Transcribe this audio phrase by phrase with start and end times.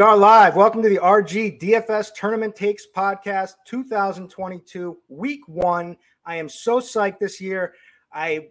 [0.00, 0.56] We are live.
[0.56, 5.94] Welcome to the RG DFS Tournament Takes Podcast 2022, week one.
[6.24, 7.74] I am so psyched this year.
[8.10, 8.48] I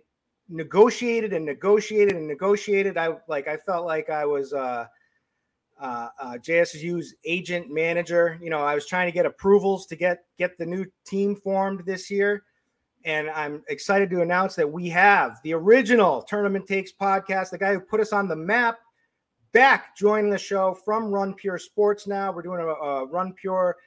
[0.47, 2.99] negotiated and negotiated and negotiated.
[2.99, 4.85] I like I felt like I was uh,
[5.81, 8.37] uh, uh, JSU's agent manager.
[8.43, 11.83] You know, I was trying to get approvals to get get the new team formed
[11.83, 12.43] this year.
[13.05, 17.73] And I'm excited to announce that we have the original Tournament Takes podcast, the guy
[17.73, 18.77] who put us on the map
[19.51, 22.31] back joining the show from Run Pure Sports now.
[22.31, 23.77] We're doing a, a Run Pure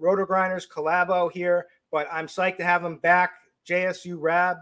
[0.00, 3.32] RotoGrinders collabo here, but I'm psyched to have him back.
[3.68, 4.58] JSU Rab,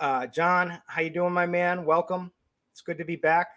[0.00, 1.84] uh, John, how you doing, my man?
[1.84, 2.32] Welcome.
[2.72, 3.48] It's good to be back.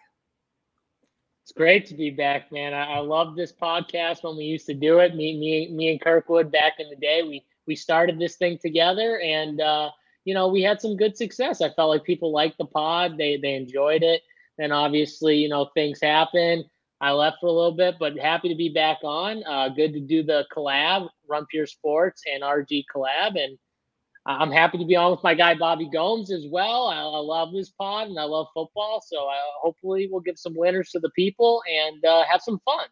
[1.43, 2.73] It's great to be back, man.
[2.73, 5.15] I, I love this podcast when we used to do it.
[5.15, 7.23] Me, me, me, and Kirkwood back in the day.
[7.23, 9.91] We we started this thing together, and uh,
[10.25, 11.61] you know we had some good success.
[11.61, 13.17] I felt like people liked the pod.
[13.17, 14.23] They they enjoyed it
[14.57, 16.63] then obviously, you know, things happen.
[16.99, 19.43] I left for a little bit, but happy to be back on.
[19.45, 21.09] Uh, good to do the collab,
[21.49, 23.37] Pure Sports and RG collab.
[23.37, 23.57] And
[24.25, 26.87] I'm happy to be on with my guy Bobby Gomes as well.
[26.87, 29.03] I, I love this pod and I love football.
[29.05, 32.87] So I, hopefully we'll give some winners to the people and uh, have some fun.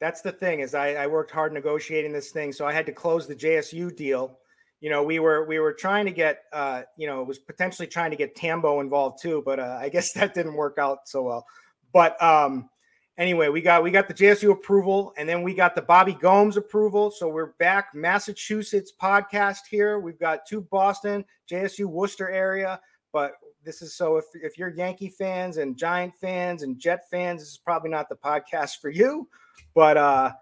[0.00, 2.52] That's the thing is I, I worked hard negotiating this thing.
[2.52, 4.38] So I had to close the JSU deal
[4.80, 8.10] you know, we were we were trying to get, uh, you know, was potentially trying
[8.10, 11.46] to get Tambo involved too, but uh, I guess that didn't work out so well.
[11.92, 12.70] But um,
[13.18, 16.56] anyway, we got we got the JSU approval, and then we got the Bobby Gomes
[16.56, 17.10] approval.
[17.10, 19.98] So we're back, Massachusetts podcast here.
[19.98, 22.80] We've got two Boston, JSU Worcester area,
[23.12, 27.42] but this is so if if you're Yankee fans and Giant fans and Jet fans,
[27.42, 29.28] this is probably not the podcast for you.
[29.74, 30.32] But uh,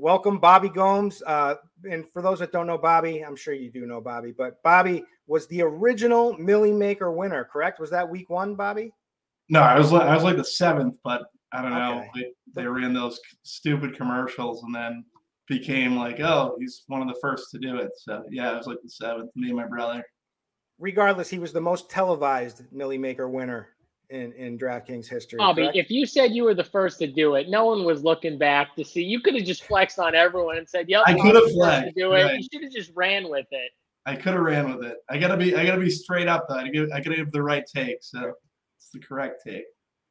[0.00, 1.22] welcome, Bobby Gomes.
[1.26, 1.56] Uh,
[1.88, 5.04] and for those that don't know Bobby, I'm sure you do know Bobby, but Bobby
[5.26, 7.78] was the original Milly Maker winner, correct?
[7.78, 8.92] Was that week one, Bobby?
[9.48, 11.98] No, I was I was like the seventh, but I don't know.
[11.98, 12.32] Okay.
[12.54, 15.04] They, they ran those stupid commercials and then
[15.48, 17.90] became like, oh, he's one of the first to do it.
[17.96, 20.04] So yeah, I was like the seventh, me and my brother.
[20.78, 23.70] Regardless, he was the most televised Milly Maker winner
[24.10, 25.38] in in DraftKings history.
[25.38, 25.76] Bobby, correct?
[25.76, 28.74] if you said you were the first to do it, no one was looking back
[28.76, 29.02] to see.
[29.02, 32.00] You could have just flexed on everyone and said, "Yep, I could have flexed." To
[32.00, 32.36] do it, right.
[32.36, 33.70] you should have just ran with it.
[34.06, 34.98] I could have ran with it.
[35.08, 36.56] I gotta be I gotta be straight up though.
[36.56, 37.98] I gotta, I gotta give the right take.
[38.00, 38.32] So
[38.76, 39.64] it's the correct take.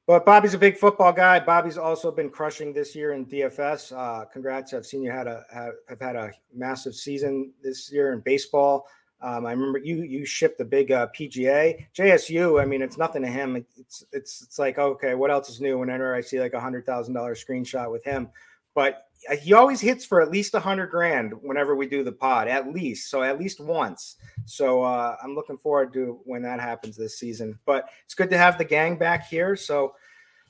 [0.07, 1.39] But Bobby's a big football guy.
[1.39, 3.95] Bobby's also been crushing this year in DFS.
[3.95, 4.73] Uh, congrats!
[4.73, 8.87] I've seen you had a have, have, had a massive season this year in baseball.
[9.21, 12.61] Um, I remember you you shipped the big uh, PGA JSU.
[12.61, 13.55] I mean, it's nothing to him.
[13.77, 15.77] It's it's it's like okay, what else is new?
[15.77, 18.29] Whenever I see like a hundred thousand dollar screenshot with him,
[18.73, 19.07] but
[19.41, 22.73] he always hits for at least a hundred grand whenever we do the pod, at
[22.73, 23.09] least.
[23.09, 24.15] So at least once.
[24.45, 27.59] So uh, I'm looking forward to when that happens this season.
[27.65, 29.55] But it's good to have the gang back here.
[29.55, 29.93] So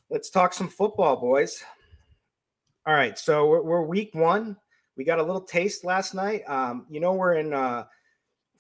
[0.10, 1.63] let's talk some football, boys.
[2.86, 4.56] All right, so we're, we're week one.
[4.95, 6.44] We got a little taste last night.
[6.48, 7.86] Um, you know, we're in uh,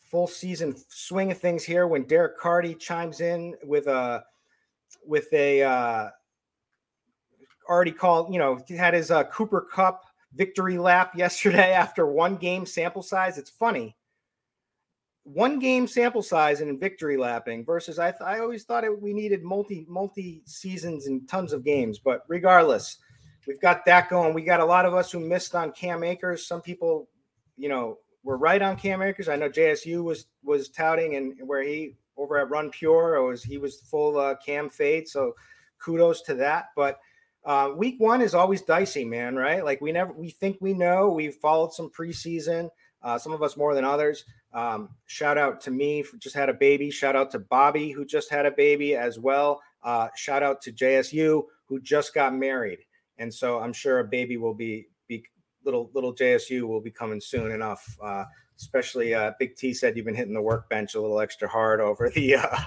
[0.09, 4.23] full season swing of things here when Derek Carty chimes in with a
[5.05, 6.09] with a uh,
[7.69, 12.65] already called, you know, had his uh, Cooper Kupp victory lap yesterday after one game
[12.65, 13.37] sample size.
[13.37, 13.95] It's funny.
[15.23, 19.13] One game sample size and victory lapping versus I, th- I always thought it, we
[19.13, 21.99] needed multi multi seasons and tons of games.
[21.99, 22.97] But regardless,
[23.45, 24.33] we've got that going.
[24.33, 26.47] We got a lot of us who missed on Cam Akers.
[26.47, 27.09] Some people,
[27.57, 29.27] you know, were right on Cam Akers.
[29.27, 33.57] I know JSU was was touting and where he over at Run Pure was he
[33.57, 35.07] was full uh, Cam fade.
[35.07, 35.33] So
[35.79, 36.65] kudos to that.
[36.75, 36.99] But
[37.43, 39.35] uh, week one is always dicey, man.
[39.35, 39.65] Right?
[39.65, 41.09] Like we never we think we know.
[41.09, 42.69] We've followed some preseason.
[43.01, 44.25] Uh, some of us more than others.
[44.53, 46.91] Um, shout out to me for just had a baby.
[46.91, 49.59] Shout out to Bobby who just had a baby as well.
[49.81, 52.79] Uh, shout out to JSU who just got married,
[53.17, 54.87] and so I'm sure a baby will be
[55.65, 57.97] little little JSU will be coming soon enough.
[58.01, 58.25] Uh,
[58.57, 62.09] especially uh, Big T said you've been hitting the workbench a little extra hard over
[62.09, 62.57] the uh,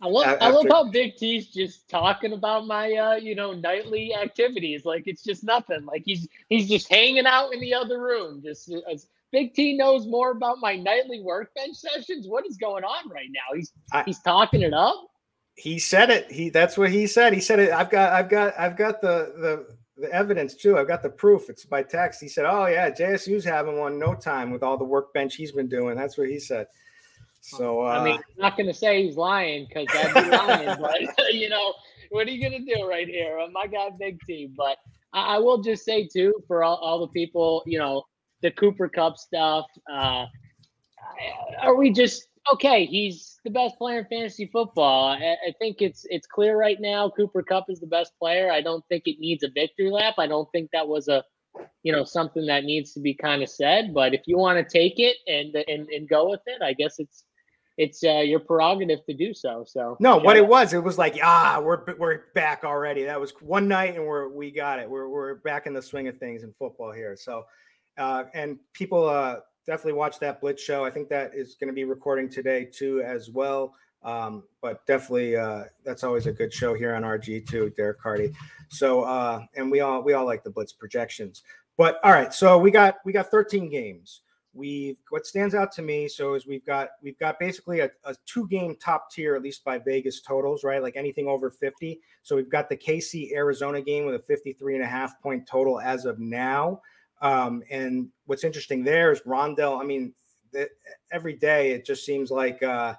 [0.00, 3.52] I love after, I love how Big T's just talking about my uh, you know
[3.52, 5.84] nightly activities like it's just nothing.
[5.84, 8.40] Like he's he's just hanging out in the other room.
[8.44, 12.28] Just as Big T knows more about my nightly workbench sessions.
[12.28, 13.56] What is going on right now?
[13.56, 15.08] He's I, he's talking it up.
[15.56, 16.30] He said it.
[16.30, 17.34] He that's what he said.
[17.34, 17.72] He said it.
[17.72, 20.78] I've got I've got I've got the the the evidence too.
[20.78, 21.50] I've got the proof.
[21.50, 22.20] It's by text.
[22.20, 25.68] He said, "Oh yeah, JSU's having one no time with all the workbench he's been
[25.68, 26.66] doing." That's what he said.
[27.40, 30.76] So uh, I mean, I'm not going to say he's lying because that'd be lying,
[30.80, 31.74] but you know,
[32.10, 33.38] what are you going to do right here?
[33.52, 34.54] My guy, Big team.
[34.56, 34.78] But
[35.12, 38.04] I, I, will just say too, for all, all the people, you know,
[38.42, 39.66] the Cooper Kupp stuff.
[39.90, 40.26] Uh,
[41.60, 42.86] are we just okay?
[42.86, 45.08] He's the best player in fantasy football.
[45.08, 47.10] I, I think it's it's clear right now.
[47.10, 48.50] Cooper Kupp is the best player.
[48.50, 50.14] I don't think it needs a victory lap.
[50.18, 51.24] I don't think that was a
[51.82, 54.78] you know something that needs to be kind of said but if you want to
[54.78, 57.24] take it and and, and go with it i guess it's
[57.78, 59.64] it's uh, your prerogative to do so.
[59.66, 63.04] So no, what it was, it was like ah, we're we're back already.
[63.04, 64.90] That was one night, and we're we got it.
[64.90, 67.16] We're we're back in the swing of things in football here.
[67.16, 67.46] So,
[67.96, 69.36] uh, and people uh,
[69.68, 70.84] definitely watch that Blitz show.
[70.84, 73.74] I think that is going to be recording today too, as well.
[74.02, 78.32] Um, but definitely, uh, that's always a good show here on RG too, Derek Carty.
[78.70, 81.42] So, uh, and we all we all like the Blitz projections.
[81.76, 84.22] But all right, so we got we got 13 games
[84.54, 88.14] we've what stands out to me so is we've got we've got basically a, a,
[88.26, 92.34] two game top tier at least by vegas totals right like anything over 50 so
[92.34, 96.06] we've got the kc arizona game with a 53 and a half point total as
[96.06, 96.80] of now
[97.20, 100.12] um, and what's interesting there is rondale i mean
[100.52, 100.68] the,
[101.12, 102.94] every day it just seems like uh,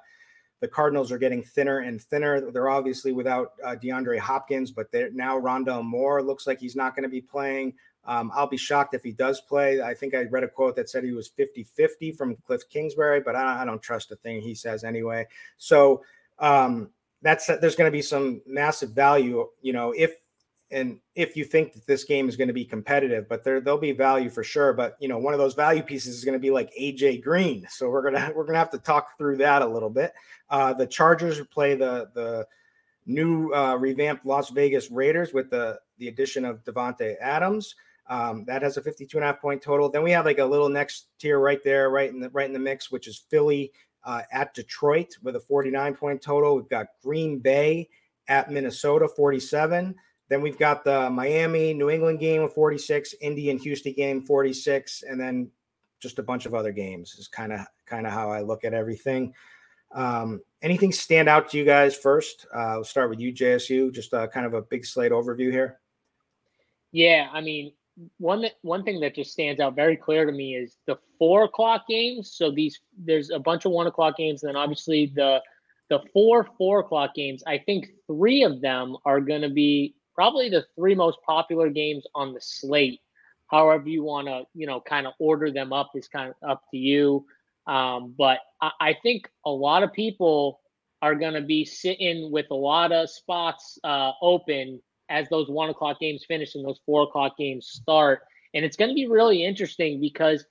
[0.60, 2.51] the Cardinals are getting thinner and thinner.
[2.51, 7.03] They're obviously without uh, DeAndre Hopkins, but now Rondale Moore looks like he's not going
[7.03, 7.74] to be playing.
[8.05, 9.82] Um, I'll be shocked if he does play.
[9.82, 13.22] I think I read a quote that said he was 50 50 from Cliff Kingsbury,
[13.22, 15.27] but I, I, don't trust a thing he says anyway.
[15.58, 16.03] So
[16.39, 16.89] um,
[17.22, 20.15] that's there's going to be some massive value, you know, if
[20.71, 23.79] and if you think that this game is going to be competitive, but there there'll
[23.79, 24.73] be value for sure.
[24.73, 27.65] But you know, one of those value pieces is going to be like AJ Green.
[27.69, 30.13] So we're gonna we're gonna have to talk through that a little bit.
[30.49, 32.47] Uh, the Chargers play the the
[33.05, 37.75] new uh, revamped Las Vegas Raiders with the the addition of Davante Adams.
[38.07, 39.88] Um, that has a 52 and a half point total.
[39.88, 42.53] Then we have like a little next tier right there, right in the right in
[42.53, 43.71] the mix, which is Philly
[44.03, 46.55] uh, at Detroit with a 49 point total.
[46.55, 47.89] We've got Green Bay
[48.27, 49.95] at Minnesota 47.
[50.29, 55.03] Then we've got the Miami New England game of 46, Indy and Houston game 46,
[55.03, 55.50] and then
[56.00, 58.74] just a bunch of other games is kind of kind of how I look at
[58.74, 59.33] everything.
[59.91, 62.45] Um, anything stand out to you guys first?
[62.53, 63.91] Uh, we'll start with you, JSU.
[63.91, 65.79] Just uh, kind of a big slate overview here.
[66.91, 67.74] Yeah, I mean,
[68.17, 71.88] one one thing that just stands out very clear to me is the four o'clock
[71.88, 72.31] games.
[72.33, 75.41] So these there's a bunch of one o'clock games, and then obviously the
[75.89, 77.43] the four four o'clock games.
[77.48, 82.05] I think three of them are going to be probably the three most popular games
[82.13, 82.99] on the slate.
[83.47, 86.63] However you want to you know kind of order them up is kind of up
[86.71, 87.25] to you.
[87.65, 90.59] Um, but I, I, think a lot of people
[91.01, 95.69] are going to be sitting with a lot of spots uh, open as those one
[95.69, 98.23] o'clock games finish and those four o'clock games start.
[98.53, 100.43] And it's going to be really interesting because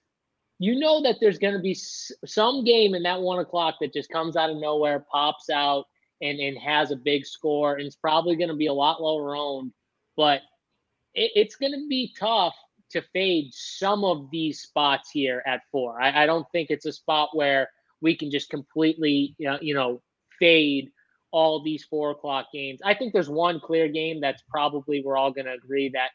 [0.58, 4.08] you know that there's going to be some game in that one o'clock that just
[4.08, 5.84] comes out of nowhere, pops out,
[6.20, 7.76] and, and has a big score.
[7.76, 9.72] And it's probably going to be a lot lower owned,
[10.16, 10.42] but
[11.14, 12.54] it, it's going to be tough
[12.90, 16.00] to fade some of these spots here at four.
[16.00, 17.68] I, I don't think it's a spot where
[18.00, 20.00] we can just completely, you know, you know,
[20.38, 20.90] fade
[21.30, 22.80] all these four o'clock games.
[22.84, 26.10] I think there's one clear game that's probably we're all going to agree that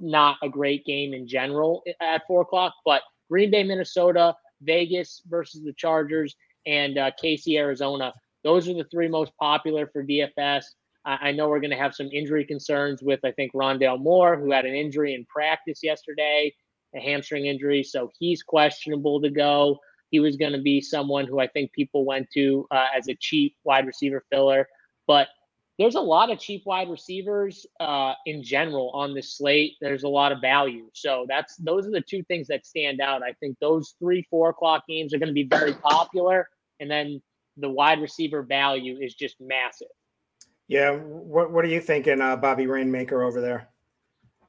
[0.00, 5.62] not a great game in general at four o'clock, but Green Bay, Minnesota, Vegas versus
[5.62, 6.34] the Chargers,
[6.66, 8.12] and uh, KC, Arizona.
[8.48, 10.64] Those are the three most popular for DFS.
[11.04, 14.38] I, I know we're going to have some injury concerns with, I think, Rondale Moore,
[14.38, 16.54] who had an injury in practice yesterday,
[16.96, 17.82] a hamstring injury.
[17.82, 19.78] So he's questionable to go.
[20.08, 23.16] He was going to be someone who I think people went to uh, as a
[23.20, 24.66] cheap wide receiver filler.
[25.06, 25.28] But
[25.78, 29.74] there's a lot of cheap wide receivers uh, in general on this slate.
[29.82, 30.88] There's a lot of value.
[30.94, 33.22] So that's those are the two things that stand out.
[33.22, 36.48] I think those three, four o'clock games are going to be very popular.
[36.80, 37.20] And then
[37.58, 39.88] the wide receiver value is just massive.
[40.66, 40.92] Yeah.
[40.92, 43.68] What What are you thinking, uh, Bobby Rainmaker over there?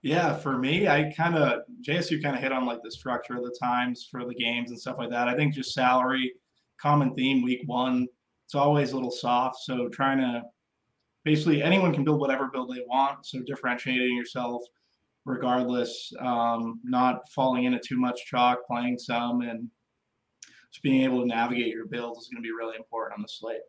[0.01, 3.43] Yeah, for me, I kind of JSU kind of hit on like the structure of
[3.43, 5.27] the times for the games and stuff like that.
[5.27, 6.31] I think just salary,
[6.81, 8.07] common theme, week one,
[8.45, 9.57] it's always a little soft.
[9.63, 10.43] So trying to
[11.25, 13.25] basically anyone can build whatever build they want.
[13.25, 14.61] So differentiating yourself
[15.25, 19.69] regardless, um, not falling into too much chalk, playing some, and
[20.71, 23.27] just being able to navigate your builds is going to be really important on the
[23.27, 23.61] slate.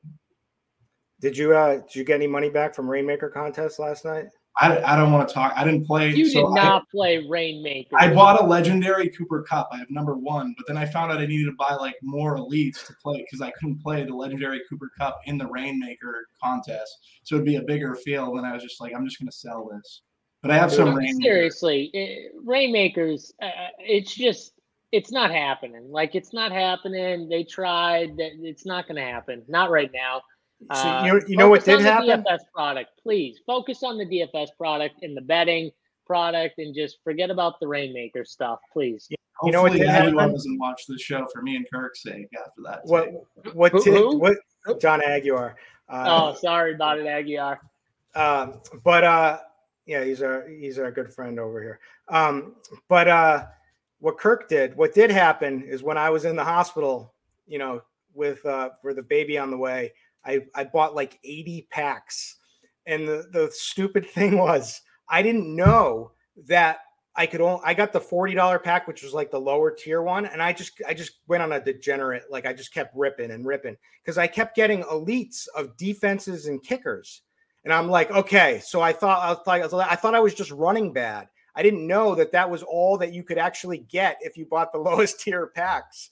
[1.21, 4.27] Did you uh did you get any money back from Rainmaker contest last night?
[4.59, 5.53] I, I don't want to talk.
[5.55, 6.11] I didn't play.
[6.11, 7.97] You so did not I, play Rainmaker.
[7.99, 9.69] I bought a legendary Cooper Kupp.
[9.73, 12.37] I have number one, but then I found out I needed to buy like more
[12.37, 16.99] elites to play because I couldn't play the legendary Cooper Kupp in the Rainmaker contest.
[17.23, 18.39] So it'd be a bigger field.
[18.39, 20.03] And I was just like, I'm just going to sell this.
[20.43, 21.23] But I have some Rainmaker.
[21.23, 24.53] Seriously, it, Rainmakers, uh, it's just,
[24.93, 25.91] it's not happening.
[25.91, 27.29] Like, it's not happening.
[27.29, 28.15] They tried.
[28.19, 29.43] It's not going to happen.
[29.49, 30.23] Not right now.
[30.75, 32.23] So uh, you, you know what did happen?
[32.23, 35.71] DFS product, please focus on the DFS product and the betting
[36.07, 39.07] product, and just forget about the rainmaker stuff, please.
[39.09, 39.17] Yeah.
[39.43, 40.17] You know what did happen?
[40.17, 42.81] doesn't watch the show for me and Kirk's sake after that.
[42.85, 43.09] What
[43.55, 44.19] what who, did who?
[44.19, 44.37] what
[44.81, 45.55] John Aguiar?
[45.89, 47.59] Uh, oh, sorry about it, Aguiar.
[48.15, 49.39] Um, but uh,
[49.87, 51.81] yeah, he's a he's a good friend over here.
[52.09, 52.57] Um,
[52.89, 53.47] but uh,
[54.01, 57.15] what Kirk did, what did happen is when I was in the hospital,
[57.47, 57.83] you know,
[58.15, 59.93] with uh, for the baby on the way,
[60.25, 62.37] I, I bought like 80 packs.
[62.87, 66.13] And the, the stupid thing was, I didn't know
[66.47, 66.81] that
[67.17, 70.27] I could only, I got the $40 pack, which was like the lower tier one.
[70.27, 73.47] And I just, I just went on a degenerate, like I just kept ripping and
[73.47, 77.23] ripping because I kept getting elites of defenses and kickers.
[77.65, 78.61] And I'm like, okay.
[78.65, 81.29] So I thought, I thought, I thought I was just running bad.
[81.55, 84.73] I didn't know that that was all that you could actually get if you bought
[84.73, 86.11] the lowest tier packs.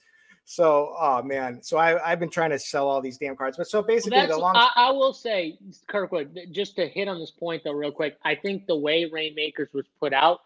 [0.51, 3.59] So, oh man, so I, I've been trying to sell all these damn cards.
[3.59, 4.57] But so basically, well, the long.
[4.57, 8.17] I, I, will say, Kirkwood, just to hit on this point though, real quick.
[8.25, 10.41] I think the way Rainmakers was put out,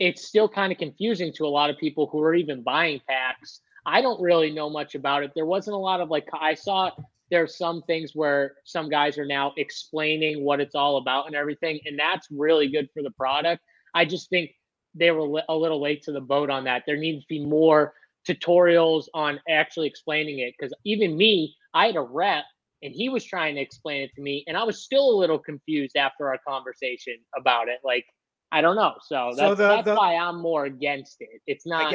[0.00, 3.60] it's still kind of confusing to a lot of people who are even buying packs.
[3.86, 5.30] I don't really know much about it.
[5.36, 6.90] There wasn't a lot of like I saw
[7.30, 11.36] there are some things where some guys are now explaining what it's all about and
[11.36, 13.62] everything, and that's really good for the product.
[13.94, 14.50] I just think
[14.94, 16.82] they were a little late to the boat on that.
[16.86, 17.94] There needs to be more
[18.28, 22.44] tutorials on actually explaining it because even me, I had a rep
[22.82, 25.38] and he was trying to explain it to me, and I was still a little
[25.38, 27.78] confused after our conversation about it.
[27.82, 28.04] Like,
[28.52, 28.92] I don't know.
[29.00, 31.40] So that's, so the, that's the, why I'm more against it.
[31.46, 31.92] It's not.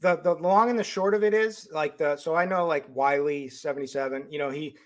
[0.00, 2.86] The the long and the short of it is like the so I know like
[2.94, 4.24] Wiley seventy seven.
[4.30, 4.76] You know he,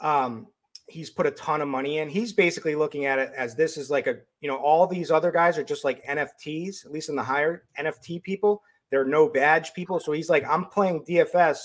[0.00, 0.48] um,
[0.88, 2.08] he's put a ton of money in.
[2.08, 5.30] He's basically looking at it as this is like a you know all these other
[5.30, 8.62] guys are just like NFTs, at least in the higher NFT people.
[8.90, 10.00] They're no badge people.
[10.00, 11.58] So he's like, I'm playing DFS,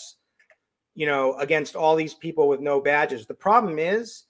[0.95, 3.25] you know, against all these people with no badges.
[3.25, 4.23] The problem is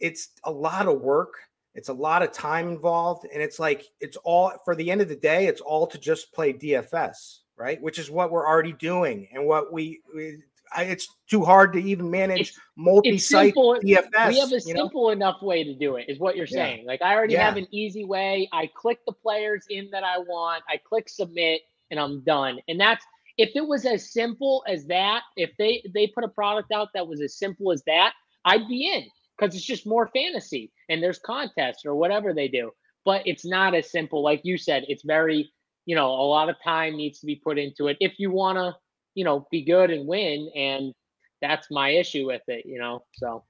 [0.00, 1.34] it's a lot of work.
[1.74, 3.26] It's a lot of time involved.
[3.32, 6.32] And it's like, it's all for the end of the day, it's all to just
[6.32, 7.80] play DFS, right?
[7.80, 10.42] Which is what we're already doing and what we, we
[10.78, 14.28] it's too hard to even manage it's, multi-site it's DFS.
[14.28, 15.10] We have a simple know?
[15.10, 16.80] enough way to do it, is what you're saying.
[16.80, 16.86] Yeah.
[16.86, 17.44] Like I already yeah.
[17.44, 18.48] have an easy way.
[18.52, 20.62] I click the players in that I want.
[20.68, 22.58] I click submit, and I'm done.
[22.68, 23.04] And that's
[23.36, 27.06] if it was as simple as that, if they they put a product out that
[27.06, 28.12] was as simple as that,
[28.44, 29.06] I'd be in
[29.38, 32.70] because it's just more fantasy and there's contests or whatever they do.
[33.04, 34.84] But it's not as simple, like you said.
[34.88, 35.50] It's very,
[35.86, 37.96] you know, a lot of time needs to be put into it.
[38.00, 38.76] If you want to
[39.14, 40.50] you know, be good and win.
[40.54, 40.94] And
[41.40, 43.04] that's my issue with it, you know.
[43.14, 43.44] So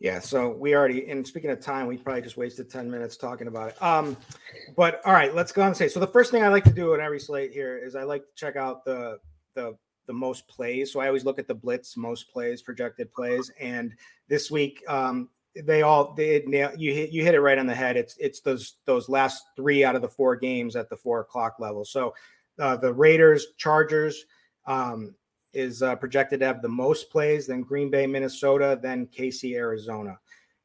[0.00, 3.46] yeah, so we already and speaking of time, we probably just wasted 10 minutes talking
[3.46, 3.82] about it.
[3.82, 4.16] Um,
[4.76, 6.72] but all right, let's go on and say so the first thing I like to
[6.72, 9.18] do on every slate here is I like to check out the
[9.54, 9.76] the
[10.06, 10.92] the most plays.
[10.92, 13.50] So I always look at the blitz most plays, projected plays.
[13.60, 13.94] And
[14.28, 17.74] this week, um, they all they nail you hit you hit it right on the
[17.74, 17.96] head.
[17.96, 21.56] It's it's those those last three out of the four games at the four o'clock
[21.58, 21.84] level.
[21.84, 22.14] So
[22.58, 24.24] uh, the Raiders, Chargers,
[24.66, 25.14] um,
[25.52, 30.18] is uh, projected to have the most plays, then Green Bay, Minnesota, then KC, Arizona.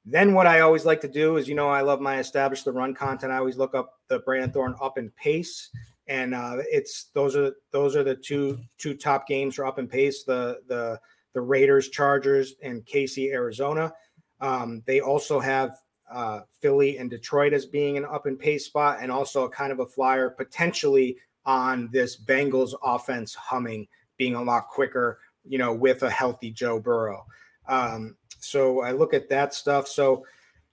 [0.06, 2.72] Then what I always like to do is, you know, I love my establish the
[2.72, 3.34] run content.
[3.34, 5.70] I always look up the Brandon Thorn up in pace,
[6.08, 9.88] and uh, it's those are those are the two two top games for up in
[9.88, 10.24] pace.
[10.24, 10.98] The the
[11.34, 13.92] the Raiders, Chargers, and KC, Arizona.
[14.40, 15.76] Um, they also have
[16.10, 19.74] uh, Philly and Detroit as being an up and pace spot, and also a kind
[19.74, 23.88] of a flyer potentially on this Bengals offense humming
[24.18, 27.26] being a lot quicker, you know, with a healthy Joe Burrow.
[27.68, 29.88] Um, so I look at that stuff.
[29.88, 30.26] So,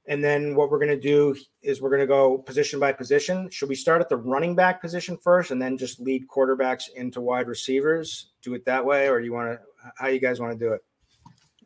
[0.07, 3.49] and then what we're going to do is we're going to go position by position.
[3.50, 7.21] Should we start at the running back position first and then just lead quarterbacks into
[7.21, 8.33] wide receivers?
[8.43, 9.61] Do it that way, or do you want to?
[9.97, 10.83] How you guys want to do it?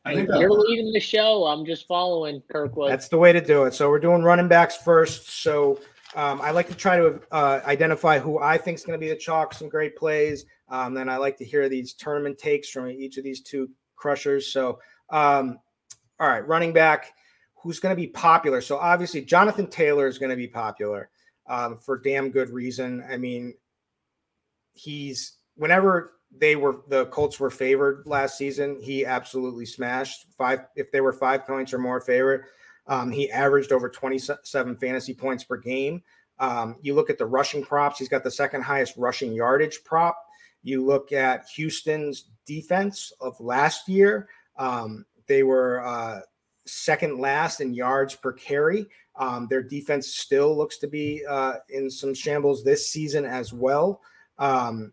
[0.04, 1.44] I think you're leading the show.
[1.46, 2.90] I'm just following Kirkwood.
[2.90, 3.74] That's the way to do it.
[3.74, 5.42] So we're doing running backs first.
[5.42, 5.80] So
[6.14, 9.10] um, I like to try to uh, identify who I think is going to be
[9.10, 10.46] the chalk, some great plays.
[10.68, 14.52] Um, then I like to hear these tournament takes from each of these two crushers.
[14.52, 14.78] So,
[15.10, 15.58] um,
[16.20, 17.12] all right, running back,
[17.56, 18.60] who's going to be popular?
[18.60, 21.10] So obviously, Jonathan Taylor is going to be popular
[21.46, 23.04] um, for damn good reason.
[23.10, 23.54] I mean,
[24.72, 30.60] he's whenever they were the Colts were favored last season, he absolutely smashed five.
[30.76, 32.42] If they were five points or more favorite,
[32.88, 36.02] um, he averaged over 27 fantasy points per game.
[36.40, 40.16] Um, you look at the rushing props, he's got the second highest rushing yardage prop.
[40.62, 46.21] You look at Houston's defense of last year, um, they were uh,
[46.66, 48.87] second last in yards per carry.
[49.16, 54.01] Um, their defense still looks to be uh, in some shambles this season as well.
[54.38, 54.92] Um,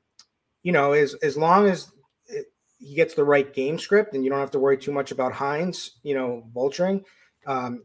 [0.63, 1.91] you know, as as long as
[2.27, 2.47] it,
[2.79, 5.31] he gets the right game script and you don't have to worry too much about
[5.31, 7.03] Hines, you know, vulturing,
[7.45, 7.83] um,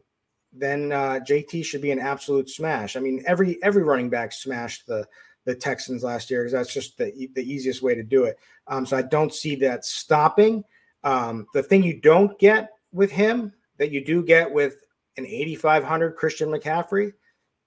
[0.53, 2.95] then uh, JT should be an absolute smash.
[2.95, 5.07] I mean, every every running back smashed the
[5.45, 8.37] the Texans last year because that's just the the easiest way to do it.
[8.67, 10.63] Um, so I don't see that stopping.
[11.03, 14.75] Um, the thing you don't get with him that you do get with
[15.17, 17.13] an 8500 Christian McCaffrey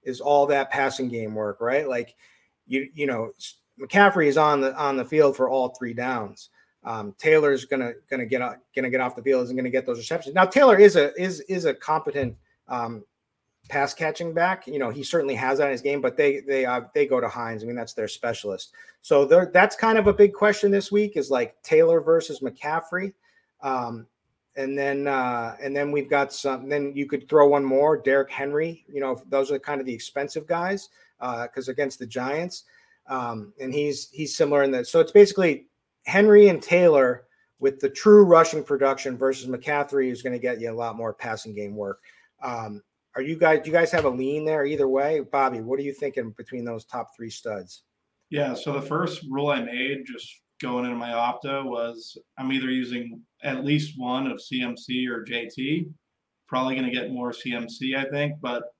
[0.03, 1.89] is all that passing game work, right?
[1.89, 2.15] Like
[2.67, 3.33] you you know
[3.81, 6.51] McCaffrey is on the on the field for all three downs.
[6.85, 8.41] Um, Taylor's gonna gonna get
[8.75, 10.35] gonna get off the field, isn't gonna get those receptions.
[10.35, 12.37] Now Taylor is a is is a competent
[12.69, 13.05] um,
[13.69, 14.67] pass catching back.
[14.67, 17.21] You know, he certainly has that in his game, but they they uh, they go
[17.21, 17.63] to Hines.
[17.63, 18.73] I mean, that's their specialist.
[19.03, 23.15] So that's kind of a big question this week is like Taylor versus McCaffrey.
[23.63, 24.07] Um,
[24.57, 26.69] and then uh, and then we've got some.
[26.69, 28.85] Then you could throw one more, Derrick Henry.
[28.89, 32.65] You know, those are kind of the expensive guys because uh, against the Giants,
[33.09, 34.87] um, and he's he's similar in that.
[34.87, 35.67] So it's basically
[36.07, 37.25] Henry and Taylor
[37.61, 41.15] with the true rushing production versus McCaffrey, who's going to get you a lot more
[41.15, 42.01] passing game work.
[42.43, 42.83] Um,
[43.17, 43.61] are you guys?
[43.63, 45.61] Do you guys have a lean there either way, Bobby?
[45.61, 47.85] What are you thinking between those top three studs?
[48.31, 48.55] Yeah.
[48.55, 53.21] So the first rule I made, just going into my opto, was I'm either using
[53.43, 55.91] at least one of CMC or JT.
[56.49, 58.74] Probably going to get more CMC, I think, but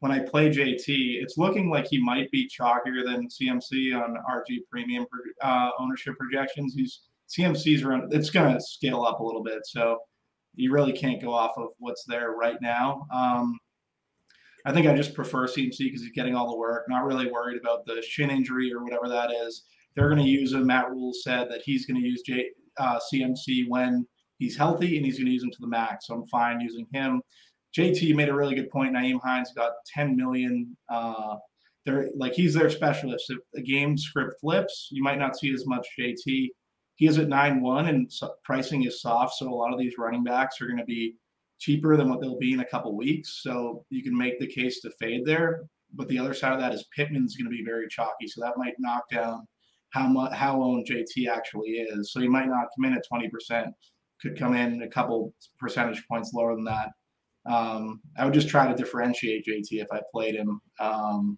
[0.00, 4.60] when I play JT, it's looking like he might be chalkier than CMC on RG
[4.70, 5.06] premium
[5.42, 6.74] uh, ownership projections.
[6.74, 8.12] He's CMC's around.
[8.12, 9.98] It's going to scale up a little bit, so
[10.54, 13.06] you really can't go off of what's there right now.
[13.12, 13.58] Um,
[14.64, 16.86] I think I just prefer CMC because he's getting all the work.
[16.88, 19.64] Not really worried about the shin injury or whatever that is.
[19.94, 20.66] They're going to use him.
[20.66, 24.06] Matt Rhule said that he's going to use J, uh, CMC when
[24.38, 26.06] he's healthy and he's going to use him to the max.
[26.06, 27.22] So I'm fine using him.
[27.76, 28.94] JT made a really good point.
[28.94, 30.76] Nyheim Hines got 10 million.
[30.88, 31.36] Uh,
[31.84, 33.30] they're like he's their specialist.
[33.30, 36.48] If the game script flips, you might not see as much JT.
[36.96, 39.34] He is at 9 1 and so pricing is soft.
[39.34, 41.14] So a lot of these running backs are going to be
[41.58, 43.40] cheaper than what they'll be in a couple weeks.
[43.42, 45.62] So you can make the case to fade there.
[45.94, 48.26] But the other side of that is Pittman's going to be very chalky.
[48.26, 49.46] So that might knock down
[49.90, 52.12] how much how owned JT actually is.
[52.12, 53.72] So he might not come in at 20%,
[54.20, 56.90] could come in a couple percentage points lower than that.
[57.48, 60.60] Um, I would just try to differentiate JT if I played him.
[60.80, 61.36] Um,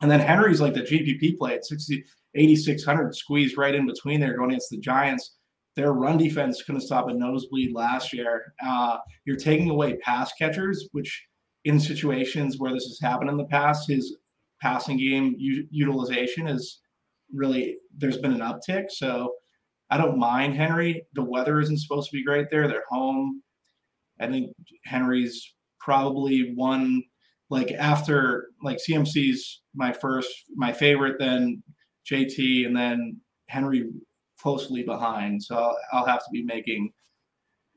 [0.00, 4.36] and then Henry's like the GPP play at 60, 8,600, squeezed right in between there
[4.36, 5.36] going against the Giants.
[5.74, 8.52] Their run defense couldn't stop a nosebleed last year.
[8.64, 11.26] Uh, you're taking away pass catchers, which
[11.64, 14.18] in situations where this has happened in the past, his
[14.60, 16.80] passing game u- utilization is
[17.32, 18.90] really there's been an uptick.
[18.90, 19.32] So
[19.90, 21.06] I don't mind Henry.
[21.14, 22.68] The weather isn't supposed to be great there.
[22.68, 23.42] They're home.
[24.22, 24.54] I think
[24.84, 27.02] Henry's probably one
[27.50, 31.62] like after like CMC's my first my favorite, then
[32.10, 33.90] JT, and then Henry
[34.40, 35.42] closely behind.
[35.42, 36.92] So I'll, I'll have to be making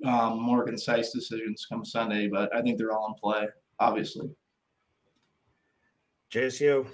[0.05, 3.47] um, more concise decisions come Sunday, but I think they're all in play,
[3.79, 4.29] obviously.
[6.33, 6.87] JSU.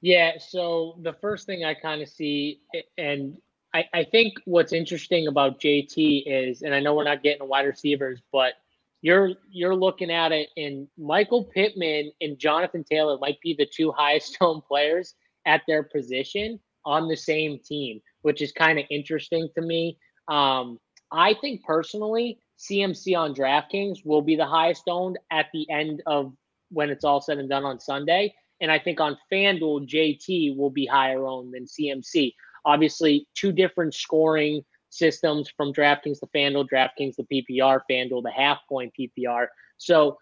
[0.00, 2.60] Yeah, so the first thing I kind of see,
[2.98, 3.38] and
[3.74, 7.66] I, I think what's interesting about JT is, and I know we're not getting wide
[7.66, 8.54] receivers, but
[9.02, 13.92] you're you're looking at it, and Michael Pittman and Jonathan Taylor might be the two
[13.96, 19.48] highest owned players at their position on the same team, which is kind of interesting
[19.56, 19.98] to me.
[20.28, 20.78] Um,
[21.10, 26.32] I think personally, CMC on DraftKings will be the highest owned at the end of
[26.70, 28.34] when it's all said and done on Sunday.
[28.60, 32.32] And I think on FanDuel, JT will be higher owned than CMC.
[32.64, 38.58] Obviously, two different scoring systems from DraftKings to FanDuel, DraftKings to PPR, FanDuel the half
[38.68, 39.46] point PPR.
[39.78, 40.18] So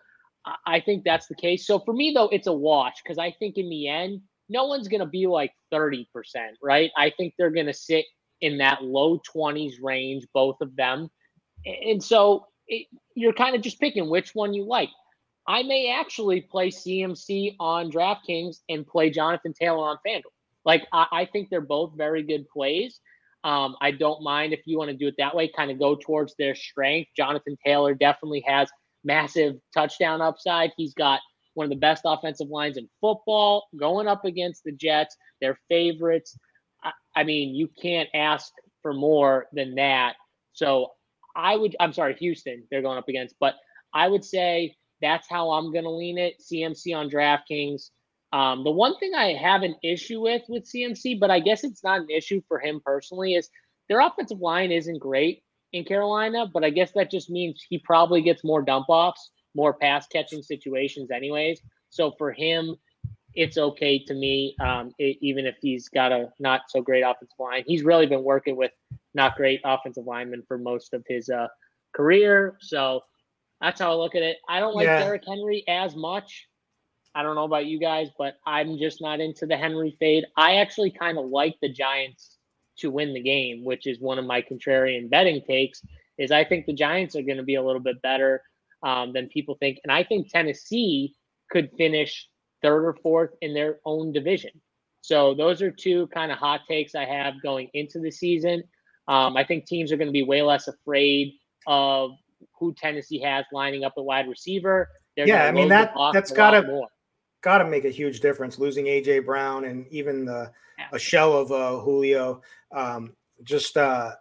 [0.67, 1.67] I think that's the case.
[1.67, 4.89] So for me, though, it's a wash because I think in the end, no one's
[4.89, 6.07] going to be like 30%,
[6.63, 6.91] right?
[6.97, 8.07] I think they're going to sit
[8.41, 11.09] in that low 20s range, both of them.
[11.65, 14.91] And so it, you're kind of just picking which one you like.
[15.47, 20.23] I may actually play CMC on DraftKings and play Jonathan Taylor on FanDuel.
[20.65, 23.01] Like, I, I think they're both very good plays.
[23.45, 25.97] Um, I don't mind if you want to do it that way, kind of go
[25.97, 27.11] towards their strength.
[27.17, 28.71] Jonathan Taylor definitely has
[29.05, 30.73] massive touchdown upside.
[30.77, 31.21] He's got
[31.55, 36.39] one of the best offensive lines in football going up against the Jets, their favorites.
[36.83, 40.15] I, I mean, you can't ask for more than that.
[40.53, 40.93] So
[41.35, 43.55] I would, I'm sorry, Houston, they're going up against, but
[43.93, 46.35] I would say that's how I'm going to lean it.
[46.41, 47.91] CMC on DraftKings.
[48.33, 51.85] Um, the one thing I have an issue with with CMC, but I guess it's
[51.85, 53.49] not an issue for him personally, is
[53.89, 55.43] their offensive line isn't great
[55.73, 59.75] in Carolina, but I guess that just means he probably gets more dump offs more
[59.75, 61.61] pass catching situations, anyways.
[61.91, 62.77] So for him,
[63.35, 67.39] it's okay to me, um, it, even if he's got a not so great offensive
[67.39, 67.65] line.
[67.67, 68.73] He's really been working with
[69.15, 71.49] not great offensive linemen for most of his uh,
[71.95, 72.57] career.
[72.61, 73.01] So
[73.61, 74.37] that's how I look at it.
[74.49, 75.03] I don't like yeah.
[75.03, 76.47] Derrick Henry as much.
[77.15, 80.25] I don't know about you guys, but I'm just not into the Henry fade.
[80.37, 82.39] I actually kind of like the Giants
[82.79, 85.83] to win the game, which is one of my contrarian betting takes.
[86.19, 88.43] Is I think the Giants are going to be a little bit better
[88.83, 89.79] um, than people think.
[89.85, 91.15] And I think Tennessee
[91.51, 92.29] could finish
[92.63, 94.51] third or fourth in their own division.
[95.03, 98.63] So those are two kind of hot takes I have going into the season.
[99.09, 101.35] Um, I think teams are going to be way less afraid
[101.67, 102.13] of
[102.59, 104.89] who Tennessee has lining up at wide receiver.
[105.17, 106.89] They're yeah, I mean that that's got to
[107.43, 108.59] got to make a huge difference.
[108.59, 110.87] Losing AJ Brown and even the yeah.
[110.93, 112.41] a shell of uh, Julio,
[112.73, 114.13] um, just uh,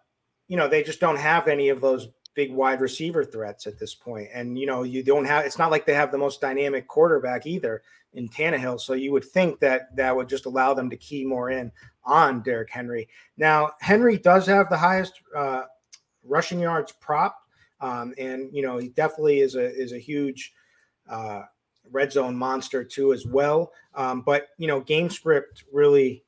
[0.48, 3.94] you know they just don't have any of those big wide receiver threats at this
[3.94, 4.30] point.
[4.34, 7.46] And you know, you don't have it's not like they have the most dynamic quarterback
[7.46, 7.82] either
[8.14, 8.80] in Tannehill.
[8.80, 11.72] So you would think that that would just allow them to key more in
[12.04, 13.08] on Derrick Henry.
[13.38, 15.64] Now, Henry does have the highest uh,
[16.24, 17.38] rushing yards prop.
[17.80, 20.54] Um, and you know, he definitely is a is a huge
[21.10, 21.44] uh,
[21.92, 23.72] red zone monster too as well.
[23.96, 26.24] Um, but you know, game script really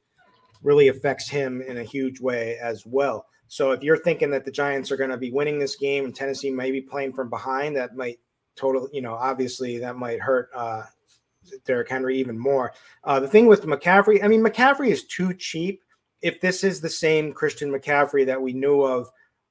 [0.62, 3.26] really affects him in a huge way as well.
[3.47, 6.15] So if you're thinking that the Giants are going to be winning this game and
[6.15, 8.19] Tennessee may be playing from behind, that might
[8.56, 10.84] totally, you know, obviously that might hurt uh,
[11.65, 12.73] Derrick Henry even more.
[13.04, 15.84] Uh, the thing with McCaffrey, I mean, McCaffrey is too cheap.
[16.21, 19.10] If this is the same Christian McCaffrey that we knew of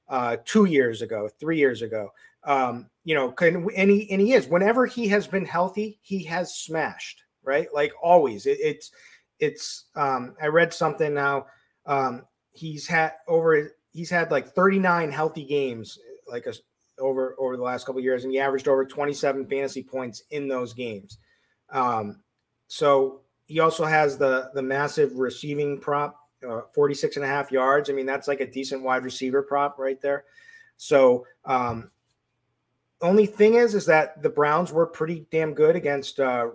[0.09, 2.09] uh, two years ago, three years ago,
[2.45, 4.47] um, you know, can, and he and he is.
[4.47, 7.23] Whenever he has been healthy, he has smashed.
[7.43, 8.45] Right, like always.
[8.45, 8.91] It, it's
[9.39, 9.85] it's.
[9.95, 11.45] Um, I read something now.
[11.85, 16.53] Um, he's had over he's had like 39 healthy games like a,
[16.99, 20.73] over over the last couple years, and he averaged over 27 fantasy points in those
[20.73, 21.17] games.
[21.69, 22.21] Um,
[22.67, 27.89] so he also has the the massive receiving prop, uh, 46 and a half yards.
[27.89, 30.25] I mean, that's like a decent wide receiver prop right there.
[30.77, 31.91] So um,
[33.03, 36.49] only thing is, is that the Browns were pretty damn good against uh,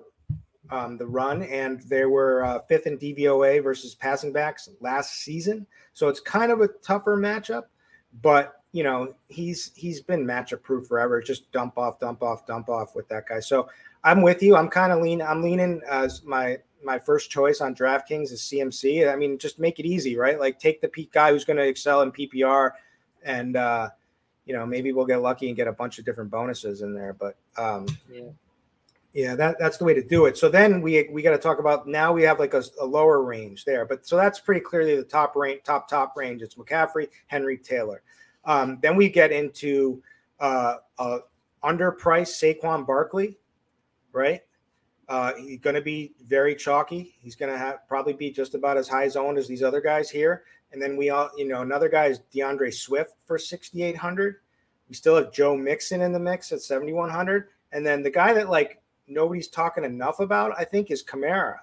[0.71, 5.67] um, the run, and they were uh, fifth in DVOA versus passing backs last season.
[5.93, 7.65] So it's kind of a tougher matchup,
[8.23, 11.21] but you know he's he's been matchup proof forever.
[11.21, 13.41] Just dump off, dump off, dump off with that guy.
[13.41, 13.69] So
[14.05, 14.57] I'm with you.
[14.57, 15.23] I'm kind of lean.
[15.23, 19.13] I'm leaning as my my first choice on DraftKings is CMC.
[19.13, 20.39] I mean, just make it easy, right?
[20.39, 22.73] Like take the peak guy who's going to excel in PPR,
[23.25, 23.91] and uh,
[24.49, 27.13] you know maybe we'll get lucky and get a bunch of different bonuses in there.
[27.13, 28.23] But um, yeah
[29.13, 30.37] Yeah, that, that's the way to do it.
[30.37, 33.23] So then we we got to talk about now we have like a, a, lower
[33.23, 36.43] range there, but so that's pretty clearly the top range, top top range.
[36.43, 38.03] It's McCaffrey, Henry, Taylor.
[38.45, 40.03] Um, then we get into
[40.41, 41.19] uh, uh,
[41.63, 43.37] underpriced Saquon Barkley,
[44.13, 44.41] right?
[45.09, 47.17] Uh, he's going to be very chalky.
[47.21, 50.11] He's going to have probably be just about as high zone as these other guys
[50.11, 50.45] here.
[50.73, 54.37] And then we all, you know, another guy is D'Andre Swift for 6,800.
[54.89, 57.49] We still have Joe Mixon in the mix at 7,100.
[57.73, 61.57] And then the guy that like nobody's talking enough about, I think, is Kamara.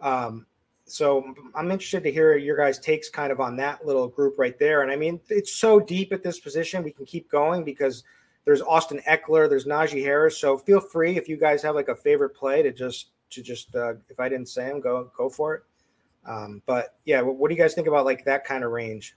[0.00, 0.46] Um,
[0.84, 4.58] so I'm interested to hear your guys' takes kind of on that little group right
[4.58, 4.82] there.
[4.82, 6.84] And I mean, it's so deep at this position.
[6.84, 8.04] We can keep going because
[8.44, 10.38] there's Austin Ekeler, there's Najee Harris.
[10.38, 13.74] So feel free if you guys have like a favorite play to just to just
[13.74, 15.62] uh, if I didn't say them, go go for it.
[16.26, 19.16] Um, but yeah, what, what do you guys think about like that kind of range?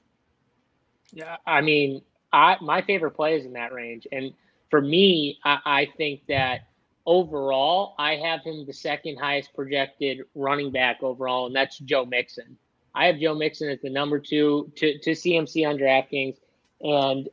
[1.12, 4.34] Yeah, I mean, I my favorite play is in that range, and
[4.70, 6.68] for me, I, I think that
[7.06, 12.58] overall, I have him the second highest projected running back overall, and that's Joe Mixon.
[12.94, 16.38] I have Joe Mixon as the number two to, to CMC on DraftKings.
[16.82, 17.30] And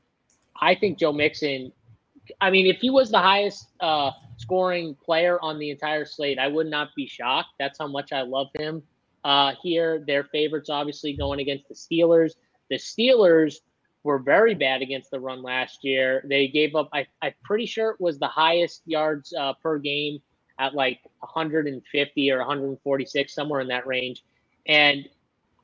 [0.60, 1.72] I think Joe Mixon,
[2.40, 6.48] I mean, if he was the highest uh, scoring player on the entire slate, I
[6.48, 7.50] would not be shocked.
[7.58, 8.82] That's how much I love him
[9.26, 10.04] uh, here.
[10.06, 12.34] Their favorites, obviously, going against the Steelers.
[12.70, 13.56] The Steelers
[14.04, 16.24] were very bad against the run last year.
[16.28, 20.20] They gave up, I, I'm pretty sure it was the highest yards uh, per game
[20.60, 24.22] at like 150 or 146, somewhere in that range.
[24.68, 25.08] And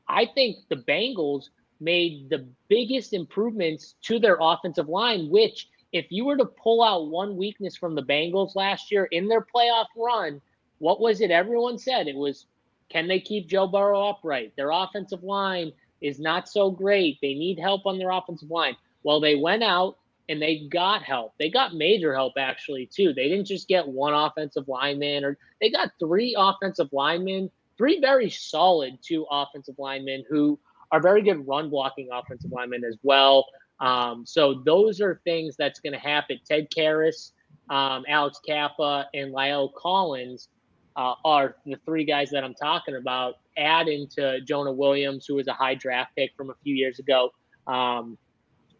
[0.09, 6.25] I think the Bengals made the biggest improvements to their offensive line, which, if you
[6.25, 10.41] were to pull out one weakness from the Bengals last year in their playoff run,
[10.79, 12.09] what was it everyone said?
[12.09, 12.47] It was,
[12.93, 14.53] can they keep Joe Burrow upright?
[14.57, 17.19] Their offensive line is not so great.
[17.23, 18.77] They need help on their offensive line.
[19.03, 19.97] Well, they went out
[20.29, 21.33] and they got help.
[21.39, 23.15] They got major help actually too.
[23.15, 28.29] They didn't just get one offensive lineman or they got three offensive linemen, three very
[28.29, 30.59] solid two offensive linemen who
[30.91, 33.47] are very good run blocking offensive linemen as well.
[33.81, 36.39] Um, so those are things that's going to happen.
[36.47, 37.33] Ted Karras,
[37.71, 40.49] um, Alex Cappa, and La'el Collins
[40.97, 43.37] uh, are the three guys that I'm talking about.
[43.57, 47.31] Add into Jonah Williams, who was a high draft pick from a few years ago,
[47.67, 48.17] um,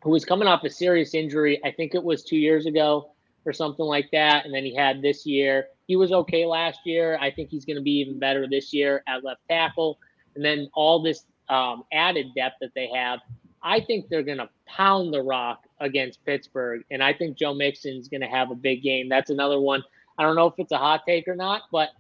[0.03, 1.61] who was coming off a serious injury.
[1.65, 3.13] I think it was two years ago
[3.45, 4.45] or something like that.
[4.45, 5.67] And then he had this year.
[5.87, 7.19] He was okay last year.
[7.21, 9.99] I think he's going to be even better this year at left tackle.
[10.35, 13.21] And then all this um, added depth that they have,
[13.63, 16.83] I think they're going to pound the rock against Pittsburgh.
[16.91, 19.09] And I think Joe Mixon's going to have a big game.
[19.09, 19.83] That's another one.
[20.19, 21.91] I don't know if it's a hot take or not, but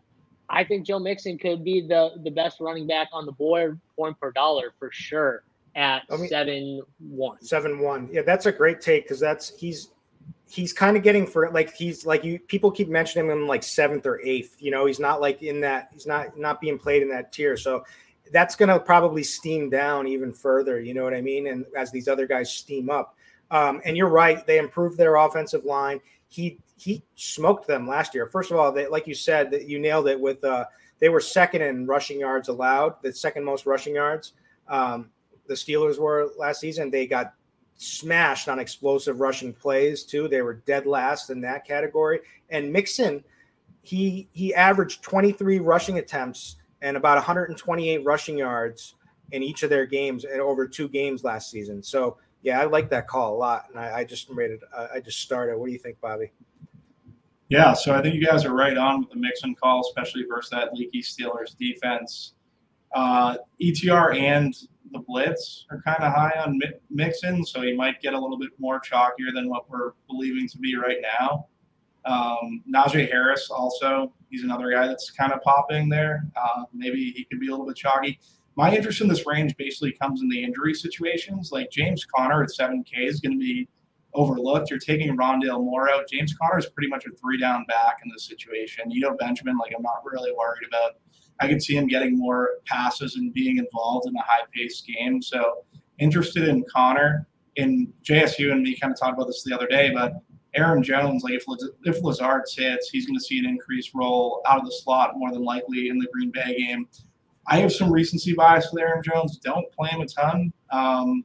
[0.52, 4.20] I think Joe Mixon could be the the best running back on the board, point
[4.20, 5.42] per dollar for sure
[5.74, 7.42] at I mean, seven one.
[7.42, 8.08] Seven one.
[8.12, 9.88] Yeah, that's a great take because that's he's
[10.48, 11.54] he's kind of getting for it.
[11.54, 14.56] like he's like you people keep mentioning him like seventh or eighth.
[14.60, 17.56] You know, he's not like in that he's not not being played in that tier.
[17.56, 17.84] So
[18.32, 20.80] that's gonna probably steam down even further.
[20.80, 21.46] You know what I mean?
[21.46, 23.16] And as these other guys steam up.
[23.50, 26.00] Um, and you're right, they improved their offensive line.
[26.28, 28.26] He he smoked them last year.
[28.26, 30.64] First of all, they, like you said, that you nailed it with uh,
[30.98, 34.32] they were second in rushing yards allowed, the second most rushing yards.
[34.68, 35.10] Um,
[35.46, 36.90] the Steelers were last season.
[36.90, 37.34] They got
[37.76, 40.26] smashed on explosive rushing plays too.
[40.26, 42.20] They were dead last in that category.
[42.50, 43.22] And Mixon,
[43.82, 48.96] he he averaged 23 rushing attempts and about 128 rushing yards
[49.30, 51.80] in each of their games and over two games last season.
[51.82, 54.60] So yeah, I like that call a lot, and I, I just made it.
[54.92, 55.56] I just started.
[55.56, 56.32] What do you think, Bobby?
[57.48, 60.50] Yeah, so I think you guys are right on with the Mixon call, especially versus
[60.50, 62.34] that leaky Steelers defense.
[62.94, 64.54] Uh, ETR and
[64.92, 68.50] the blitz are kind of high on Mixon, so he might get a little bit
[68.58, 71.46] more chalkier than what we're believing to be right now.
[72.04, 76.24] Um, Najee Harris also, he's another guy that's kind of popping there.
[76.36, 78.18] Uh, maybe he could be a little bit chalky.
[78.56, 81.52] My interest in this range basically comes in the injury situations.
[81.52, 83.68] Like James Conner at 7K is going to be–
[84.14, 84.70] overlooked.
[84.70, 86.08] You're taking Rondale Moore out.
[86.08, 88.90] James Conner is pretty much a three down back in this situation.
[88.90, 90.92] You know, Benjamin, like I'm not really worried about.
[91.40, 95.22] I can see him getting more passes and being involved in a high paced game.
[95.22, 95.64] So
[95.98, 97.26] interested in Conner.
[97.56, 100.14] In JSU and me kind of talked about this the other day, but
[100.54, 101.44] Aaron Jones, like if
[101.84, 105.30] if Lazard sits, he's going to see an increased role out of the slot more
[105.30, 106.86] than likely in the Green Bay game.
[107.46, 109.38] I have some recency bias with Aaron Jones.
[109.38, 110.52] Don't play him a ton.
[110.70, 111.24] Um,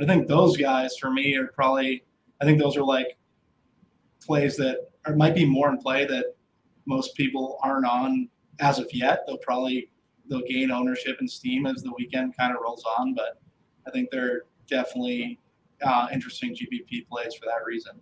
[0.00, 2.04] but I think those guys for me are probably
[2.40, 3.18] I think those are like
[4.24, 6.36] plays that might be more in play that
[6.86, 8.28] most people aren't on
[8.60, 9.24] as of yet.
[9.26, 9.90] They'll probably
[10.28, 13.42] they'll gain ownership and steam as the weekend kind of rolls on, but
[13.86, 15.38] I think they're definitely
[15.82, 18.00] uh, interesting GPP plays for that reason.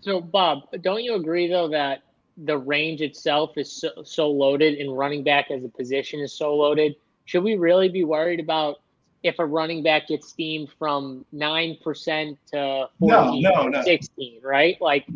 [0.00, 2.02] So, Bob, don't you agree though that
[2.36, 6.56] the range itself is so, so loaded and running back as a position is so
[6.56, 8.81] loaded, should we really be worried about
[9.22, 13.82] if a running back gets steamed from 9% to 14 no, no, no.
[13.82, 14.80] 16, right?
[14.80, 15.06] Like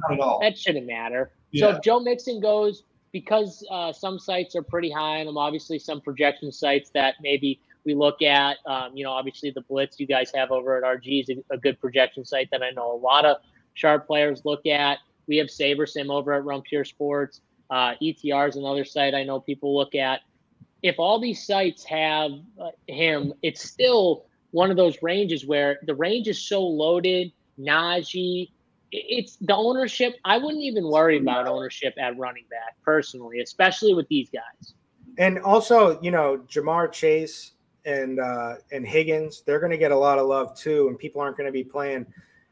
[0.40, 1.32] that shouldn't matter.
[1.50, 1.60] Yeah.
[1.60, 5.78] So if Joe Mixon goes, because uh, some sites are pretty high on him, obviously
[5.78, 10.06] some projection sites that maybe we look at, um, you know, obviously the Blitz you
[10.06, 12.98] guys have over at RG is a, a, good projection site that I know a
[12.98, 13.38] lot of
[13.74, 14.98] sharp players look at.
[15.28, 17.40] We have SaberSim over at Pure Sports.
[17.70, 20.20] Uh, ETR is another site I know people look at
[20.86, 25.94] if all these sites have uh, him, it's still one of those ranges where the
[25.94, 27.32] range is so loaded.
[27.58, 28.50] Najee,
[28.92, 30.14] it's the ownership.
[30.24, 34.74] I wouldn't even worry about ownership at running back personally, especially with these guys.
[35.18, 37.52] And also, you know, Ja'Marr Chase
[37.84, 41.20] and uh, and Higgins, they're going to get a lot of love too, and people
[41.20, 42.06] aren't going to be playing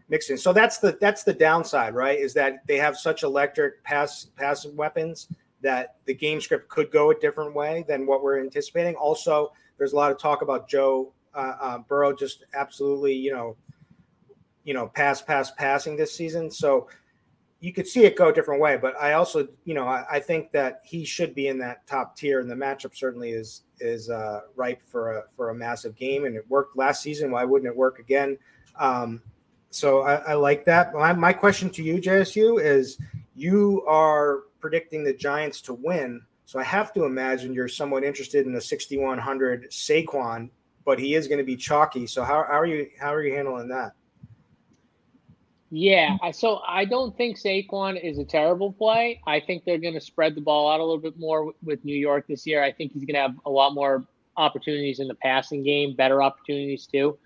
[0.09, 0.39] Mixon.
[0.39, 2.19] So that's the that's the downside, right?
[2.19, 5.29] Is that they have such electric pass pass weapons
[5.65, 8.95] that the game script could go a different way than what we're anticipating.
[8.95, 13.57] Also, there's a lot of talk about Joe uh, uh, Burrow just absolutely, you know,
[14.63, 16.51] you know, pass, pass, passing this season.
[16.51, 16.89] So
[17.61, 18.77] you could see it go a different way.
[18.77, 22.17] But I also, you know, I, I think that he should be in that top
[22.17, 26.27] tier, and the matchup certainly is is uh, ripe for a for a massive game.
[26.27, 27.31] And it worked last season.
[27.31, 28.39] Why wouldn't it work again?
[28.79, 29.23] Um,
[29.71, 30.95] so I, I like that.
[30.95, 32.99] My, my question to you, JSU, is
[33.35, 36.23] you are predicting the Giants to win.
[36.47, 40.49] So I have to imagine you're somewhat interested in the 6100 Saquon,
[40.87, 42.07] but he is going to be chalky.
[42.07, 43.93] So how, how are you how are you handling that?
[45.69, 49.21] Yeah, so I don't think Saquon is a terrible play.
[49.27, 51.97] I think they're going to spread the ball out a little bit more with New
[51.97, 52.65] York this year.
[52.65, 54.07] I think he's going to have a lot more
[54.39, 57.19] opportunities in the passing game, better opportunities too.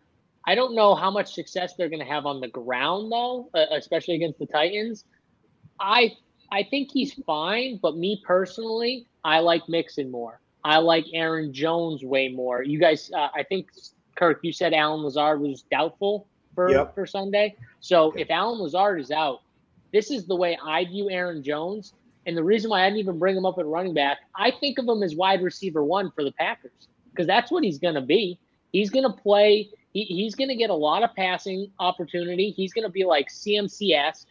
[0.44, 3.66] I don't know how much success they're going to have on the ground though, uh,
[3.77, 5.05] especially against the Titans.
[5.79, 6.16] I
[6.50, 10.40] I think he's fine, but me personally, I like Mixon more.
[10.64, 12.62] I like Aaron Jones way more.
[12.62, 13.70] You guys, uh, I think
[14.16, 16.94] Kirk, you said Allen Lazard was doubtful for yep.
[16.94, 17.56] for Sunday.
[17.80, 19.42] So if Allen Lazard is out,
[19.92, 21.94] this is the way I view Aaron Jones.
[22.26, 24.78] And the reason why I didn't even bring him up at running back, I think
[24.78, 28.02] of him as wide receiver one for the Packers because that's what he's going to
[28.02, 28.38] be.
[28.72, 29.70] He's going to play.
[29.92, 32.50] He, he's going to get a lot of passing opportunity.
[32.50, 34.28] He's going to be like CMC esque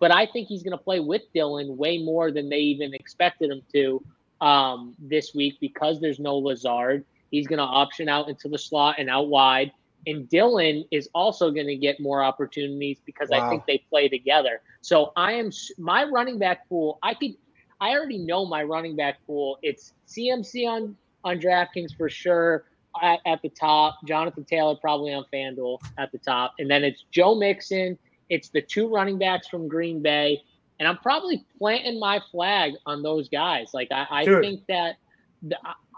[0.00, 3.50] but I think he's going to play with Dillon way more than they even expected
[3.50, 4.02] him to
[4.40, 7.04] um, this week because there's no Lazard.
[7.30, 9.70] He's going to option out into the slot and out wide.
[10.06, 13.46] And Dillon is also going to get more opportunities because wow.
[13.46, 14.62] I think they play together.
[14.80, 16.98] So I am my running back pool.
[17.02, 17.34] I could,
[17.82, 19.58] I already know my running back pool.
[19.62, 22.64] It's CMC on on DraftKings for sure
[23.02, 23.98] at, at the top.
[24.06, 27.98] Jonathan Taylor probably on FanDuel at the top, and then it's Joe Mixon
[28.30, 30.40] it's the two running backs from Green Bay,
[30.78, 33.70] and I'm probably planting my flag on those guys.
[33.74, 34.96] Like I, I think that,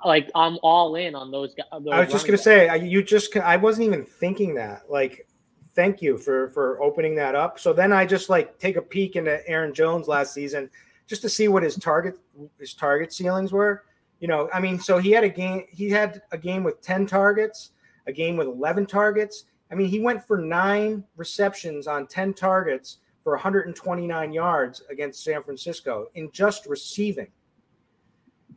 [0.05, 1.67] like I'm all in on those guys.
[1.71, 2.45] I was just gonna backs.
[2.45, 4.91] say you just I wasn't even thinking that.
[4.91, 5.29] Like,
[5.75, 7.61] thank you for for opening that up.
[7.61, 10.71] So then I just like take a peek into Aaron Jones last season
[11.07, 12.19] just to see what his target
[12.59, 13.85] his target ceilings were.
[14.21, 15.67] You know, I mean, so he had a game.
[15.71, 17.73] He had a game with ten targets,
[18.07, 22.99] a game with eleven targets I mean, he went for nine receptions on 10 targets
[23.25, 27.29] for 129 yards against San Francisco in just receiving.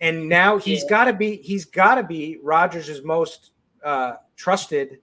[0.01, 0.89] And now he's yeah.
[0.89, 3.51] got to be he's got to be Rodgers' most
[3.81, 4.99] uh, trusted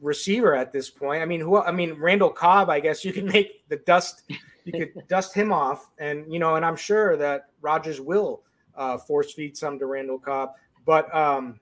[0.00, 1.22] receiver at this point.
[1.22, 4.24] I mean, who I mean Randall Cobb, I guess you can make the dust
[4.64, 8.42] you could dust him off and you know, and I'm sure that Rodgers will
[8.74, 10.54] uh, force feed some to Randall Cobb,
[10.84, 11.60] but um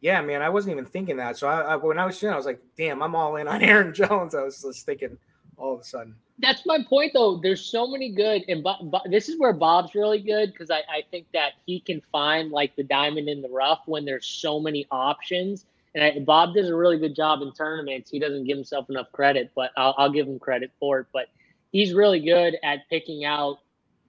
[0.00, 1.36] yeah, man, I wasn't even thinking that.
[1.36, 3.62] So I, I, when I was shooting, I was like, damn, I'm all in on
[3.62, 4.34] Aaron Jones.
[4.34, 5.18] I was just thinking
[5.56, 6.14] all of a sudden.
[6.38, 7.38] That's my point, though.
[7.38, 10.78] There's so many good, and Bob, Bob, this is where Bob's really good because I,
[10.88, 14.60] I think that he can find like the diamond in the rough when there's so
[14.60, 15.66] many options.
[15.96, 18.10] And I, Bob does a really good job in tournaments.
[18.10, 21.06] He doesn't give himself enough credit, but I'll, I'll give him credit for it.
[21.12, 21.26] But
[21.72, 23.58] he's really good at picking out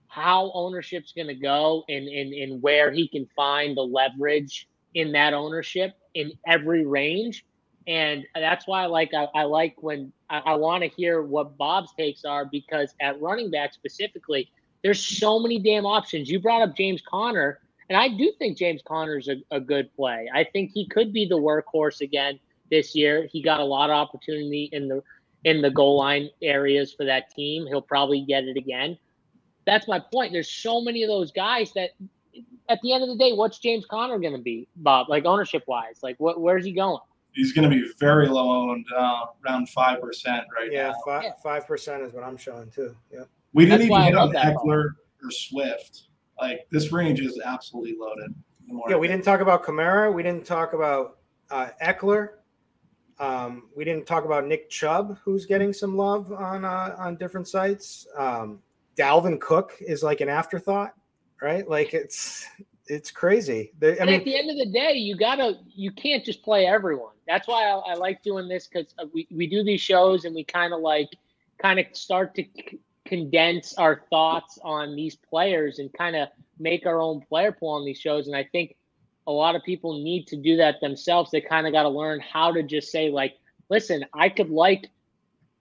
[0.08, 5.12] how ownership's going to go and, and, and where he can find the leverage in
[5.14, 7.46] that ownership in every range.
[7.88, 11.58] And that's why I like I, I like when I, I want to hear what
[11.58, 14.50] Bob's takes are because at running back specifically,
[14.84, 16.30] there's so many damn options.
[16.30, 17.60] You brought up James Conner,
[17.90, 20.30] and I do think James Conner's a, a good play.
[20.34, 23.28] I think he could be the workhorse again this year.
[23.32, 25.04] He got a lot of opportunity in the
[25.46, 27.66] in the goal line areas for that team.
[27.66, 28.98] He'll probably get it again.
[29.66, 30.34] That's my point.
[30.34, 31.92] There's so many of those guys that
[32.70, 35.10] at the end of the day, what's James Conner going to be, Bob?
[35.10, 36.40] Like ownership wise, like what?
[36.40, 37.00] Where's he going?
[37.34, 40.96] He's going to be very low owned, uh, around five percent right yeah, now.
[41.06, 42.96] Five, yeah, five percent is what I'm showing too.
[43.12, 43.22] Yeah.
[43.54, 44.92] We didn't That's even hit on Ekeler.
[45.24, 46.04] or Swift.
[46.40, 48.34] Like this range is absolutely loaded.
[48.88, 50.14] Yeah, we didn't talk about Kamara.
[50.14, 51.18] We didn't talk about
[51.50, 52.30] uh, Ekeler.
[53.20, 57.48] Um, we didn't talk about Nick Chubb, who's getting some love on uh, on different
[57.48, 58.08] sites.
[58.18, 58.60] Um,
[58.96, 60.94] Dalvin Cook is like an afterthought,
[61.42, 61.68] right?
[61.68, 62.46] Like it's
[62.88, 63.72] it's crazy.
[64.02, 67.14] I mean, at the end of the day, you gotta you can't just play everyone.
[67.28, 70.36] That's why I, I like doing this because uh, we we do these shows and
[70.36, 71.10] we kind of like
[71.62, 76.30] kind of start to c- condense our thoughts on these players and kind of
[76.60, 78.28] make our own player pool on these shows.
[78.28, 78.76] And I think
[79.28, 81.32] a lot of people need to do that themselves.
[81.32, 83.36] They kind of got to learn how to just say like,
[83.70, 84.88] listen, I could like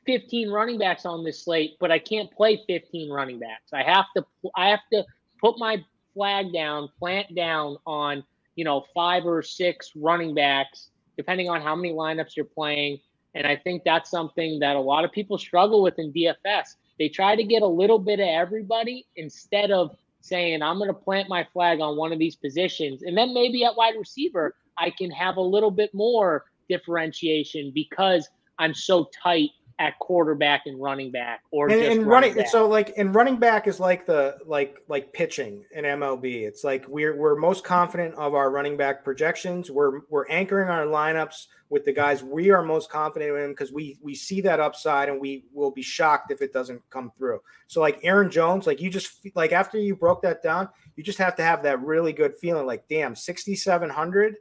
[0.06, 3.72] 15 running backs on this slate, but I can't play 15 running backs.
[3.74, 4.24] I have to
[4.56, 5.04] I have to
[5.40, 5.82] put my
[6.14, 8.24] flag down, plant down on,
[8.56, 12.98] you know, five or six running backs, depending on how many lineups you're playing.
[13.34, 16.76] And I think that's something that a lot of people struggle with in DFS.
[16.98, 20.94] They try to get a little bit of everybody instead of saying, I'm going to
[20.94, 23.02] plant my flag on one of these positions.
[23.02, 28.28] And then maybe at wide receiver, I can have a little bit more differentiation because
[28.58, 32.92] I'm so tight at quarterback and running back or and, and running, running so like
[32.96, 36.42] and running back is like the like like pitching in MLB.
[36.42, 39.70] It's like we're we're most confident of our running back projections.
[39.70, 43.98] We're we're anchoring our lineups with the guys we are most confident in because we
[44.02, 47.40] we see that upside and we will be shocked if it doesn't come through.
[47.68, 51.18] So like Aaron Jones, like you just like after you broke that down, you just
[51.18, 54.34] have to have that really good feeling like damn, 6700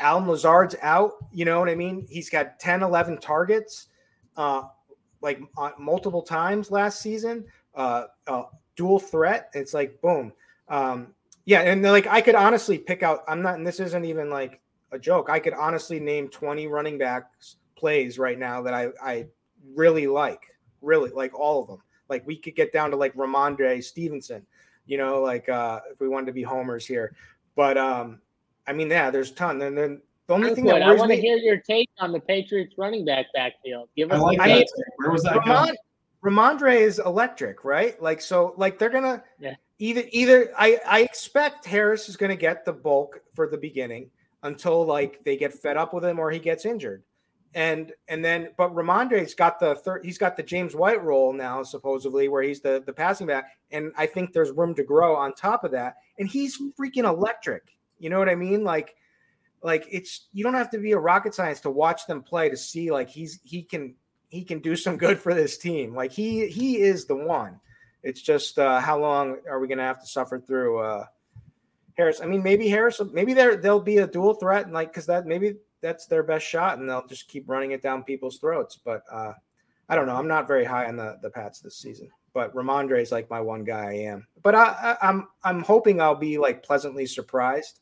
[0.00, 2.06] Allen Lazard's out, you know what I mean?
[2.08, 3.88] He's got 10 11 targets
[4.36, 4.62] uh,
[5.20, 7.44] like uh, multiple times last season.
[7.74, 8.44] Uh, uh,
[8.76, 9.50] dual threat.
[9.54, 10.32] It's like boom.
[10.68, 11.14] Um,
[11.44, 13.24] yeah, and like I could honestly pick out.
[13.28, 14.60] I'm not, and this isn't even like
[14.92, 15.28] a joke.
[15.30, 19.26] I could honestly name 20 running backs plays right now that I I
[19.74, 21.82] really like, really like all of them.
[22.08, 24.46] Like we could get down to like Rhamondre Stevenson,
[24.86, 27.14] you know, like uh if we wanted to be homers here.
[27.56, 28.20] But um,
[28.66, 29.60] I mean, yeah, there's ton.
[29.62, 30.00] And then
[30.40, 33.26] the only thing that I want to hear your take on the Patriots running back
[33.34, 33.88] backfield.
[33.96, 34.68] Give us I like that.
[34.96, 35.74] Where was that Ramon,
[36.24, 38.00] Rhamondre is electric, right?
[38.00, 39.54] Like so, like they're gonna yeah.
[39.78, 44.10] either either I I expect Harris is gonna get the bulk for the beginning
[44.42, 47.02] until like they get fed up with him or he gets injured.
[47.54, 51.62] And and then but Rhamondre's got the third he's got the James White role now,
[51.62, 53.58] supposedly, where he's the, the passing back.
[53.72, 55.96] And I think there's room to grow on top of that.
[56.18, 57.64] And he's freaking electric.
[57.98, 58.64] You know what I mean?
[58.64, 58.94] Like
[59.62, 62.56] like it's you don't have to be a rocket science to watch them play to
[62.56, 63.94] see like he's he can
[64.28, 65.94] he can do some good for this team.
[65.94, 67.60] Like he he is the one.
[68.02, 71.04] It's just uh, how long are we going to have to suffer through uh,
[71.94, 72.20] Harris?
[72.20, 75.26] I mean, maybe Harris, maybe there there'll be a dual threat, and like because that
[75.26, 78.76] maybe that's their best shot, and they'll just keep running it down people's throats.
[78.82, 79.34] But uh,
[79.88, 80.16] I don't know.
[80.16, 82.10] I'm not very high on the the Pats this season.
[82.34, 83.90] But Rhamondre is like my one guy.
[83.90, 84.26] I am.
[84.42, 87.81] But I, I I'm I'm hoping I'll be like pleasantly surprised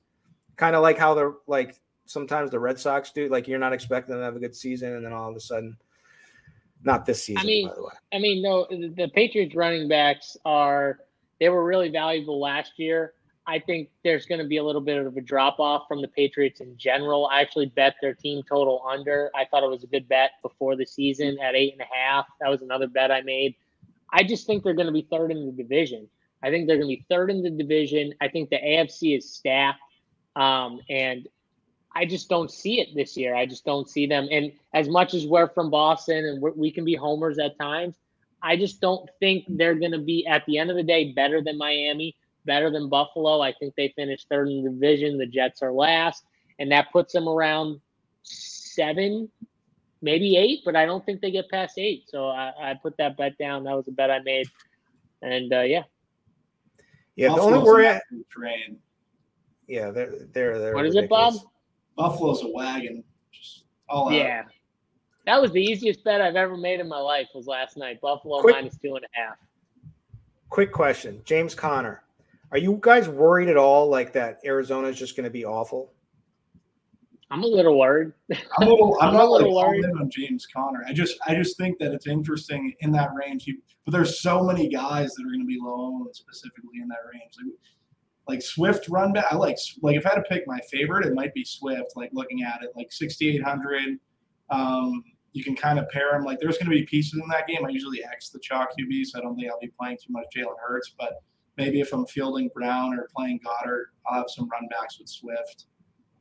[0.61, 3.29] kind of like how the like sometimes the Red Sox do.
[3.29, 5.41] Like you're not expecting them to have a good season, and then all of a
[5.41, 5.77] sudden,
[6.85, 7.41] not this season.
[7.41, 7.71] I mean,
[8.13, 10.99] I mean, no, the Patriots running backs are
[11.41, 13.15] they were really valuable last year.
[13.47, 16.09] I think there's going to be a little bit of a drop off from the
[16.09, 17.27] Patriots in general.
[17.27, 19.31] I actually bet their team total under.
[19.35, 22.27] I thought it was a good bet before the season at eight and a half.
[22.41, 23.57] That was another bet I made.
[24.13, 26.07] I just think they're going to be third in the division.
[26.43, 28.13] I think they're going to be third in the division.
[28.21, 29.81] I think the AFC is stacked.
[30.37, 31.29] Um, and
[31.95, 33.35] I just don't see it this year.
[33.35, 34.29] I just don't see them.
[34.31, 37.97] And as much as we're from Boston and we can be homers at times,
[38.43, 41.43] I just don't think they're going to be, at the end of the day, better
[41.43, 42.17] than Miami,
[42.47, 43.41] better than Buffalo.
[43.41, 45.19] I think they finished third in the division.
[45.19, 46.25] The Jets are last,
[46.59, 47.81] and that puts them around
[48.23, 49.29] seven,
[50.01, 52.05] maybe eight, but I don't think they get past eight.
[52.09, 53.65] So I, I put that bet down.
[53.65, 54.47] That was a bet I made.
[55.23, 55.83] And uh, yeah.
[57.17, 58.01] Yeah, the only worry.
[58.31, 58.79] Train
[59.71, 60.75] yeah, they're they're they're.
[60.75, 61.35] What is it, Bob?
[61.97, 63.05] Buffalo's a wagon.
[63.33, 64.15] Just all out.
[64.15, 64.41] yeah.
[64.41, 64.53] Out.
[65.27, 67.29] That was the easiest bet I've ever made in my life.
[67.35, 69.37] Was last night Buffalo quick, minus two and a half.
[70.49, 72.03] Quick question, James Conner,
[72.51, 75.93] are you guys worried at all like that Arizona is just going to be awful?
[77.31, 78.13] I'm a little worried.
[78.33, 80.85] I'm, a little, I'm, I'm not a little like worried on James Conner.
[80.89, 83.49] I just I just think that it's interesting in that range.
[83.85, 86.99] but there's so many guys that are going to be low owned specifically in that
[87.13, 87.35] range.
[87.41, 87.55] Like,
[88.29, 89.27] like Swift run back.
[89.31, 91.93] I like like if I had to pick my favorite, it might be Swift.
[91.97, 93.99] Like looking at it, like 6,800.
[94.51, 95.03] Um,
[95.33, 96.25] you can kind of pair them.
[96.25, 97.65] Like there's going to be pieces in that game.
[97.65, 100.27] I usually X the chalk QB, so I don't think I'll be playing too much
[100.37, 100.95] Jalen Hurts.
[100.99, 101.15] But
[101.57, 105.67] maybe if I'm fielding Brown or playing Goedert, I'll have some run backs with Swift.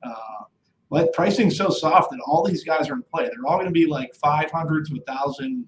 [0.03, 0.43] Uh,
[0.89, 3.25] but pricing's so soft that all these guys are in play.
[3.25, 5.65] They're all going to be like 500 to 1,000,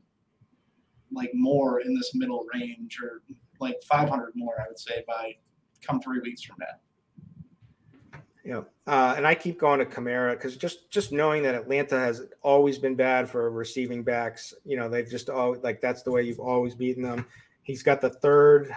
[1.11, 3.21] like more in this middle range or
[3.59, 5.35] like 500 more, I would say, by
[5.81, 8.21] come three weeks from now.
[8.43, 12.23] Yeah, uh, and I keep going to Kamara because just just knowing that Atlanta has
[12.41, 16.23] always been bad for receiving backs, you know, they've just all like that's the way
[16.23, 17.25] you've always beaten them.
[17.61, 18.75] He's got the third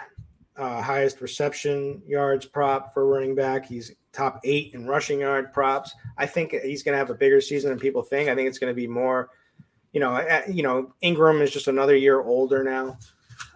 [0.56, 3.66] uh, highest reception yards prop for running back.
[3.66, 5.94] He's top eight in rushing yard props.
[6.16, 8.28] I think he's going to have a bigger season than people think.
[8.28, 9.30] I think it's going to be more,
[9.92, 12.98] you know, uh, you know, Ingram is just another year older now.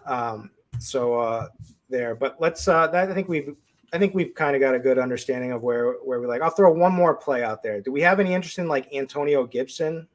[0.05, 1.47] Um, so uh,
[1.89, 2.67] there, but let's.
[2.67, 3.55] Uh, that, I think we've.
[3.91, 6.41] I think we've kind of got a good understanding of where where we like.
[6.41, 7.81] I'll throw one more play out there.
[7.81, 10.07] Do we have any interest in like Antonio Gibson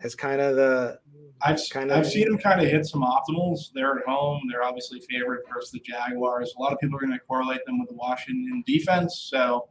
[0.00, 0.98] as kind of the
[1.42, 3.72] I've kind of I've seen him kind of hit some optimals.
[3.74, 4.42] They're at home.
[4.50, 6.54] They're obviously favored versus the Jaguars.
[6.56, 9.28] A lot of people are going to correlate them with the Washington defense.
[9.30, 9.68] So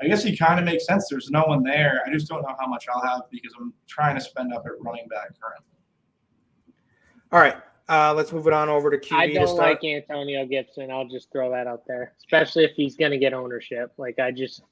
[0.00, 1.08] I guess he kind of makes sense.
[1.08, 2.02] There's no one there.
[2.06, 4.72] I just don't know how much I'll have because I'm trying to spend up at
[4.80, 5.66] running back currently.
[7.30, 7.56] All right.
[7.88, 9.16] Uh, let's move it on over to QB.
[9.16, 10.90] I don't like Antonio Gibson.
[10.90, 13.92] I'll just throw that out there, especially if he's going to get ownership.
[13.96, 14.62] Like I just,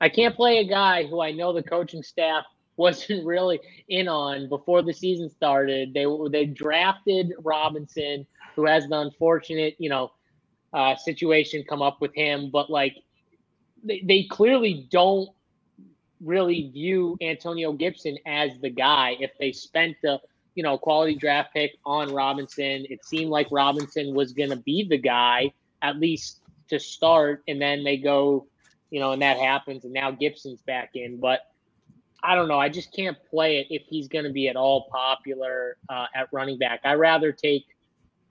[0.00, 2.44] I can't play a guy who I know the coaching staff
[2.76, 5.94] wasn't really in on before the season started.
[5.94, 10.12] They they drafted Robinson, who has the unfortunate, you know,
[10.72, 12.96] uh, situation come up with him, but like
[13.84, 15.28] they, they clearly don't
[16.20, 19.16] really view Antonio Gibson as the guy.
[19.20, 20.20] If they spent the
[20.54, 24.86] you know quality draft pick on Robinson, it seemed like Robinson was going to be
[24.88, 25.52] the guy
[25.82, 28.46] at least to start, and then they go,
[28.90, 31.40] you know, and that happens, and now Gibson's back in, but
[32.24, 32.58] I don't know.
[32.58, 36.28] I just can't play it if he's going to be at all popular uh, at
[36.32, 36.80] running back.
[36.82, 37.66] I rather take,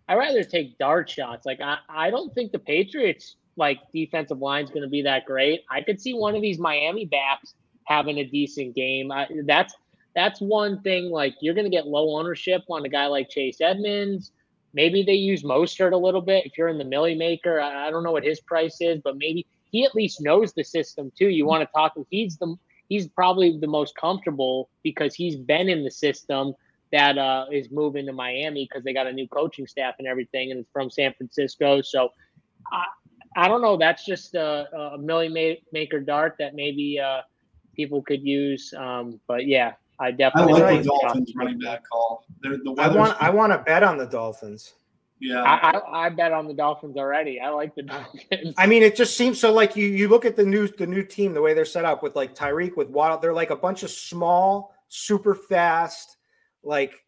[0.10, 1.46] I rather take dart shots.
[1.46, 5.26] Like I, I don't think the Patriots like defensive line is going to be that
[5.26, 5.62] great.
[5.70, 7.54] I could see one of these Miami backs
[7.86, 9.12] having a decent game.
[9.12, 9.76] I, that's
[10.16, 11.10] that's one thing.
[11.10, 14.32] Like you're going to get low ownership on a guy like Chase Edmonds.
[14.74, 16.46] Maybe they use Mostert a little bit.
[16.46, 19.18] If you're in the Milly Maker, I, I don't know what his price is, but
[19.18, 21.30] maybe he at least knows the system too.
[21.30, 21.94] You want to talk?
[22.10, 22.56] He's the
[22.90, 26.54] he's probably the most comfortable because he's been in the system
[26.92, 30.52] that uh, is moving to Miami because they got a new coaching staff and everything,
[30.52, 31.82] and it's from San Francisco.
[31.82, 32.10] So
[32.72, 32.86] I,
[33.36, 33.78] I don't know.
[33.78, 37.22] That's just a, a million maker dart that maybe uh,
[37.76, 38.74] people could use.
[38.78, 42.26] Um, but yeah, I definitely I like the Dolphins running back call.
[42.42, 44.74] They're, the I want I want to bet on the Dolphins.
[45.24, 47.40] Yeah, I, I, I, bet on the Dolphins already.
[47.40, 48.56] I like the Dolphins.
[48.58, 49.54] I mean, it just seems so.
[49.54, 52.04] Like you, you look at the new the new team, the way they're set up
[52.04, 53.20] with like Tyreek with Waddle.
[53.20, 56.18] They're like a bunch of small, super fast,
[56.64, 57.00] like.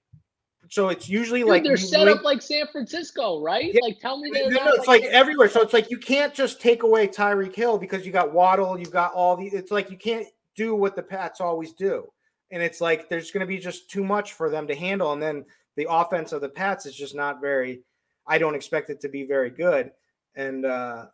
[0.68, 3.72] So it's usually Dude, like they're set up like San Francisco, right?
[3.72, 5.48] Yeah, like tell me they're no, it's like, like everywhere.
[5.48, 8.88] So it's like you can't just take away Tyreek Hill because you got Waddle, you
[8.88, 9.46] got all the.
[9.46, 10.26] It's like you can't
[10.56, 12.12] do what the Pats always do,
[12.52, 15.22] and it's like there's going to be just too much for them to handle, and
[15.22, 17.82] then the offense of the Pats is just not very
[18.28, 19.92] I don't expect it to be very good.
[20.36, 21.06] And uh,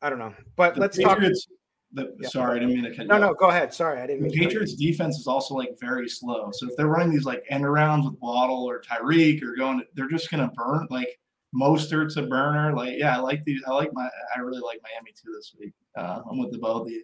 [0.00, 0.34] I don't know.
[0.56, 1.56] But the let's Patriots, talk.
[1.94, 2.28] The, yeah.
[2.28, 3.74] Sorry, I didn't mean to cut No, no, go ahead.
[3.74, 4.28] Sorry, I didn't.
[4.28, 6.50] The Patriots' defense is also like very slow.
[6.52, 10.08] So if they're running these like end arounds with Waddle or Tyreek or going, they're
[10.08, 10.86] just gonna burn.
[10.90, 11.18] Like
[11.54, 12.74] Mostert's a burner.
[12.74, 13.62] Like yeah, I like these.
[13.66, 14.08] I like my.
[14.34, 15.74] I really like Miami too this week.
[15.94, 16.88] Uh, I'm with the both.
[16.88, 17.02] The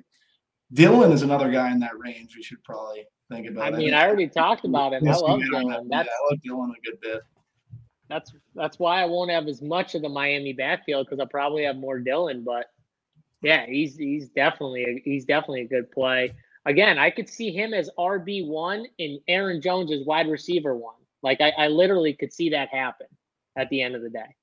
[0.73, 2.37] Dillon is another guy in that range.
[2.37, 3.75] We should probably think about.
[3.75, 5.09] I mean, I already talked about him.
[5.09, 5.89] I love Dillon.
[5.89, 7.23] That's, yeah, I love Dillon a good bit
[8.09, 11.64] that's that's why I won't have as much of the Miami backfield because I'll probably
[11.64, 12.43] have more Dillon.
[12.43, 12.66] But
[13.43, 16.35] yeah, he's he's definitely a, he's definitely a good play.
[16.64, 20.97] Again, I could see him as RB one and Aaron Jones as wide receiver one.
[21.23, 23.07] Like I, I literally could see that happen
[23.57, 24.35] at the end of the day.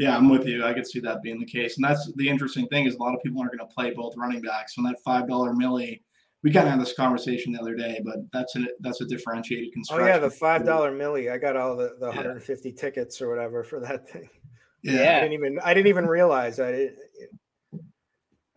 [0.00, 0.64] Yeah, I'm with you.
[0.64, 3.14] I could see that being the case, and that's the interesting thing is a lot
[3.14, 4.76] of people aren't going to play both running backs.
[4.76, 6.02] When that five dollar millie
[6.42, 9.72] we kind of had this conversation the other day, but that's a that's a differentiated
[9.72, 10.06] construction.
[10.06, 11.30] Oh yeah, the five dollar milli.
[11.30, 12.16] I got all the, the yeah.
[12.16, 14.28] 150 tickets or whatever for that thing.
[14.82, 15.18] Yeah.
[15.18, 16.96] I didn't even I didn't even realize I did.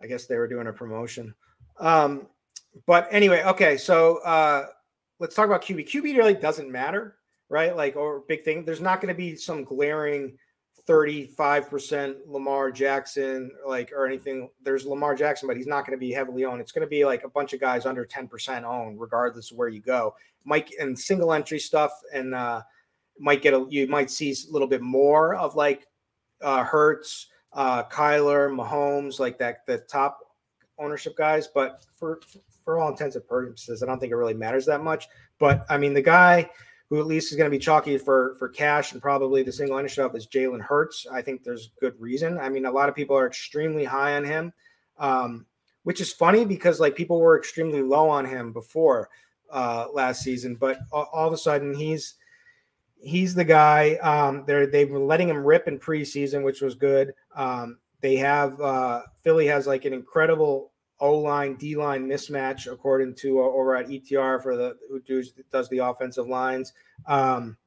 [0.02, 1.36] I guess they were doing a promotion.
[1.82, 2.28] Um,
[2.86, 4.68] but anyway, okay, so uh,
[5.20, 5.90] let's talk about QB.
[5.90, 7.18] QB really doesn't matter,
[7.50, 7.76] right?
[7.76, 8.64] Like or big thing.
[8.64, 10.38] There's not going to be some glaring
[10.88, 14.50] 35% Lamar Jackson, like, or anything.
[14.62, 16.60] There's Lamar Jackson, but he's not going to be heavily owned.
[16.60, 19.70] It's going to be like a bunch of guys under 10% owned, regardless of where
[19.70, 20.16] you go.
[20.46, 22.62] Mike and single entry stuff, and uh,
[23.18, 25.88] might get a, you might see a little bit more of like
[26.42, 30.20] uh, Hurts, uh, Kyler, Mahomes, like that, the top
[30.78, 31.48] ownership guys.
[31.48, 32.20] But for,
[32.66, 35.08] for all intents and purposes, I don't think it really matters that much.
[35.40, 36.50] But I mean, the guy,
[36.90, 39.78] who at least is going to be chalky for for cash and probably the single
[39.78, 41.08] ownership is Jalen Hurts.
[41.12, 42.38] I think there's good reason.
[42.38, 44.54] I mean, a lot of people are extremely high on him,
[44.98, 45.46] um,
[45.84, 49.10] which is funny because like people were extremely low on him before
[49.52, 52.16] uh, last season, but all, all, of a sudden he's
[53.02, 53.96] he's the guy.
[53.96, 57.14] Um, they're they were letting him rip in preseason, which was good.
[57.36, 60.73] Um, they have uh, Philly has like an incredible
[61.04, 65.34] O line D line mismatch according to uh, over at ETR for the who does,
[65.52, 66.72] does the offensive lines.
[67.08, 67.58] Um,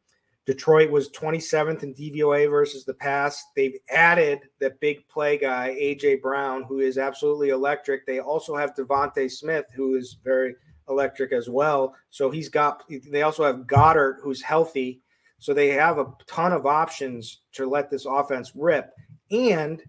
[0.47, 3.45] Detroit was 27th in DVOA versus the pass.
[3.55, 8.07] They've added the big play guy, AJ Brown, who is absolutely electric.
[8.07, 10.55] They also have DeVonta Smith, who is very
[10.89, 11.95] electric as well.
[12.11, 15.03] So he's got, they also have Goedert, who's healthy.
[15.41, 18.95] So they have a ton of options to let this offense rip.
[19.31, 19.83] And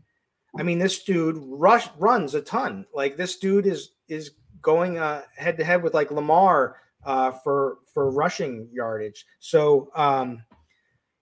[0.57, 2.85] I mean, this dude rush runs a ton.
[2.93, 4.31] Like this dude is is
[4.61, 9.25] going head to head with like Lamar uh, for for rushing yardage.
[9.39, 10.43] So um,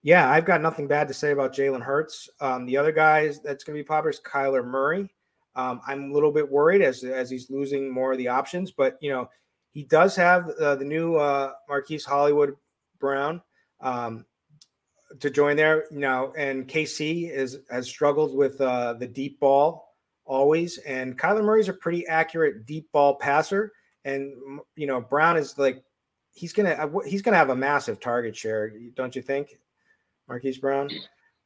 [0.03, 2.29] yeah, I've got nothing bad to say about Jalen Hurts.
[2.39, 5.09] Um, the other guys that's going to be popular is Kyler Murray.
[5.55, 8.97] Um, I'm a little bit worried as as he's losing more of the options, but
[9.01, 9.29] you know
[9.71, 12.55] he does have uh, the new uh, Marquise Hollywood
[12.99, 13.41] Brown
[13.81, 14.25] um,
[15.19, 15.85] to join there.
[15.91, 19.93] You know, and KC is has struggled with uh, the deep ball
[20.25, 23.71] always, and Kyler Murray's a pretty accurate deep ball passer
[24.05, 24.31] and
[24.75, 25.83] you know Brown is like
[26.31, 29.59] he's gonna uh, he's gonna have a massive target share, don't you think,
[30.29, 30.89] Marquise Brown?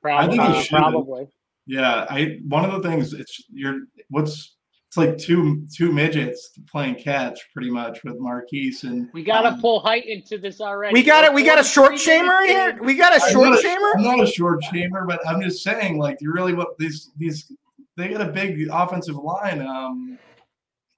[0.02, 0.40] Probably.
[0.40, 1.28] I think probably.
[1.66, 4.58] Yeah, I one of the things it's you're what's
[4.90, 9.50] it's like two two midgets playing catch pretty much with Marquise and we got to
[9.50, 10.96] um, pull height into this already.
[10.96, 11.32] We got it.
[11.32, 12.80] We got a short shamer here.
[12.82, 13.92] We got a short I'm shamer.
[13.98, 17.52] I'm not a short shamer, but I'm just saying, like, you really what these these
[17.98, 19.62] they got a big offensive line.
[19.62, 20.18] Um,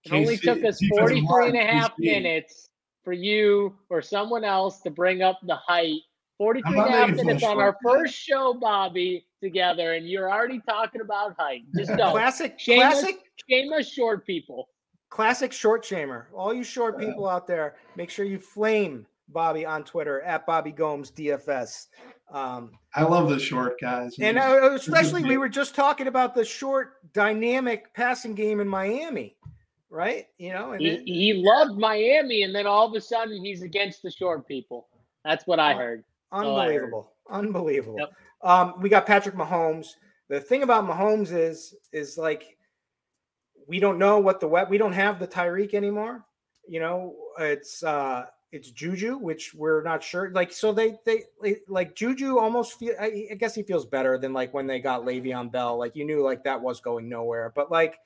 [0.05, 2.69] it only took us 43 and a half minutes
[3.03, 5.99] for you or someone else to bring up the height.
[6.41, 11.01] 43 and a half minutes on our first show, Bobby, together, and you're already talking
[11.01, 11.61] about height.
[11.75, 12.09] Just go.
[12.09, 14.69] classic, shameless, classic, shameless short people.
[15.11, 16.25] Classic short shamer.
[16.33, 20.71] All you short people out there, make sure you flame Bobby on Twitter at Bobby
[20.71, 21.89] Gomes DFS.
[22.31, 26.43] Um, I love the short guys, and uh, especially we were just talking about the
[26.43, 29.35] short, dynamic passing game in Miami
[29.93, 30.27] right?
[30.37, 34.01] You know, he, it, he loved Miami, and then all of a sudden he's against
[34.01, 34.87] the short people.
[35.25, 36.05] That's what I heard.
[36.31, 37.37] Unbelievable, heard.
[37.37, 37.95] unbelievable.
[37.99, 38.11] Yep.
[38.43, 39.87] Um, we got Patrick Mahomes.
[40.29, 42.57] The thing about Mahomes is, is like
[43.67, 44.69] we don't know what the wet.
[44.69, 46.25] We don't have the Tyreek anymore.
[46.67, 50.29] You know, it's uh it's Juju, which we're not sure.
[50.31, 51.23] Like, so they they
[51.67, 52.95] like Juju almost feel.
[52.99, 55.77] I, I guess he feels better than like when they got Le'Veon Bell.
[55.77, 57.97] Like you knew like that was going nowhere, but like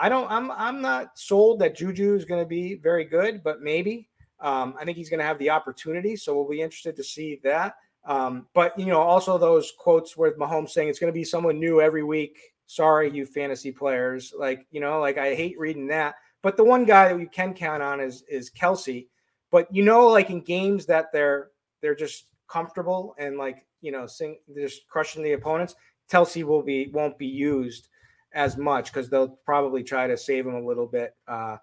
[0.00, 0.30] I don't.
[0.30, 0.50] I'm.
[0.52, 4.08] I'm not sold that Juju is going to be very good, but maybe.
[4.40, 7.40] Um, I think he's going to have the opportunity, so we'll be interested to see
[7.42, 7.74] that.
[8.04, 11.60] Um, but you know, also those quotes with Mahomes saying it's going to be someone
[11.60, 12.38] new every week.
[12.66, 14.32] Sorry, you fantasy players.
[14.36, 16.14] Like you know, like I hate reading that.
[16.42, 19.08] But the one guy that you can count on is is Kelce.
[19.50, 21.48] But you know, like in games that they're
[21.82, 25.74] they're just comfortable and like you know, sing, just crushing the opponents.
[26.10, 27.88] Kelce will be won't be used
[28.32, 31.14] as much because they'll probably try to save him a little bit.
[31.26, 31.56] Uh,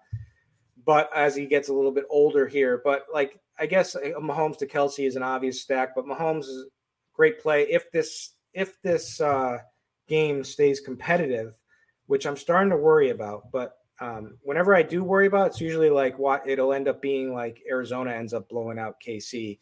[0.86, 4.56] but as he gets a little bit older here, but like I guess uh, Mahomes
[4.58, 6.66] to Kelce is an obvious stack, but Mahomes is
[7.12, 9.58] great play if this if this uh,
[10.06, 11.58] game stays competitive,
[12.06, 13.50] which I'm starting to worry about.
[13.50, 17.02] But um, whenever I do worry about, it, it's usually like what it'll end up
[17.02, 19.58] being like Arizona ends up blowing out KC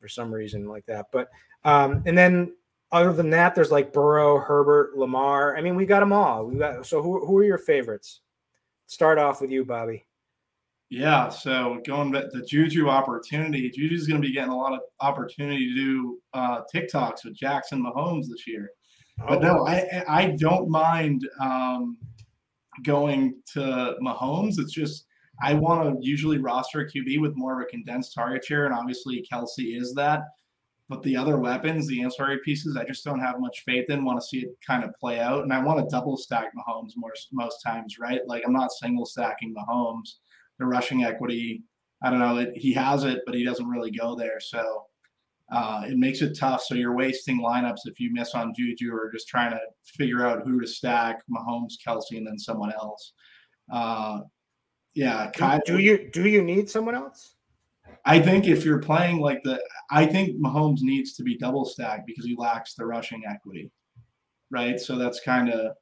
[0.00, 1.06] for some reason like that.
[1.12, 1.28] But
[1.64, 2.54] um, and then
[2.90, 5.56] other than that, there's like Burrow, Herbert, Lamar.
[5.56, 6.46] I mean, we got them all.
[6.46, 8.20] We got so who who are your favorites?
[8.86, 10.06] Start off with you, Bobby.
[10.90, 14.80] Yeah, so going back the Juju opportunity, Juju's going to be getting a lot of
[15.00, 18.70] opportunity to do uh, TikToks with Jackson Mahomes this year.
[19.26, 21.96] But no, I I don't mind um,
[22.82, 24.58] going to Mahomes.
[24.58, 25.06] It's just
[25.42, 28.74] I want to usually roster a QB with more of a condensed target share, and
[28.74, 30.22] obviously Kelce is that.
[30.88, 34.04] But the other weapons, the ancillary pieces, I just don't have much faith in.
[34.04, 36.92] Want to see it kind of play out, and I want to double stack Mahomes
[36.96, 38.20] more most times, right?
[38.26, 40.16] Like I'm not single stacking Mahomes.
[40.58, 41.62] The rushing equity,
[42.02, 44.38] I don't know, it, he has it, but he doesn't really go there.
[44.40, 44.84] So
[45.52, 46.62] uh, it makes it tough.
[46.62, 50.42] So you're wasting lineups if you miss on Juju or just trying to figure out
[50.44, 53.12] who to stack Mahomes, Kelce, and then someone else.
[53.72, 54.20] Uh,
[54.94, 57.34] yeah, do, do you do you need someone else?
[58.04, 62.06] I think if you're playing like the, I think Mahomes needs to be double stacked
[62.06, 63.70] because he lacks the rushing equity,
[64.50, 64.78] right?
[64.78, 65.74] So that's kind of,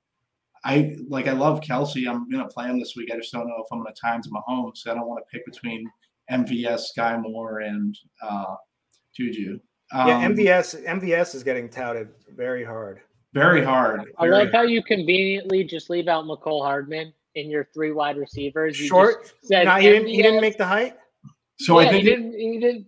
[0.64, 1.26] I like.
[1.26, 2.08] I love Kelce.
[2.08, 3.10] I'm gonna play him this week.
[3.12, 4.78] I just don't know if I'm gonna time to Mahomes.
[4.78, 5.90] So I don't want to pick between
[6.30, 8.54] MVS, Sky Moore, and uh,
[9.16, 9.58] Juju.
[9.92, 13.00] Um, yeah, MVS MVS is getting touted very hard.
[13.34, 14.00] Very hard.
[14.18, 14.54] I very like hard.
[14.54, 18.78] how you conveniently just leave out Mecole Hardman in your three wide receivers.
[18.80, 19.32] You Short.
[19.42, 20.08] Said no, he didn't.
[20.08, 20.96] He didn't make the height.
[21.58, 22.32] So yeah, I think he didn't.
[22.32, 22.86] He didn't.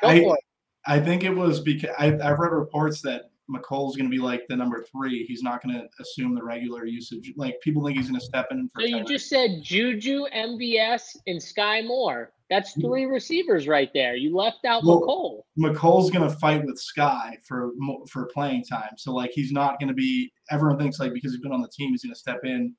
[0.00, 0.44] Go I, for it.
[0.86, 4.46] I think it was because I, I've read reports that Mecole's going to be like
[4.48, 5.24] the number three.
[5.24, 7.32] He's not going to assume the regular usage.
[7.36, 8.68] Like people think he's going to step in.
[8.78, 12.32] so you just said Juju, MVS, and Sky Moore.
[12.50, 12.82] That's mm-hmm.
[12.82, 14.14] three receivers right there.
[14.14, 15.42] You left out well, Mecole.
[15.58, 17.72] Mecole's going to fight with Sky for
[18.08, 18.90] for playing time.
[18.96, 20.32] So like he's not going to be.
[20.50, 22.74] Everyone thinks like because he's been on the team, he's going to step in.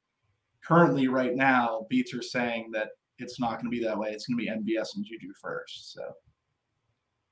[0.63, 4.09] Currently, right now, beats are saying that it's not going to be that way.
[4.09, 5.93] It's going to be MVS and Juju first.
[5.93, 6.01] So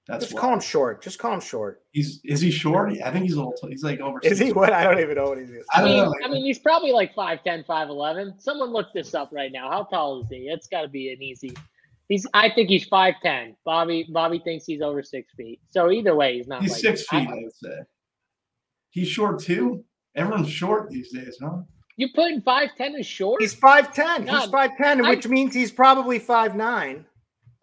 [0.08, 0.42] that's just why.
[0.42, 1.04] call him short.
[1.04, 1.84] Just call him short.
[1.92, 2.92] He's is he short?
[3.04, 3.56] I think he's a little.
[3.70, 4.20] He's like over.
[4.24, 4.74] Is he what?
[4.74, 5.66] I don't even know what he is.
[5.74, 6.16] I, mean, know.
[6.24, 8.42] I mean, he's probably like 5'10", 5'11".
[8.42, 9.70] Someone look this up right now.
[9.70, 10.48] How tall is he?
[10.50, 11.54] It's got to be an easy.
[12.10, 12.28] He's.
[12.34, 13.56] I think he's five ten.
[13.64, 14.08] Bobby.
[14.12, 15.62] Bobby thinks he's over six feet.
[15.70, 16.62] So either way, he's not.
[16.62, 17.30] He's like, six feet.
[17.30, 17.78] I, I would say.
[18.90, 19.86] He's short too.
[20.16, 21.60] Everyone's short these days, huh?
[21.96, 23.42] You putting five ten is short?
[23.42, 24.28] He's five ten.
[24.28, 27.06] He's five ten, which means he's probably five nine.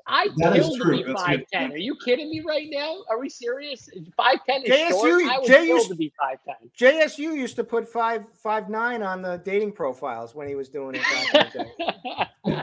[0.09, 1.71] I that killed to be five ten.
[1.71, 2.97] Are you kidding me right now?
[3.11, 3.91] Are we serious?
[4.17, 5.23] Five ten is JSU, short.
[5.25, 6.71] I was JSU, to be five ten.
[6.79, 10.95] JSU used to put five five nine on the dating profiles when he was doing
[10.95, 12.63] it back in the day.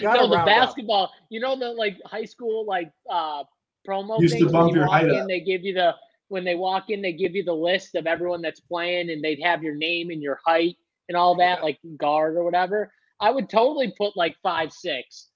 [0.02, 1.04] no, the basketball.
[1.04, 1.10] Up.
[1.28, 3.44] You know the like high school like uh
[3.86, 4.46] promo used things.
[4.46, 5.28] To bump your height in, up.
[5.28, 5.94] They give you the
[6.28, 9.42] when they walk in, they give you the list of everyone that's playing, and they'd
[9.42, 11.64] have your name and your height and all that, yeah.
[11.64, 12.90] like guard or whatever.
[13.20, 15.28] I would totally put like five six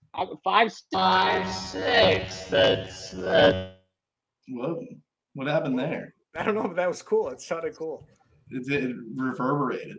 [0.43, 2.45] Five, five, six.
[2.45, 3.81] That's that.
[4.49, 4.83] Whoa!
[5.35, 6.15] What happened there?
[6.35, 7.29] I don't know, but that was cool.
[7.29, 8.07] It sounded cool.
[8.51, 9.99] It, it reverberated.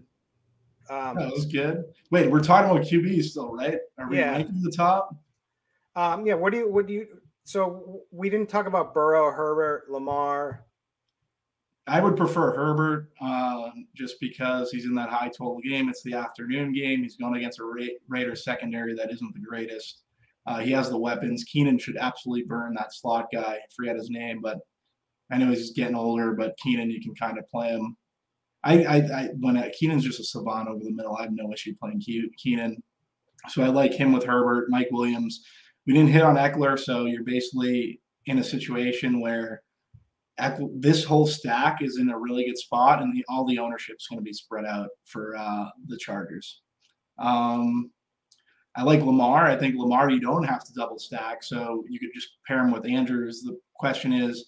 [0.90, 1.84] Um, that was good.
[2.10, 3.78] Wait, we're talking about QB still, right?
[4.00, 4.32] Are we yeah.
[4.32, 5.16] ranking the top?
[5.96, 6.34] Um, yeah.
[6.34, 6.72] What do you?
[6.72, 7.08] What do you?
[7.44, 10.66] So we didn't talk about Burrow, Herbert, Lamar.
[11.86, 15.90] I would prefer Herbert uh, just because he's in that high total game.
[15.90, 17.04] It's the afternoon game.
[17.04, 20.02] He's going against a Ra- Raiders secondary that isn't the greatest.
[20.48, 21.44] Uh, he has the weapons.
[21.44, 23.42] Keenan should absolutely burn that slot guy.
[23.42, 24.58] I forget his name, but
[25.30, 26.34] I know he's getting older.
[26.34, 27.98] But Keenan, you can kind of play him.
[28.64, 31.52] I, I, I when I, Keenan's just a savant over the middle, I have no
[31.52, 32.02] issue playing
[32.38, 32.82] Keenan.
[33.50, 35.44] So I like him with Herbert, Mike Williams.
[35.86, 39.62] We didn't hit on Ekeler, so you're basically in a situation where
[40.76, 44.08] this whole stack is in a really good spot, and the, all the ownership is
[44.08, 46.62] going to be spread out for uh, the Chargers.
[47.20, 47.92] Um,
[48.78, 49.48] I like Lamar.
[49.48, 52.72] I think Lamar, you don't have to double stack, so you could just pair him
[52.72, 53.42] with Andrews.
[53.42, 54.46] The question is,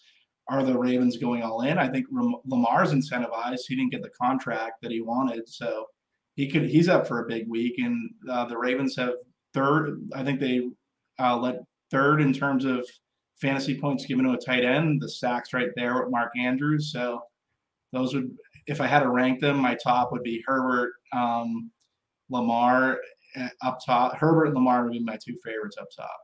[0.47, 1.79] are the Ravens going all in?
[1.79, 2.05] I think
[2.45, 3.61] Lamar's incentivized.
[3.67, 5.85] He didn't get the contract that he wanted, so
[6.35, 6.63] he could.
[6.63, 9.13] He's up for a big week, and uh, the Ravens have
[9.53, 9.99] third.
[10.13, 10.69] I think they
[11.19, 12.85] uh, let third in terms of
[13.41, 15.01] fantasy points given to a tight end.
[15.01, 16.91] The sacks right there with Mark Andrews.
[16.91, 17.21] So
[17.93, 18.29] those would,
[18.67, 21.71] if I had to rank them, my top would be Herbert, um,
[22.29, 22.99] Lamar,
[23.61, 24.15] up top.
[24.15, 26.17] Herbert and Lamar would be my two favorites up top.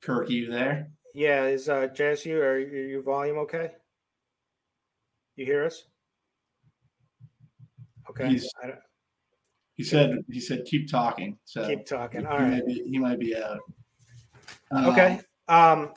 [0.00, 0.90] Kirk, you there?
[1.14, 3.72] Yeah, is uh, JSU are your volume okay?
[5.36, 5.84] You hear us?
[8.10, 8.28] Okay.
[9.74, 11.38] He said he said keep talking.
[11.44, 12.26] So keep talking.
[12.26, 12.52] All he right.
[12.52, 13.60] Might be, he might be out.
[14.72, 15.20] okay.
[15.48, 15.92] Um,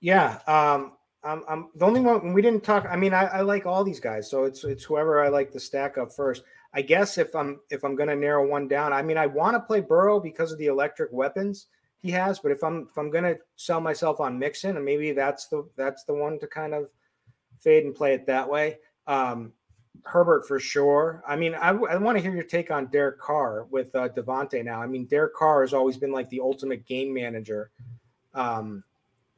[0.00, 0.38] yeah.
[0.46, 0.92] Um,
[1.22, 2.86] I'm, I'm the only one we didn't talk.
[2.88, 5.60] I mean, I, I like all these guys, so it's it's whoever I like to
[5.60, 6.42] stack up first.
[6.76, 9.54] I guess if I'm if I'm going to narrow one down, I mean, I want
[9.54, 11.68] to play Burrow because of the electric weapons
[12.02, 12.38] he has.
[12.38, 15.66] But if I'm if I'm going to sell myself on Mixon, and maybe that's the
[15.76, 16.88] that's the one to kind of
[17.60, 18.76] fade and play it that way.
[19.06, 19.54] Um,
[20.04, 21.24] Herbert for sure.
[21.26, 24.62] I mean, I, I want to hear your take on Derek Carr with uh, Davante
[24.62, 24.82] now.
[24.82, 27.70] I mean, Derek Carr has always been like the ultimate game manager.
[28.34, 28.84] Um,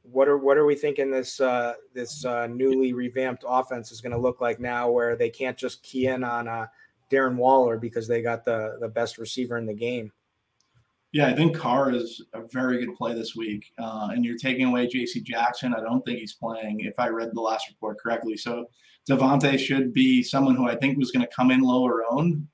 [0.03, 4.11] what are what are we thinking this uh, this uh, newly revamped offense is going
[4.12, 6.66] to look like now, where they can't just key in on uh,
[7.11, 10.12] Darren Waller because they got the the best receiver in the game.
[11.12, 14.66] Yeah, I think Carr is a very good play this week, uh, and you're taking
[14.66, 15.22] away J.C.
[15.22, 15.74] Jackson.
[15.74, 18.36] I don't think he's playing, if I read the last report correctly.
[18.36, 18.68] So
[19.09, 22.46] Davante should be someone who I think was going to come in lower owned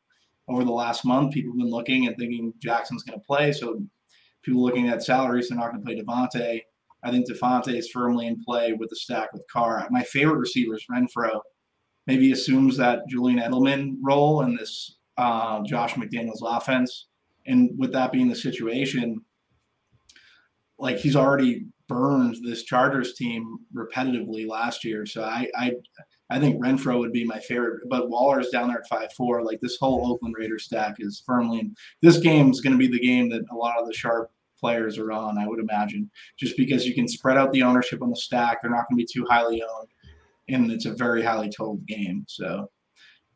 [0.47, 1.35] over the last month.
[1.35, 3.51] People have been looking and thinking Jackson's going to play.
[3.51, 3.83] So
[4.43, 6.61] people looking at salaries, they're not going to play Davante.
[7.03, 9.85] I think Davante is firmly in play with the stack with Carr.
[9.91, 11.41] My favorite receiver is Renfrow
[12.07, 17.07] maybe assumes that Julian Edelman role in this uh, Josh McDaniels offense.
[17.47, 19.21] And with that being the situation,
[20.79, 25.07] like he's already burned this Chargers team repetitively last year.
[25.07, 25.73] So I I,
[26.31, 29.43] I think Renfrow would be my favorite, but Waller's down there at five four.
[29.43, 31.75] Like this whole Oakland Raiders stack is firmly in.
[32.01, 34.99] This game is going to be the game that a lot of the sharp players
[34.99, 35.37] are on.
[35.37, 38.63] I would imagine, just because you can spread out the ownership on the stack.
[38.63, 39.89] They're not going to be too highly owned
[40.49, 42.25] and it's a very highly told game.
[42.29, 42.71] So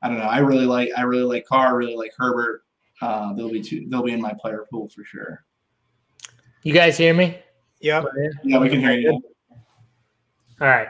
[0.03, 0.25] I don't know.
[0.25, 1.77] I really like I really like Carr.
[1.77, 2.63] Really like Herbert.
[3.01, 5.45] Uh, they'll be two, they'll be in my player pool for sure.
[6.63, 7.39] You guys hear me?
[7.81, 8.03] Yeah.
[8.43, 9.23] Yeah, we can hear you.
[10.61, 10.89] All right.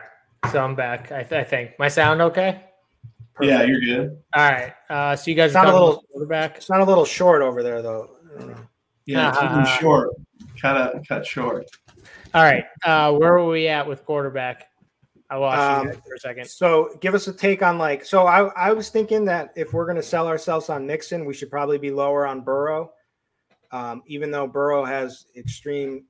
[0.51, 1.13] So I'm back.
[1.13, 2.65] I, th- I think my sound okay.
[3.35, 3.53] Perfect.
[3.53, 4.19] Yeah, you're good.
[4.35, 4.73] All right.
[4.89, 6.63] Uh, so you guys sound a little quarterback.
[6.63, 8.17] Sound a little short over there, though.
[9.05, 10.11] Yeah, uh, short.
[10.61, 11.67] Kind of cut short.
[12.35, 12.65] All right.
[12.85, 14.68] Uh, where were we at with quarterback?
[15.31, 16.49] I lost um, you for a second.
[16.49, 18.05] So give us a take on like.
[18.05, 21.35] So I I was thinking that if we're going to sell ourselves on Mixon, we
[21.35, 22.93] should probably be lower on Burrow.
[23.71, 26.05] Um, even though Burrow has extremely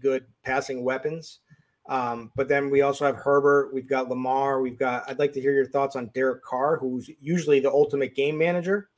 [0.00, 1.40] good passing weapons.
[1.86, 5.04] Um, but then we also have Herbert, we've got Lamar, we've got.
[5.08, 8.88] I'd like to hear your thoughts on Derek Carr, who's usually the ultimate game manager,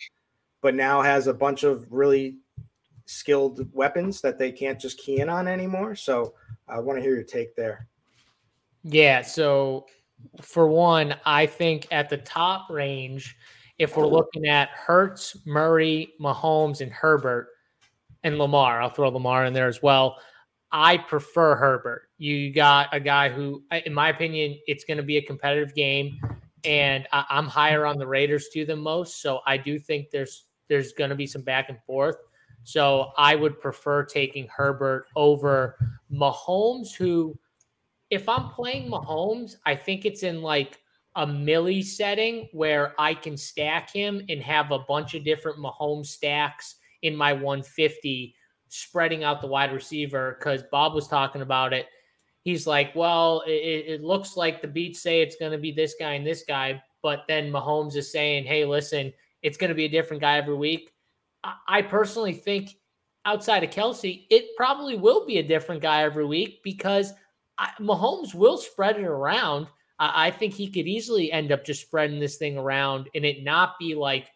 [0.60, 2.36] but now has a bunch of really
[3.06, 5.96] skilled weapons that they can't just key in on anymore.
[5.96, 6.34] So
[6.68, 7.88] I want to hear your take there.
[8.89, 9.22] Yeah.
[9.22, 9.87] So
[10.41, 13.37] for one, I think at the top range,
[13.78, 17.49] if we're looking at Hurts, Murray, Mahomes, and Herbert,
[18.22, 20.18] and Lamar, I'll throw Lamar in there as well.
[20.72, 22.09] I prefer Herbert.
[22.18, 26.18] You got a guy who, in my opinion, it's going to be a competitive game,
[26.64, 29.20] and I, am higher on the Raiders to than most.
[29.20, 32.16] So I do think there's there's going to be some back and forth.
[32.64, 35.76] So I would prefer taking Herbert over
[36.11, 37.39] Mahomes, who,
[38.16, 40.80] if I'm playing Mahomes, I think it's in like
[41.16, 46.06] a millie setting where I can stack him and have a bunch of different Mahomes
[46.06, 48.34] stacks in my 150
[48.68, 51.86] spreading out the wide receiver because Bob was talking about it.
[52.42, 55.94] He's like, well, it, it looks like the beats say it's going to be this
[55.98, 59.12] guy and this guy, but then Mahomes is saying, hey, listen,
[59.42, 60.90] it's going to be a different guy every week.
[61.44, 62.76] I, I personally think
[63.26, 67.12] outside of Kelce, it probably will be a different guy every week because
[67.59, 69.66] I, Mahomes will spread it around.
[69.98, 73.44] I, I think he could easily end up just spreading this thing around and it
[73.44, 74.28] not be like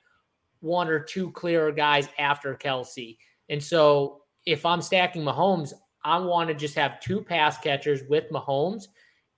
[0.61, 3.17] one or two clearer guys after Kelce.
[3.49, 5.73] And so if I'm stacking Mahomes,
[6.05, 8.85] I want to just have two pass catchers with Mahomes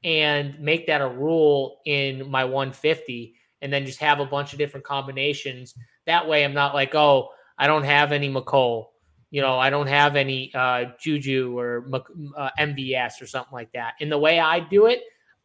[0.04, 4.58] and make that a rule in my 150 and then just have a bunch of
[4.58, 5.74] different combinations.
[6.06, 8.86] That way I'm not like, oh, I don't have any Mecole.
[9.32, 11.88] You know, I don't have any uh, Juju or
[12.36, 13.94] uh, MVS or something like that.
[13.98, 15.00] In the way I do it,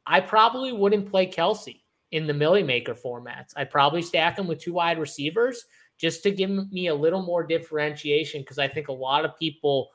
[0.05, 1.79] I probably wouldn't play Kelce
[2.11, 3.53] in the Milly Maker formats.
[3.55, 5.63] I'd probably stack him with two wide receivers
[5.97, 9.89] just to give me a little more differentiation because I think a lot of people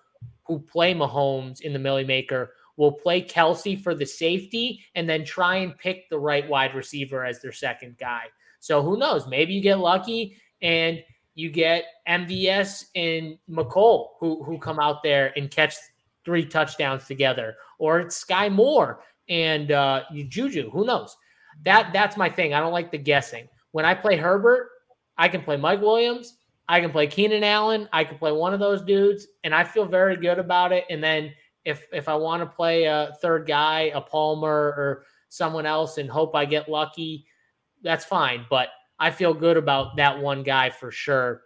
[0.46, 5.22] who play Mahomes in the Millie Maker will play Kelsey for the safety and then
[5.22, 8.24] try and pick the right wide receiver as their second guy.
[8.58, 9.26] So who knows?
[9.26, 11.02] Maybe you get lucky and
[11.34, 15.74] you get MVS and Mecole who who come out there and catch
[16.24, 20.70] three touchdowns together, or it's Sky Moore and uh, Juju.
[20.70, 21.16] Who knows?
[21.64, 22.54] That that's my thing.
[22.54, 23.48] I don't like the guessing.
[23.72, 24.68] When I play Herbert,
[25.16, 26.36] I can play Mike Williams.
[26.68, 27.88] I can play Keenan Allen.
[27.92, 30.84] I can play one of those dudes, and I feel very good about it.
[30.90, 31.32] And then
[31.64, 36.10] if if I want to play a third guy, a Palmer or someone else, and
[36.10, 37.26] hope I get lucky,
[37.82, 38.46] that's fine.
[38.50, 38.68] But
[39.02, 41.42] I feel good about that one guy for sure.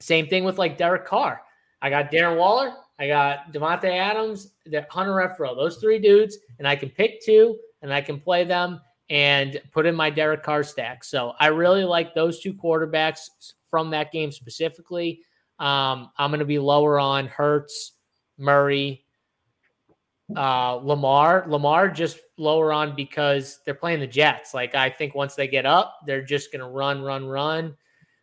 [0.00, 1.40] Same thing with like Derek Carr.
[1.80, 2.74] I got Darren Waller.
[2.98, 4.52] I got Davante Adams,
[4.90, 5.56] Hunter Renfrow.
[5.56, 9.86] Those three dudes, and I can pick two, and I can play them and put
[9.86, 11.02] in my Derek Carr stack.
[11.02, 13.30] So I really like those two quarterbacks
[13.70, 15.22] from that game specifically.
[15.58, 17.92] Um, I'm going to be lower on Hurts,
[18.36, 19.06] Murray,
[20.36, 21.44] uh, Lamar.
[21.48, 24.54] Lamar just lower on because they're playing the Jets.
[24.54, 27.76] Like I think once they get up, they're just going to run, run, run.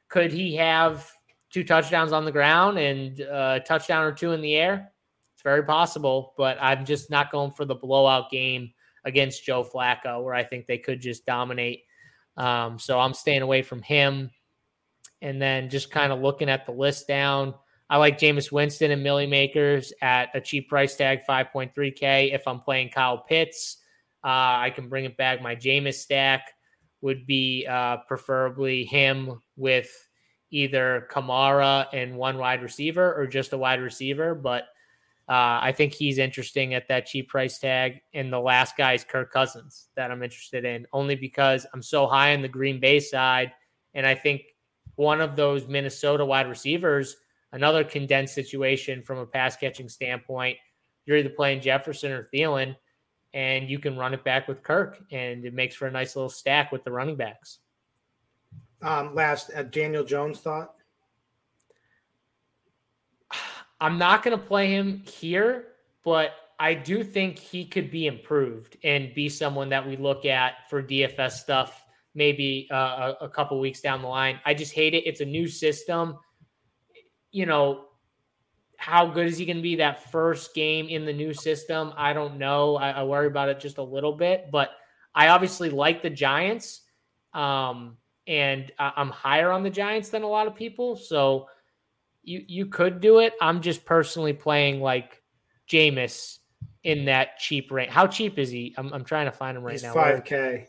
[0.10, 1.10] Could he have
[1.51, 4.91] two touchdowns on the ground and a touchdown or two in the air?
[5.34, 8.72] It's very possible, but I'm just not going for the blowout game
[9.05, 11.84] against Joe Flacco, where I think they could just dominate.
[12.38, 14.32] Um, so I'm staying away from him.
[15.22, 17.55] And then just kind of looking at the list down,
[17.90, 22.34] I like Jameis Winston and Milly Makers at a cheap price tag, 5.3K.
[22.34, 23.78] If I'm playing Kyle Pitts,
[24.24, 25.42] uh, I can bring it back.
[25.42, 26.54] My Jameis stack
[27.02, 29.90] would be uh, preferably him with
[30.52, 34.36] either Kamara and one wide receiver or just a wide receiver.
[34.36, 34.64] But
[35.30, 38.02] uh, I think he's interesting at that cheap price tag.
[38.14, 42.08] And the last guy is Kirk Cousins that I'm interested in, only because I'm so
[42.08, 43.52] high on the Green Bay side.
[43.94, 44.42] And I think
[44.96, 47.18] one of those Minnesota wide receivers,
[47.52, 50.58] another condensed situation from a pass catching standpoint,
[51.06, 52.76] you're either playing Jefferson or Thielen,
[53.34, 56.30] and you can run it back with Kirk, and it makes for a nice little
[56.30, 57.60] stack with the running backs.
[58.82, 60.74] Um, last, uh, Daniel Jones thought.
[63.80, 65.68] I'm not going to play him here,
[66.04, 70.70] but I do think he could be improved and be someone that we look at
[70.70, 71.84] for DFS stuff
[72.18, 74.39] maybe uh, a, a couple weeks down the line.
[74.43, 75.06] I just hate it.
[75.06, 76.18] It's a new system.
[77.32, 77.86] You know,
[78.78, 81.93] how good is he going to be that first game in the new system?
[81.97, 82.75] I don't know.
[82.75, 84.71] I, I worry about it just a little bit, but
[85.13, 86.82] I obviously like the Giants.
[87.34, 87.97] Um,
[88.28, 90.95] and I'm higher on the Giants than a lot of people.
[90.95, 91.47] So
[92.23, 93.34] you you could do it.
[93.41, 95.21] I'm just personally playing like
[95.69, 96.39] Jameis
[96.84, 97.91] in that cheap range.
[97.91, 98.75] How cheap is he?
[98.78, 99.93] I'm, I'm trying to find him right he's now.
[99.93, 100.67] Five K,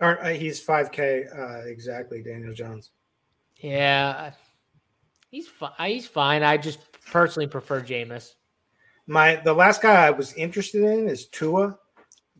[0.00, 2.22] or uh, he's five K uh, exactly.
[2.22, 2.90] Daniel Jones.
[3.60, 4.32] Yeah,
[5.30, 5.72] he's fine.
[5.78, 6.42] He's fine.
[6.42, 8.34] I just personally prefer Jameis.
[9.06, 11.76] My the last guy I was interested in is Tua,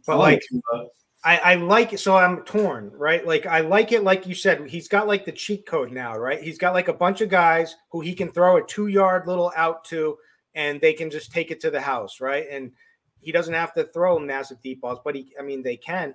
[0.06, 0.88] but like, like
[1.24, 2.00] I, I like it.
[2.00, 3.26] So I'm torn, right?
[3.26, 6.42] Like I like it, like you said, he's got like the cheat code now, right?
[6.42, 9.52] He's got like a bunch of guys who he can throw a two yard little
[9.56, 10.16] out to,
[10.54, 12.46] and they can just take it to the house, right?
[12.50, 12.72] And
[13.20, 16.14] he doesn't have to throw massive deep balls, but he, I mean, they can.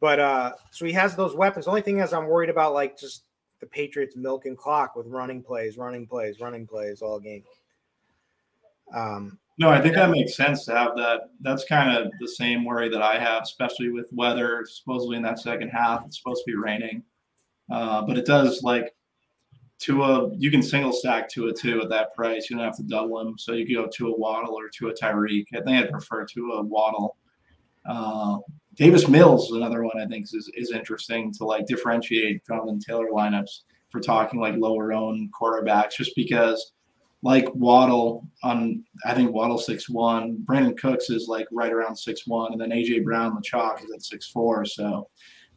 [0.00, 1.64] But uh, so he has those weapons.
[1.64, 3.24] The only thing is, I'm worried about like just
[3.60, 7.44] the Patriots milk and clock with running plays, running plays, running plays all game.
[8.92, 11.30] Um, no, I think that makes sense to have that.
[11.40, 14.66] That's kind of the same worry that I have, especially with weather.
[14.68, 17.02] Supposedly in that second half, it's supposed to be raining,
[17.70, 18.94] uh, but it does like
[19.78, 20.30] Tua.
[20.36, 22.50] You can single stack Tua too at that price.
[22.50, 24.94] You don't have to double him, so you go to a Waddle or to a
[24.94, 25.46] Tyreek.
[25.54, 27.16] I think I'd prefer to a Waddle.
[27.86, 28.38] Uh,
[28.74, 33.08] Davis Mills is another one I think is is interesting to like differentiate Jonathan Taylor
[33.12, 33.60] lineups
[33.90, 36.72] for talking like lower own quarterbacks, just because
[37.22, 40.44] like Waddle on I think Waddle six one.
[40.44, 43.92] Brandin Cooks is like right around six one, and then AJ Brown the chalk is
[43.92, 44.64] at six four.
[44.64, 45.08] So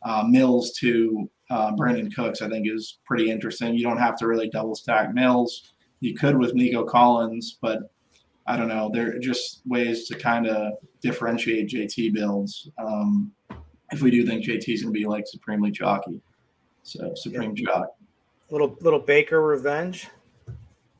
[0.03, 3.75] uh, Mills to uh, Brandin Cooks I think is pretty interesting.
[3.75, 5.73] You don't have to really double stack Mills.
[5.99, 7.91] You could with Nico Collins, but
[8.47, 8.89] I don't know.
[8.93, 12.69] There are just ways to kind of differentiate JT builds.
[12.77, 13.33] Um,
[13.91, 16.21] if we do think JT is going to be like supremely chalky,
[16.83, 17.65] so supreme yeah.
[17.65, 17.87] chalk.
[18.49, 20.07] Little little Baker revenge.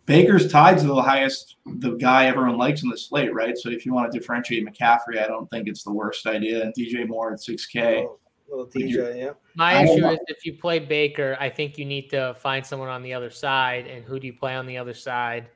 [0.05, 3.57] Baker's tied to the highest, the guy everyone likes in the slate, right?
[3.57, 6.63] So if you want to differentiate McCaffrey, I don't think it's the worst idea.
[6.63, 8.05] And DJ Moore at 6K.
[8.05, 8.17] Oh,
[8.49, 9.31] little DJ, yeah.
[9.55, 13.03] My issue is if you play Baker, I think you need to find someone on
[13.03, 13.85] the other side.
[13.87, 15.49] And who do you play on the other side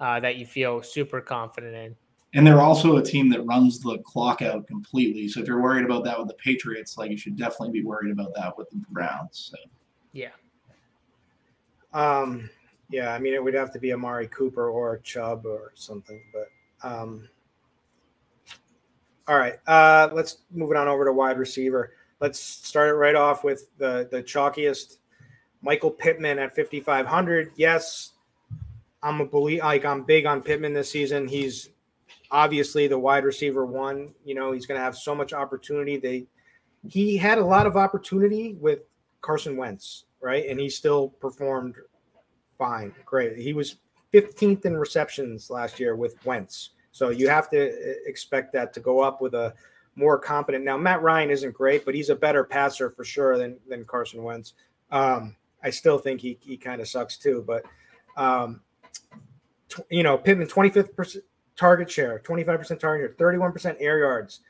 [0.00, 1.96] uh, that you feel super confident in?
[2.34, 5.26] And they're also a team that runs the clock out completely.
[5.28, 8.12] So if you're worried about that with the Patriots, like you should definitely be worried
[8.12, 9.50] about that with the Browns.
[9.50, 9.56] So.
[10.12, 10.32] Yeah.
[11.94, 12.50] Um,
[12.90, 16.22] yeah, I mean, it would have to be Amari Cooper or Chubb or something.
[16.32, 17.28] But um,
[19.26, 21.94] all right, uh, let's move it on over to wide receiver.
[22.20, 24.98] Let's start it right off with the the chalkiest,
[25.62, 27.52] Michael Pittman at 5500.
[27.56, 28.12] Yes,
[29.02, 31.28] I'm a believe like I'm big on Pittman this season.
[31.28, 31.70] He's
[32.30, 34.14] obviously the wide receiver one.
[34.24, 35.96] You know, he's going to have so much opportunity.
[35.96, 36.26] They
[36.88, 38.80] he had a lot of opportunity with
[39.20, 40.48] Carson Wentz, right?
[40.48, 41.76] And he still performed
[42.58, 43.36] fine, great.
[43.36, 43.76] He was
[44.12, 46.70] 15th in receptions last year with Wentz.
[46.92, 49.52] So you have to uh, expect that to go up with a
[49.96, 50.64] more competent.
[50.64, 54.22] Now Matt Ryan isn't great, but he's a better passer for sure than than Carson
[54.22, 54.54] Wentz.
[54.90, 57.64] Um, I still think he he kind of sucks too, but
[58.16, 58.60] um,
[59.68, 61.18] t- you know Pittman 25th
[61.56, 64.40] target share, 25% target share, 31% air yards.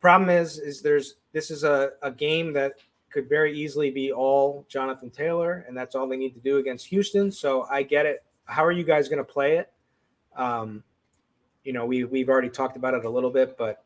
[0.00, 2.74] Problem is, is there's this is a, a game that
[3.10, 6.86] could very easily be all Jonathan Taylor, and that's all they need to do against
[6.86, 7.32] Houston.
[7.32, 8.24] So I get it.
[8.44, 9.72] How are you guys going to play it?
[10.36, 10.84] Um,
[11.64, 13.84] you know, we we've already talked about it a little bit, but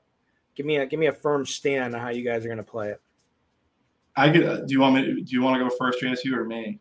[0.55, 2.65] give me a give me a firm stand on how you guys are going to
[2.65, 3.01] play it.
[4.17, 4.45] I get.
[4.45, 5.23] Uh, do you want me?
[5.23, 6.79] Do you want to go first, JSU, or me?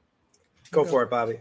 [0.71, 1.39] Go for it, Bobby.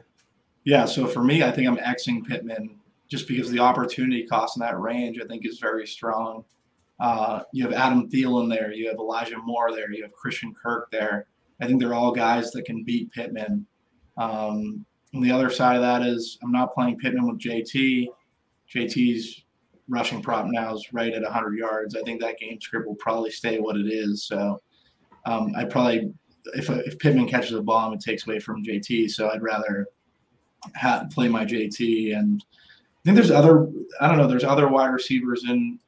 [0.65, 0.85] Yeah.
[0.85, 2.77] So for me, I think I'm Xing Pittman
[3.09, 6.45] just because the opportunity cost in that range I think is very strong.
[7.01, 8.73] Uh, you have Adam Thielen there.
[8.73, 9.91] You have Elijah Moore there.
[9.91, 11.27] You have Christian Kirk there.
[11.61, 13.67] I think they're all guys that can beat Pittman.
[14.17, 14.85] Um,
[15.15, 18.07] on the other side of that is I'm not playing Pittman with JT.
[18.73, 19.45] JT's
[19.89, 21.97] rushing prop now is right at 100 yards.
[21.97, 24.25] I think that game script will probably stay what it is.
[24.25, 24.61] So
[25.27, 26.13] um, I probably,
[26.55, 29.11] if, if Pittman catches a bomb, it takes away from JT.
[29.11, 29.87] So I'd rather
[30.77, 32.17] ha- play my JT.
[32.17, 33.69] And I think there's other,
[34.01, 35.79] I don't know, there's other wide receivers in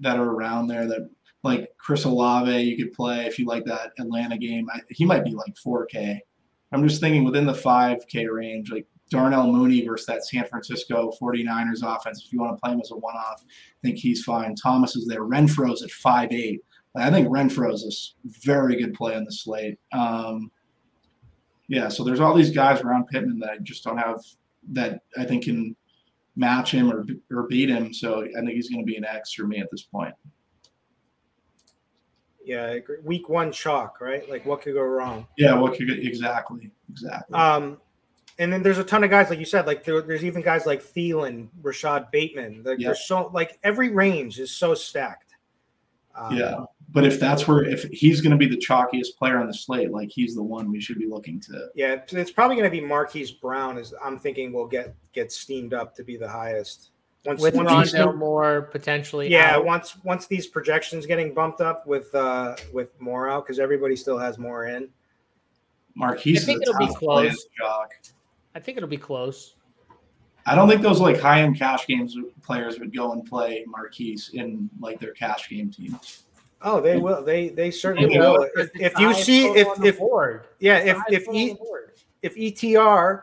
[0.00, 1.10] that are around there that
[1.42, 4.68] like Chris Olave, you could play if you like that Atlanta game.
[4.72, 6.18] I, he might be like 4K.
[6.72, 11.82] I'm just thinking within the 5K range, like Darnell Mooney versus that San Francisco 49ers
[11.82, 12.22] offense.
[12.24, 14.54] If you want to play him as a one off, I think he's fine.
[14.54, 15.22] Thomas is there.
[15.22, 16.58] Renfrow's at 5'8.
[16.96, 19.78] I think Renfrow's a very good play on the slate.
[19.92, 20.50] Um,
[21.68, 24.20] yeah, so there's all these guys around Pittman that I just don't have
[24.72, 25.76] that I think can
[26.34, 27.92] match him or, or beat him.
[27.92, 30.14] So I think he's going to be an X for me at this point.
[32.42, 34.28] Yeah, week one chalk, right?
[34.28, 35.26] Like what could go wrong?
[35.36, 37.36] Yeah, what could exactly, exactly.
[37.36, 37.78] Um,
[38.38, 40.64] and then there's a ton of guys like you said, like there, there's even guys
[40.64, 42.62] like Thielen, Rashad Bateman.
[42.64, 42.88] Like, yeah.
[42.88, 45.34] There's so like every range is so stacked.
[46.16, 49.46] Um, yeah, but if that's where if he's going to be the chalkiest player on
[49.46, 51.68] the slate, like he's the one we should be looking to.
[51.74, 53.76] Yeah, it's probably going to be Marquise Brown.
[53.76, 56.90] Is I'm thinking will get get steamed up to be the highest.
[57.24, 59.28] Once, with once Rondale Moore potentially.
[59.28, 59.66] Yeah, out.
[59.66, 64.18] once once these projections getting bumped up with uh with more out because everybody still
[64.18, 64.88] has more in.
[65.94, 67.48] Marquise, I think it'll be close.
[68.54, 69.56] I think it'll be close.
[70.46, 74.30] I don't think those like high end cash games players would go and play Marquise
[74.32, 75.98] in like their cash game team.
[76.62, 77.22] Oh, they will.
[77.22, 78.34] They they certainly they will.
[78.34, 78.48] will.
[78.56, 80.46] If, if you see if if board.
[80.58, 81.56] yeah if if e,
[82.22, 83.22] if ETR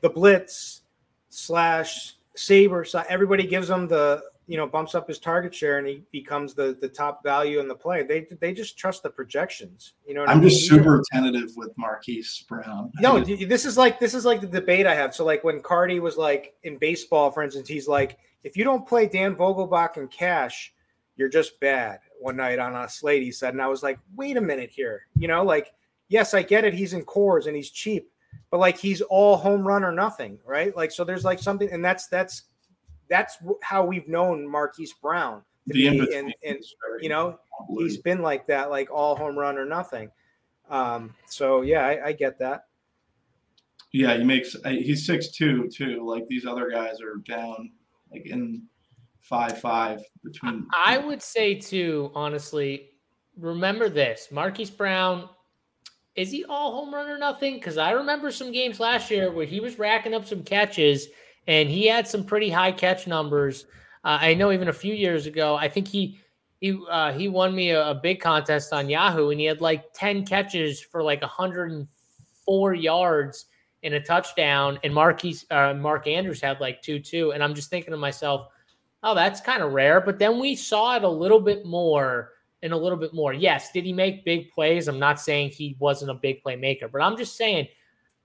[0.00, 0.82] the blitz
[1.30, 5.86] slash saber so everybody gives them the you know bumps up his target share and
[5.86, 8.02] he becomes the the top value in the play.
[8.02, 9.94] They they just trust the projections.
[10.06, 10.48] You know, I'm I mean?
[10.50, 12.92] just super tentative with Marquise Brown.
[13.00, 15.14] No, this is like this is like the debate I have.
[15.14, 18.86] So like when Cardi was like in baseball, for instance, he's like, if you don't
[18.86, 20.74] play Dan Vogelbach and cash,
[21.16, 22.00] you're just bad.
[22.20, 25.06] One night on a slate, he said, and I was like, wait a minute here.
[25.16, 25.74] You know, like
[26.08, 26.74] yes, I get it.
[26.74, 28.10] He's in Coors and he's cheap,
[28.50, 30.74] but like he's all home run or nothing, right?
[30.76, 32.44] Like so, there's like something, and that's that's
[33.08, 36.58] that's how we've known Marquise Brown to the be, and, and
[37.00, 37.38] you know
[37.78, 40.10] he's been like that, like all home run or nothing.
[40.70, 42.66] Um, so yeah, I, I get that.
[43.92, 46.04] Yeah, he makes he's six two too.
[46.04, 47.70] Like these other guys are down
[48.10, 48.62] like in
[49.24, 50.66] five five between.
[50.74, 52.90] I would say too, honestly.
[53.36, 55.28] Remember this, Marquise Brown.
[56.14, 57.54] Is he all home run or nothing?
[57.54, 61.08] Because I remember some games last year where he was racking up some catches
[61.48, 63.66] and he had some pretty high catch numbers.
[64.04, 66.20] Uh, I know even a few years ago, I think he
[66.60, 69.92] he uh, he won me a, a, big contest on Yahoo, and he had like
[69.92, 73.46] ten catches for like 104 yards
[73.82, 77.70] in a touchdown, and Marquise uh, Mark Andrews had like two two, and I'm just
[77.70, 78.48] thinking to myself,
[79.04, 80.00] oh, that's kind of rare.
[80.00, 82.32] But then we saw it a little bit more
[82.62, 83.32] and a little bit more.
[83.32, 84.88] Yes, did he make big plays?
[84.88, 87.68] I'm not saying he wasn't a big playmaker, but I'm just saying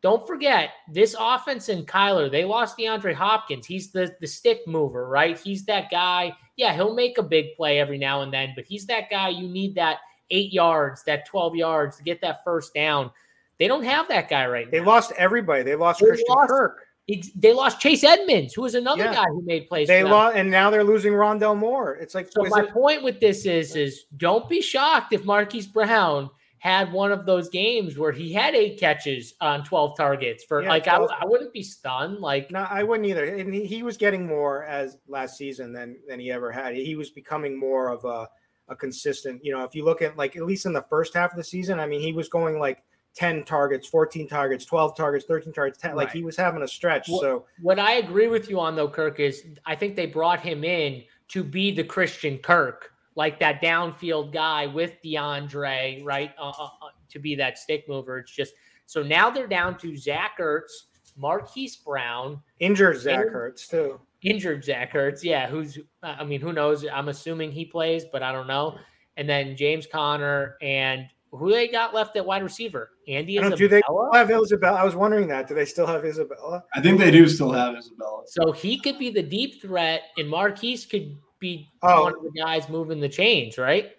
[0.01, 3.65] don't forget this offense and Kyler, they lost DeAndre Hopkins.
[3.65, 5.37] He's the, the stick mover, right?
[5.37, 6.33] He's that guy.
[6.55, 9.49] Yeah, he'll make a big play every now and then, but he's that guy you
[9.49, 9.97] need that
[10.29, 13.11] eight yards, that 12 yards to get that first down.
[13.57, 14.83] They don't have that guy right they now.
[14.85, 15.63] They lost everybody.
[15.63, 16.85] They lost they Christian lost, Kirk.
[17.35, 19.13] They lost Chase Edmonds, who was another yeah.
[19.13, 19.87] guy who made plays.
[19.87, 21.95] They lost, and now they're losing Rondale Moore.
[21.95, 22.43] It's like so.
[22.45, 26.29] My it, point with this is, is don't be shocked if Marquise Brown
[26.59, 30.69] had one of those games where he had eight catches on 12 targets for yeah,
[30.69, 31.09] like 12.
[31.09, 34.27] I, I wouldn't be stunned like no I wouldn't either and he, he, was getting
[34.27, 38.27] more as last season than than he ever had he was becoming more of a,
[38.67, 41.31] a consistent you know if you look at like at least in the first half
[41.31, 42.83] of the season I mean he was going like
[43.19, 45.97] 10 targets 14 targets 12 targets 13 targets 10 right.
[45.97, 48.87] like he was having a stretch what, so what I agree with you on though
[48.87, 53.61] Kirk is I think they brought him in to be the Christian Kirk like that
[53.61, 58.19] downfield guy with DeAndre, right, uh, uh, uh, to be that stick mover.
[58.19, 58.53] It's just
[58.85, 60.71] so now they're down to Zach Ertz,
[61.17, 63.99] Marquise Brown, injured Zach injured, Ertz too.
[64.21, 65.49] Injured Zach Ertz, yeah.
[65.49, 66.85] Who's I mean, who knows?
[66.91, 68.77] I'm assuming he plays, but I don't know.
[69.17, 72.91] And then James Conner and who they got left at wide receiver?
[73.07, 73.55] Andy Isabella.
[73.55, 73.81] Do they
[74.13, 74.79] have Isabella?
[74.79, 75.47] I was wondering that.
[75.47, 76.63] Do they still have Isabella?
[76.73, 78.23] I think they do still have Isabella.
[78.27, 82.03] So he could be the deep threat, and Marquise could be oh.
[82.03, 83.91] one of the guys moving the change, right?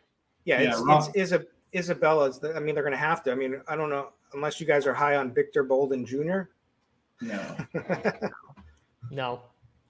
[0.45, 2.41] Yeah, yeah it's, it's Isa, Isabella's.
[2.45, 3.33] I mean, they're going to have to.
[3.33, 6.43] I mean, I don't know unless you guys are high on Victor Bolden Jr.
[7.21, 7.57] No,
[9.11, 9.43] no.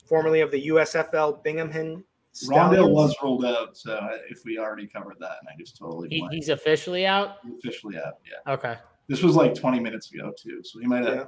[0.06, 2.04] Formerly of the USFL Binghamton.
[2.46, 6.26] Rondale was ruled out, so if we already covered that, and I just totally he,
[6.30, 7.38] he's officially out.
[7.42, 8.14] He's officially out.
[8.24, 8.52] Yeah.
[8.52, 8.76] Okay.
[9.08, 11.14] This was like 20 minutes ago too, so he might have.
[11.14, 11.24] Yeah.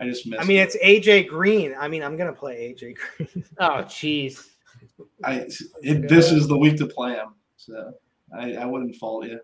[0.00, 0.42] I just missed.
[0.42, 0.74] I mean, it.
[0.74, 1.74] it's AJ Green.
[1.78, 3.44] I mean, I'm gonna play AJ Green.
[3.58, 4.46] oh, jeez.
[5.24, 5.46] I
[5.82, 7.92] it, this is the week to play him, so
[8.36, 9.40] I, I wouldn't fault you.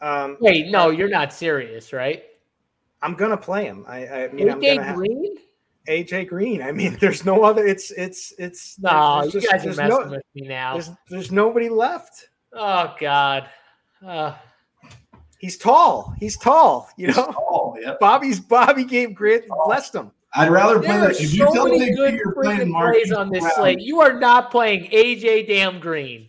[0.00, 2.24] Um, Wait, no, you're not serious, right?
[3.02, 3.84] I'm gonna play him.
[3.86, 5.36] I, I mean, AJ I'm Green.
[5.88, 6.62] AJ Green.
[6.62, 7.64] I mean, there's no other.
[7.66, 8.78] It's it's it's.
[8.78, 10.74] No, you just, guys are messing no, with me now.
[10.74, 12.28] There's, there's nobody left.
[12.52, 13.48] Oh God.
[14.06, 14.34] Uh,
[15.38, 16.14] He's tall.
[16.18, 16.88] He's tall.
[16.96, 17.30] You He's know.
[17.30, 17.94] Tall, yeah.
[18.00, 20.10] Bobby's Bobby gave Grant blessed him.
[20.34, 21.20] I'd rather play that.
[21.20, 24.90] If you tell me you're playing plays on this Brown, slate, you are not playing
[24.90, 26.28] AJ Damn Green.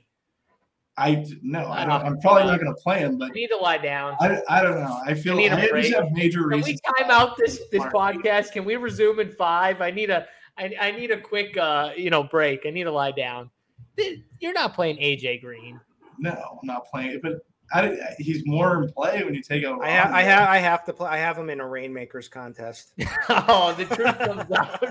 [0.98, 3.58] I no, I don't, I'm probably not going to play him, but I need to
[3.58, 4.16] lie down.
[4.20, 5.00] I, I don't know.
[5.06, 6.82] I feel I, I just have major Can reasons.
[6.82, 8.52] Can we time out this this podcast?
[8.52, 9.80] Can we resume in five?
[9.80, 10.26] I need a
[10.58, 12.66] I, I need a quick uh you know break.
[12.66, 13.52] I need to lie down.
[14.40, 15.80] You're not playing AJ Green.
[16.18, 17.42] No, I'm not playing but
[17.74, 19.84] I, he's more in play when you take out.
[19.84, 21.10] I, ha- I have I have to play.
[21.10, 22.94] I have him in a rainmakers contest.
[23.30, 24.82] oh, the truth comes out.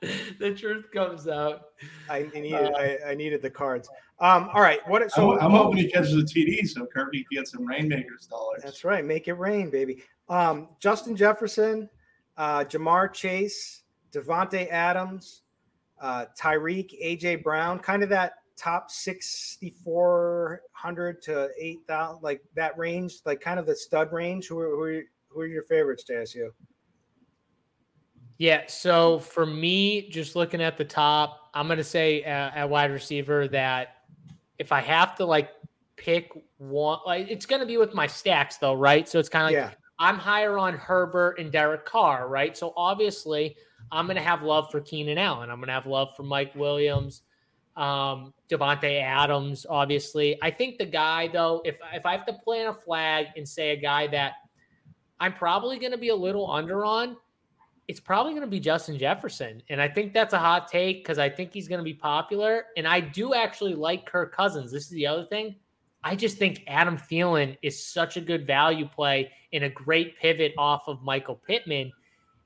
[0.38, 1.62] the truth comes out.
[2.10, 3.88] I needed uh, I, I, needed the cards.
[4.20, 4.80] Um, all right.
[4.88, 5.10] What?
[5.12, 8.62] So I'm, I'm hoping he catches a TD so Kirby can get some rainmakers dollars.
[8.64, 9.04] That's right.
[9.04, 10.02] Make it rain, baby.
[10.28, 11.88] Um, Justin Jefferson,
[12.36, 13.82] uh, Ja'Marr Chase,
[14.12, 15.42] Davante Adams,
[16.00, 23.40] uh, Tyreek, AJ Brown, kind of that top 6400 to 8000 like that range like
[23.40, 26.48] kind of the stud range who are, who are, who are your favorites JSU
[28.38, 32.68] yeah so for me just looking at the top i'm going to say uh, at
[32.68, 33.97] wide receiver that
[34.58, 35.50] if i have to like
[35.96, 39.44] pick one like it's going to be with my stacks though right so it's kind
[39.44, 39.76] of like yeah.
[39.98, 43.56] i'm higher on herbert and derek carr right so obviously
[43.90, 46.54] i'm going to have love for keenan allen i'm going to have love for mike
[46.54, 47.22] williams
[47.78, 50.36] um, Davante Adams, obviously.
[50.42, 53.70] I think the guy, though, if if I have to plant a flag and say
[53.70, 54.32] a guy that
[55.20, 57.16] I'm probably going to be a little under on,
[57.88, 59.62] it's probably going to be Justin Jefferson.
[59.70, 62.66] And I think that's a hot take because I think he's going to be popular.
[62.76, 64.70] And I do actually like Kirk Cousins.
[64.70, 65.56] This is the other thing.
[66.04, 70.52] I just think Adam Thielen is such a good value play and a great pivot
[70.58, 71.90] off of Michael Pittman.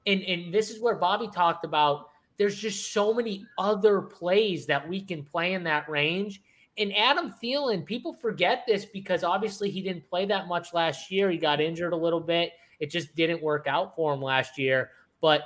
[0.07, 2.09] And, and this is where Bobby talked about
[2.39, 6.41] there's just so many other plays that we can play in that range.
[6.79, 11.31] And Adam Thielen, people forget this because obviously he didn't play that much last year.
[11.31, 12.53] He got injured a little bit.
[12.81, 14.91] It just didn't work out for him last year.
[15.23, 15.45] But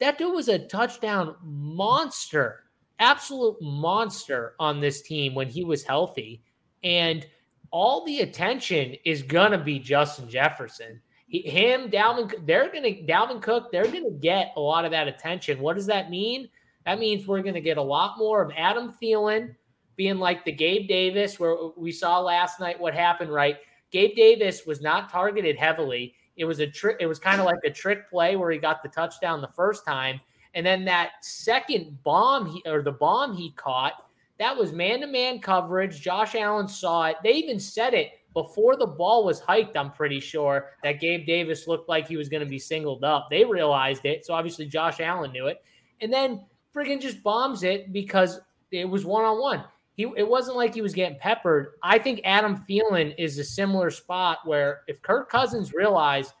[0.00, 2.64] that dude was a touchdown monster,
[2.98, 6.42] absolute monster on this team when he was healthy.
[6.82, 7.24] And
[7.70, 11.00] all the attention is going to be Justin Jefferson.
[11.26, 15.06] He, him, Dalvin, they're to, Dalvin Cook, they're going to get a lot of that
[15.06, 15.60] attention.
[15.60, 16.48] What does that mean?
[16.86, 19.54] That means we're going to get a lot more of Adam Thielen
[19.96, 23.58] being like the Gabe Davis, where we saw last night what happened, right?
[23.90, 26.14] Gabe Davis was not targeted heavily.
[26.38, 28.82] It was a trick, it was kind of like a trick play where he got
[28.82, 30.20] the touchdown the first time.
[30.54, 34.04] And then that second bomb he, or the bomb he caught,
[34.38, 36.00] that was man to man coverage.
[36.00, 37.16] Josh Allen saw it.
[37.22, 41.66] They even said it before the ball was hiked, I'm pretty sure that Gabe Davis
[41.66, 43.28] looked like he was going to be singled up.
[43.30, 44.24] They realized it.
[44.24, 45.62] So obviously Josh Allen knew it.
[46.00, 46.44] And then
[46.74, 48.40] friggin' just bombs it because
[48.70, 49.64] it was one on one.
[49.98, 51.72] He, it wasn't like he was getting peppered.
[51.82, 56.34] I think Adam Thielen is a similar spot where if Kirk Cousins realized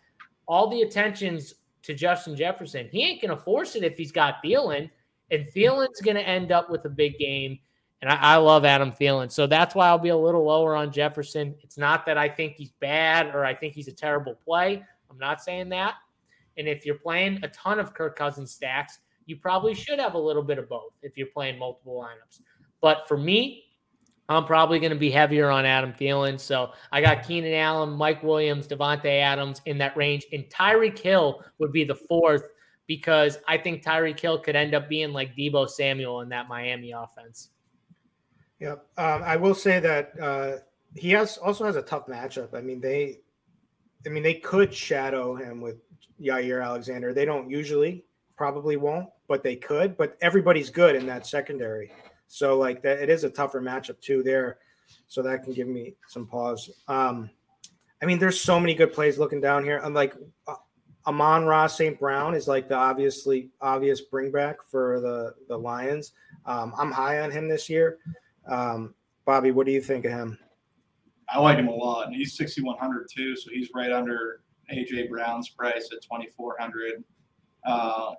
[0.46, 4.88] all the attention's to Justin Jefferson, he ain't to force it if he's got Thielen.
[5.32, 7.58] And Thielen's to end up with a big game.
[8.00, 9.28] And I, I, love Adam Thielen.
[9.28, 11.56] So that's why I'll be a little lower on Jefferson.
[11.60, 14.84] It's not that I think he's bad or I think he's a terrible play.
[15.10, 15.94] I'm not saying that.
[16.58, 20.18] And if you're playing a ton of Kirk Cousins stacks, you probably should have a
[20.18, 22.40] little bit of both if you're playing multiple lineups.
[22.80, 23.64] But for me,
[24.28, 26.38] I'm probably going to be heavier on Adam Thielen.
[26.38, 30.26] So I got Keenan Allen, Mike Williams, Davante Adams in that range.
[30.32, 32.42] And Tyreek Hill would be the fourth
[32.86, 36.92] because I think Tyreek Hill could end up being like Deebo Samuel in that Miami
[36.92, 37.50] offense.
[38.60, 40.56] Yeah, um, I will say that uh,
[40.94, 42.54] he has also has a tough matchup.
[42.54, 43.20] I mean, they,
[44.04, 45.76] I mean, they could shadow him with
[46.20, 47.14] Jaire Alexander.
[47.14, 48.04] They don't usually,
[48.36, 49.96] probably won't, but they could.
[49.96, 51.92] But everybody's good in that secondary,
[52.28, 54.58] so like that, it is a tougher matchup too there.
[55.06, 56.70] So that can give me some pause.
[56.86, 57.30] Um,
[58.02, 59.80] I mean, there's so many good plays looking down here.
[59.82, 60.14] I'm like,
[60.46, 60.54] uh,
[61.06, 61.98] Amon-Ra St.
[61.98, 66.12] Brown is like the obviously obvious bring bringback for the the Lions.
[66.44, 67.98] Um, I'm high on him this year.
[68.46, 68.94] Um,
[69.24, 70.38] Bobby, what do you think of him?
[71.30, 72.06] I like him a lot.
[72.06, 74.40] And he's 6,100 too, so he's right under
[74.72, 77.04] AJ Brown's price at 2,400.
[77.66, 78.12] Uh,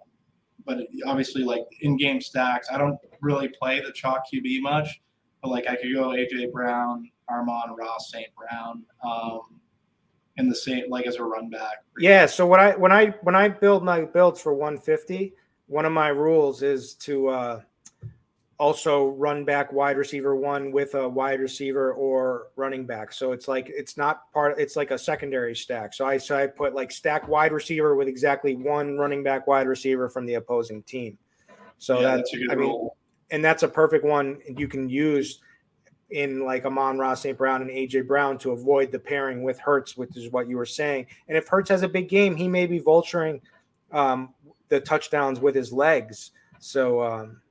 [0.69, 0.77] but
[1.07, 5.01] obviously, like in-game stacks, I don't really play the chalk QB much.
[5.41, 8.27] But like I could go AJ Brown, Amon-Ra St.
[8.35, 9.59] Brown, um,
[10.37, 11.83] in the same like as a run back.
[11.97, 12.27] Yeah.
[12.27, 15.33] So when I when I when I build my builds for 150,
[15.65, 17.61] one of my rules is to uh,
[18.59, 23.13] also run back wide receiver one with a wide receiver or running back.
[23.13, 25.93] So it's like it's not part it's like a secondary stack.
[25.93, 29.67] So I so I put like stack wide receiver with exactly one running back wide
[29.67, 31.17] receiver from the opposing team.
[31.77, 32.89] So yeah, that's, that's I mean
[33.31, 35.39] and that's a perfect one you can use
[36.09, 37.37] in like Amon-Ra St.
[37.37, 40.65] Brown and AJ Brown to avoid the pairing with Hurts, which is what you were
[40.65, 41.05] saying.
[41.27, 43.41] And if Hurts has a big game, he may be vulturing
[43.91, 44.33] um,
[44.69, 46.31] the touchdowns with his legs.
[46.59, 47.41] So um,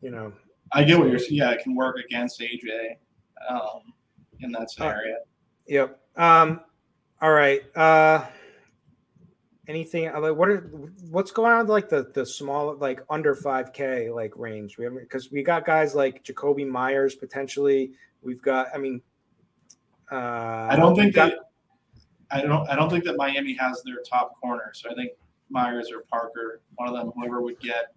[0.00, 0.32] you know.
[0.72, 1.34] I get what you're saying.
[1.34, 2.96] Yeah, it can work against AJ
[3.48, 3.92] um,
[4.40, 5.14] in that scenario.
[5.14, 5.18] Uh,
[5.66, 6.00] yep.
[6.16, 6.60] Um,
[7.20, 7.62] all right.
[7.76, 8.24] Uh,
[9.68, 10.70] anything uh, like what are
[11.10, 14.94] what's going on with like the the small like under 5k like range we have
[14.98, 19.00] because we got guys like Jakobi Meyers potentially we've got I mean
[20.10, 21.34] Uh, I don't think that.
[22.32, 22.68] I don't.
[22.68, 24.72] I don't think that Miami has their top corner.
[24.74, 25.12] So I think
[25.50, 27.94] Meyers or Parker, one of them, whoever would get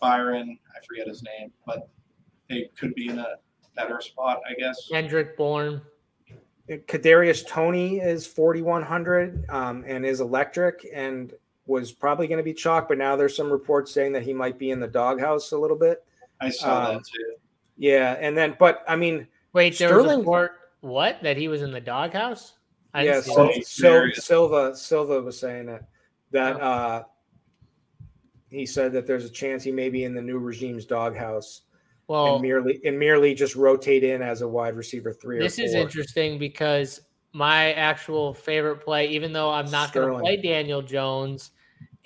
[0.00, 1.88] Byron, I forget his name, but
[2.48, 3.36] they could be in a
[3.76, 4.88] better spot, I guess.
[4.88, 5.80] Kendrick Bourne.
[6.68, 11.32] Kadarius Toney is 4100 um, and is electric and
[11.66, 14.58] was probably going to be chalk, but now there's some reports saying that he might
[14.58, 16.04] be in the doghouse a little bit.
[16.40, 17.34] I saw um, that too.
[17.76, 21.48] Yeah, and then but I mean, wait, Sterling, there was a report what that he
[21.48, 22.54] was in the doghouse.
[22.94, 25.84] yeah, so, so Silva Silva was saying that
[26.32, 26.64] that oh.
[26.64, 27.02] uh,
[28.50, 31.62] he said that there's a chance he may be in the new regime's doghouse.
[32.06, 35.38] Well, and merely and merely just rotate in as a wide receiver three.
[35.38, 37.02] This is interesting because
[37.32, 41.50] my actual favorite play, even though I'm not going to play Daniel Jones,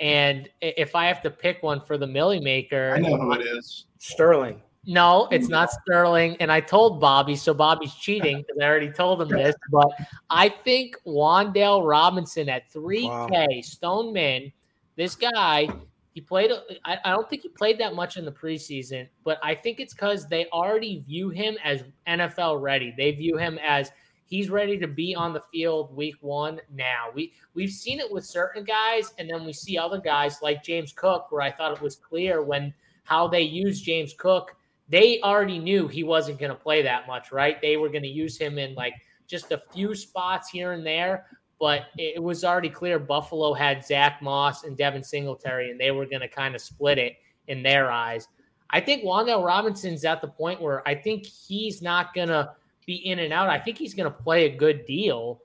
[0.01, 3.43] and if I have to pick one for the Milly Maker, I know who it
[3.43, 3.87] is.
[3.99, 4.61] Sterling.
[4.85, 6.37] No, it's not Sterling.
[6.41, 9.55] And I told Bobby, so Bobby's cheating because I already told him this.
[9.71, 9.91] But
[10.29, 13.47] I think Wan'Dale Robinson at 3K, wow.
[13.63, 14.53] Stoneman,
[14.97, 15.69] this guy,
[16.13, 16.51] he played,
[16.85, 19.95] I, I don't think he played that much in the preseason, but I think it's
[19.95, 22.95] because they already view him as NFL ready.
[22.97, 23.91] They view him as
[24.27, 27.07] he's ready to be on the field week one now.
[27.15, 30.93] We we've seen it with certain guys, and then we see other guys like James
[30.93, 32.73] Cook, where I thought it was clear when
[33.05, 34.57] how they used James Cook.
[34.89, 37.61] They already knew he wasn't going to play that much, right?
[37.61, 38.95] They were going to use him in like
[39.27, 41.27] just a few spots here and there,
[41.63, 46.07] but it was already clear Buffalo had Zack Moss and Devin Singletary, and they were
[46.07, 48.27] going to kind of split it in their eyes.
[48.71, 52.51] I think Wan'Dale Robinson's at the point where I think he's not going to
[52.85, 53.49] be in and out.
[53.49, 55.41] I think he's going to play a good deal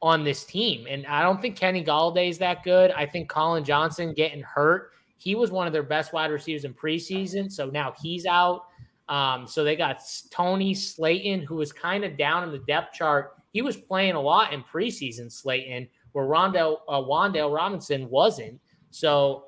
[0.00, 0.86] on this team.
[0.88, 2.92] And I don't think Kenny Golladay is that good.
[2.92, 4.92] I think Collin Johnson getting hurt.
[5.16, 7.50] He was one of their best wide receivers in preseason.
[7.50, 8.66] So now he's out.
[9.08, 13.32] Um, so they got Tony Slayton, who was kind of down in the depth chart.
[13.52, 18.60] He was playing a lot in preseason, Slayton, where Rondale, uh, Wan'Dale Robinson wasn't.
[18.90, 19.44] So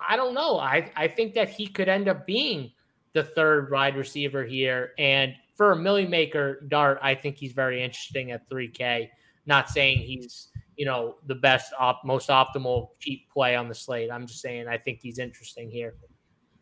[0.00, 0.58] I don't know.
[0.58, 2.72] I, I think that he could end up being
[3.12, 4.92] the third wide receiver here.
[4.98, 9.08] And for a Milly Maker dart, I think he's very interesting at 3K.
[9.46, 14.10] Not saying he's you know the best op, most optimal cheap play on the slate.
[14.10, 15.94] I'm just saying I think he's interesting here.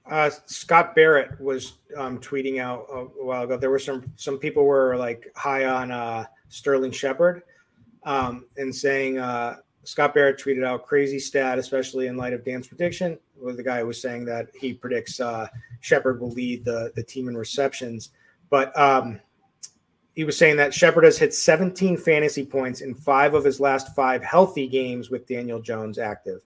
[0.09, 3.57] Uh, Scott Barrett was um, tweeting out a while ago.
[3.57, 7.43] There were some some people were like high on uh, Sterling Shepard
[8.05, 12.69] um, and saying uh, Scott Barrett tweeted out crazy stat, especially in light of Dan's
[12.69, 13.19] prediction.
[13.37, 15.49] Where the guy was saying that he predicts uh,
[15.81, 18.11] Shepard will lead the the team in receptions.
[18.51, 19.21] But um,
[20.15, 23.95] he was saying that Shepard has hit 17 fantasy points in five of his last
[23.97, 26.41] five healthy games with Daniel Jones active,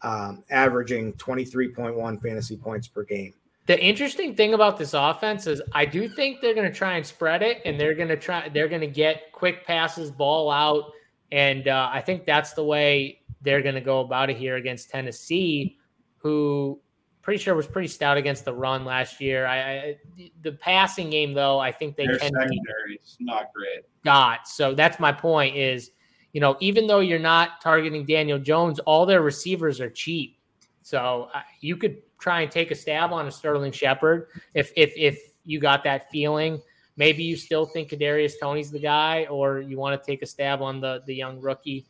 [0.00, 3.34] um, averaging 23.1 fantasy points per game.
[3.68, 7.04] The interesting thing about this offense is I do think they're going to try and
[7.04, 8.48] spread it, and they're going to try.
[8.48, 10.90] They're going to get quick passes, ball out,
[11.32, 14.88] and uh, I think that's the way they're going to go about it here against
[14.88, 15.76] Tennessee,
[16.16, 16.80] who
[17.20, 19.44] pretty sure was pretty stout against the run last year.
[19.44, 19.96] I, I
[20.40, 23.84] the passing game though, I think they Their can secondary is not great.
[24.02, 25.90] Got so that's my point is,
[26.32, 30.38] you know, even though you're not targeting Daniel Jones, all their receivers are cheap.
[30.80, 34.92] So uh, you could try and take a stab on a Sterling Shepard if if
[34.96, 36.60] if you got that feeling.
[36.96, 40.62] Maybe you still think Kadarius Toney's the guy, or you want to take a stab
[40.62, 41.86] on the the young rookie.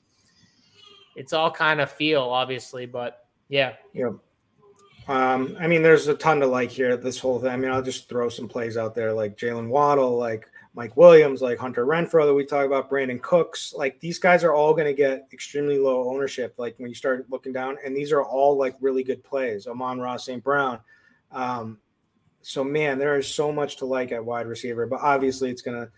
[1.17, 3.73] It's all kind of feel, obviously, but yeah.
[3.93, 4.13] Yeah.
[5.09, 6.97] Um, I mean, there's a ton to like here.
[6.97, 7.51] This whole thing.
[7.51, 10.47] I mean, I'll just throw some plays out there, like Jalen Waddle, like
[10.79, 13.75] Mike Williams, like Hunter Renfrow that we talk about, Brandin Cooks.
[13.77, 16.55] Like these guys are all going to get extremely low ownership.
[16.57, 19.67] Like when you start looking down, and these are all like really good plays.
[19.67, 20.41] Amon Ross, St.
[20.41, 20.79] Brown.
[21.33, 21.79] Um,
[22.43, 25.81] so man, there is so much to like at wide receiver, but obviously it's going
[25.81, 25.91] to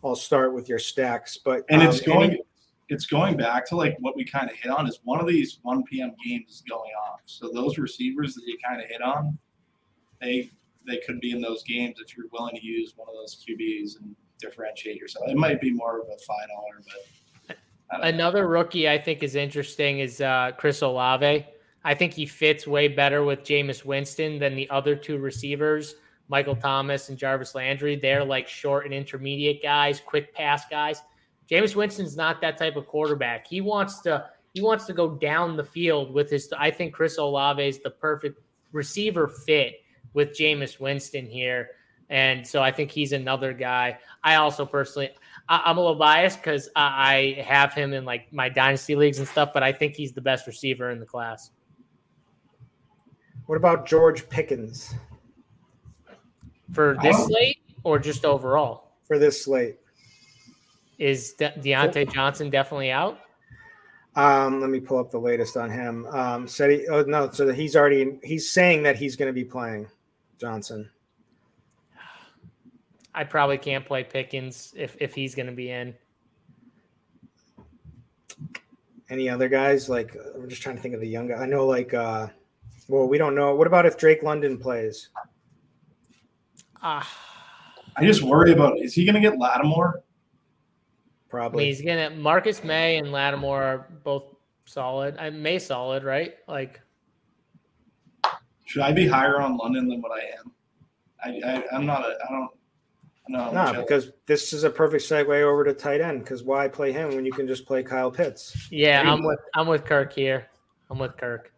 [0.00, 1.36] all start with your stacks.
[1.36, 2.30] But and um, it's going.
[2.30, 2.42] Any-
[2.88, 5.60] it's going back to like what we kind of hit on is one of these
[5.62, 6.12] 1 p.m.
[6.26, 7.20] games is going off.
[7.24, 9.38] So those receivers that you kind of hit on,
[10.20, 10.50] they
[10.86, 14.00] they could be in those games if you're willing to use one of those QBs
[14.00, 15.28] and differentiate yourself.
[15.28, 16.64] It might be more of a final
[17.48, 17.56] but
[18.02, 18.48] another know.
[18.48, 21.46] rookie I think is interesting is uh, Chris Olave.
[21.82, 25.94] I think he fits way better with Jameis Winston than the other two receivers,
[26.28, 27.96] Michael Thomas and Jarvis Landry.
[27.96, 31.02] They're like short and intermediate guys, quick pass guys.
[31.50, 33.46] Jameis Winston's not that type of quarterback.
[33.46, 36.52] He wants to he wants to go down the field with his.
[36.56, 38.40] I think Chris Olave is the perfect
[38.72, 39.74] receiver fit
[40.12, 41.70] with Jameis Winston here,
[42.10, 43.98] and so I think he's another guy.
[44.22, 45.10] I also personally,
[45.48, 49.18] I, am a little biased because I, I have him in like my dynasty leagues
[49.18, 51.50] and stuff, but I think he's the best receiver in the class.
[53.46, 54.94] What about George Pickens
[56.72, 58.92] for this slate or just overall?
[59.06, 59.78] For this slate.
[60.98, 63.18] Is De- Diontae Johnson definitely out?
[64.16, 66.06] Um, let me pull up the latest on him.
[66.06, 66.88] Um, said he.
[66.88, 68.18] Oh no, so he's already.
[68.22, 69.88] He's saying that he's going to be playing
[70.40, 70.90] Johnson.
[73.14, 75.94] I probably can't play Pickens if if he's going to be in.
[79.10, 79.88] Any other guys?
[79.88, 81.34] Like I'm just trying to think of the young guy.
[81.34, 82.28] I know, like, uh,
[82.88, 83.54] well, we don't know.
[83.54, 85.08] What about if Drake London plays?
[86.82, 87.00] Ah.
[87.00, 87.04] Uh,
[87.96, 90.02] I just worry about is he going to get Lattimore?
[91.28, 91.64] Probably.
[91.64, 94.34] I mean, he's gonna Marcus Maye and Lattimore are both
[94.64, 95.16] solid.
[95.18, 96.34] I Maye solid, right?
[96.48, 96.80] Like,
[98.70, 100.52] should I be higher on London than what I am?
[101.24, 102.50] I, I am not a I don't.
[103.28, 106.20] No, no, because this is a perfect segue over to tight end.
[106.20, 108.68] Because why play him when you can just play Kyle Pitts?
[108.70, 110.46] Yeah, I'm with I'm with Kirk here.
[110.88, 111.52] I'm with Kirk.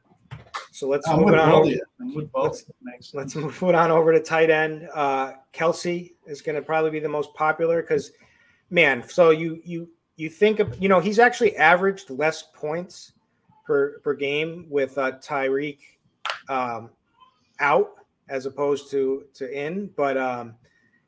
[0.70, 1.51] So let's I'm move it on.
[1.51, 2.64] Over, let's,
[3.12, 4.89] let's move it on over to tight end.
[4.94, 8.12] Uh, Kelce is going to probably be the most popular because
[8.70, 9.86] man, so you you
[10.16, 13.12] you think of you know he's actually averaged less points
[13.66, 15.78] per per game with uh, Tyreek
[16.48, 16.89] um,
[17.62, 17.93] out
[18.28, 20.55] as opposed to to in, but um,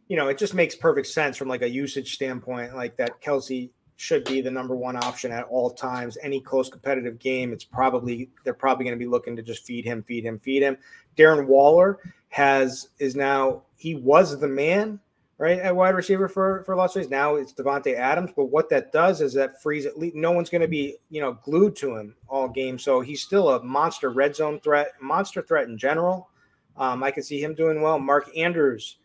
[0.08, 3.70] you know it just makes perfect sense from like a usage standpoint, like that Kelce
[3.96, 6.18] should be the number one option at all times.
[6.22, 9.84] Any close competitive game, it's probably they're probably going to be looking to just feed
[9.84, 10.76] him, feed him, feed him.
[11.16, 11.98] Darren Waller
[12.28, 14.98] has is now he was the man
[15.38, 17.10] right at wide receiver for for Las Vegas.
[17.10, 20.50] Now it's Davante Adams, but what that does is that frees at least no one's
[20.50, 22.78] going to be you know glued to him all game.
[22.78, 26.28] So he's still a monster red zone threat, monster threat in general.
[26.76, 27.98] Um, I can see him doing well.
[27.98, 28.96] Mark Andrews,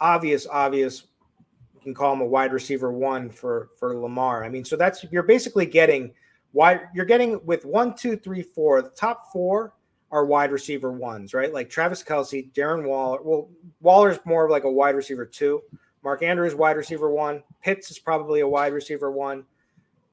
[0.00, 1.04] obvious, obvious.
[1.74, 4.44] You can call him a wide receiver one for for Lamar.
[4.44, 6.12] I mean, so that's you're basically getting
[6.52, 6.88] wide.
[6.94, 8.82] You're getting with one, two, three, four.
[8.82, 9.74] The top four
[10.10, 11.52] are wide receiver ones, right?
[11.52, 13.20] Like Travis Kelce, Darren Waller.
[13.22, 13.48] Well,
[13.80, 15.62] Waller's more of like a wide receiver two.
[16.02, 17.42] Mark Andrews, wide receiver one.
[17.62, 19.44] Pitts is probably a wide receiver one.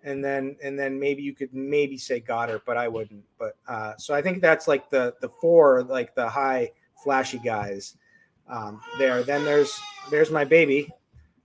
[0.06, 3.24] And then and then maybe you could maybe say Goedert, but I wouldn't.
[3.38, 6.72] But uh, so I think that's like the the four, like the high
[7.04, 7.98] flashy guys
[8.48, 9.24] um, there.
[9.24, 9.78] Then there's
[10.12, 10.90] there's my baby.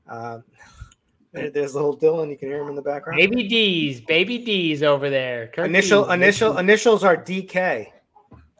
[0.08, 0.40] Uh,
[1.32, 2.30] there's little Dylan.
[2.30, 3.18] You can hear him in the background.
[3.18, 5.48] Baby D's, baby D's over there.
[5.48, 6.12] Kirk initial D's.
[6.12, 7.86] initial initials are DK.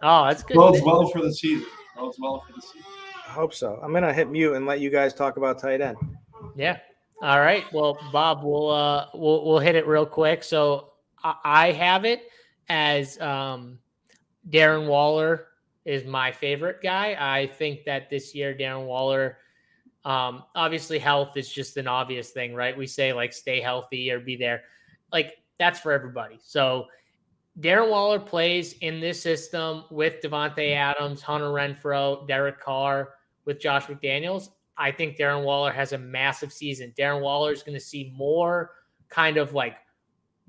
[0.02, 0.56] Oh, that's good.
[0.56, 1.66] Bodes well for the season.
[1.96, 2.82] Bodes well for the season.
[3.28, 3.78] I hope so.
[3.82, 5.96] I'm gonna hit mute and let you guys talk about tight end.
[6.56, 6.78] Yeah.
[7.22, 7.64] All right.
[7.72, 10.42] Well, Bob, we'll uh we'll we'll hit it real quick.
[10.42, 10.92] So
[11.22, 12.22] I have it
[12.70, 13.78] as um
[14.48, 15.48] Darren Waller
[15.84, 17.16] is my favorite guy.
[17.18, 19.36] I think that this year Darren Waller
[20.06, 22.76] um obviously health is just an obvious thing, right?
[22.76, 24.62] We say like stay healthy or be there.
[25.12, 26.38] Like that's for everybody.
[26.42, 26.86] So
[27.60, 33.10] Darren Waller plays in this system with Davante Adams, Hunter Renfrow, Derek Carr,
[33.44, 34.48] with Josh McDaniels.
[34.80, 36.94] I think Darren Waller has a massive season.
[36.98, 38.72] Darren Waller is going to see more
[39.10, 39.76] kind of like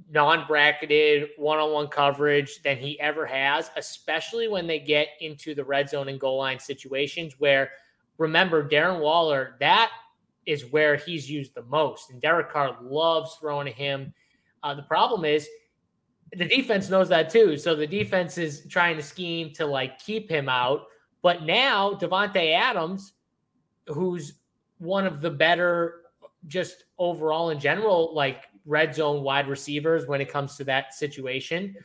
[0.09, 6.07] non-bracketed one-on-one coverage than he ever has, especially when they get into the red zone
[6.07, 7.71] and goal line situations where
[8.17, 9.91] remember Darren Waller, that
[10.45, 12.09] is where he's used the most.
[12.09, 14.13] And Derek Carr loves throwing to him.
[14.63, 15.47] Uh, the problem is
[16.33, 17.57] the defense knows that too.
[17.57, 20.85] So the defense is trying to scheme to like keep him out.
[21.21, 23.13] But now Davante Adams,
[23.93, 24.33] who's
[24.79, 26.01] one of the better,
[26.47, 31.75] just overall in general, like red zone wide receivers when it comes to that situation,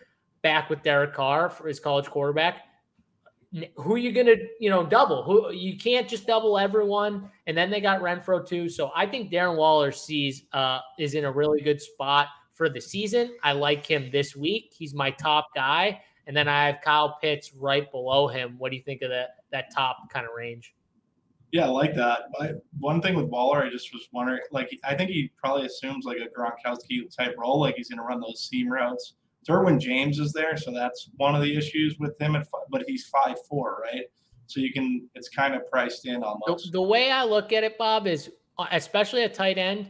[0.43, 2.62] back with Derek Carr for his college quarterback.
[3.77, 5.23] Who are you gonna, you know, double?
[5.23, 8.69] Who you can't just double everyone, and then they got Renfrow too.
[8.69, 12.81] So I think Darren Waller sees uh, is in a really good spot for the
[12.81, 13.37] season.
[13.43, 14.74] I like him this week.
[14.77, 16.01] He's my top guy.
[16.27, 18.57] And then I have Kyle Pitts right below him.
[18.59, 20.74] What do you think of that that top kind of range?
[21.52, 22.24] Yeah, I like that.
[22.39, 26.05] But one thing with Waller, I just was wondering, like, I think he probably assumes
[26.05, 29.14] like a Gronkowski type role, like he's going to run those seam routes.
[29.48, 32.35] Derwin James is there, so that's one of the issues with him.
[32.35, 34.06] At, but he's five four, right?
[34.48, 36.66] So you can, it's kind of priced in almost.
[36.66, 39.89] The, the way I look at it, Bob, is uh, especially at tight end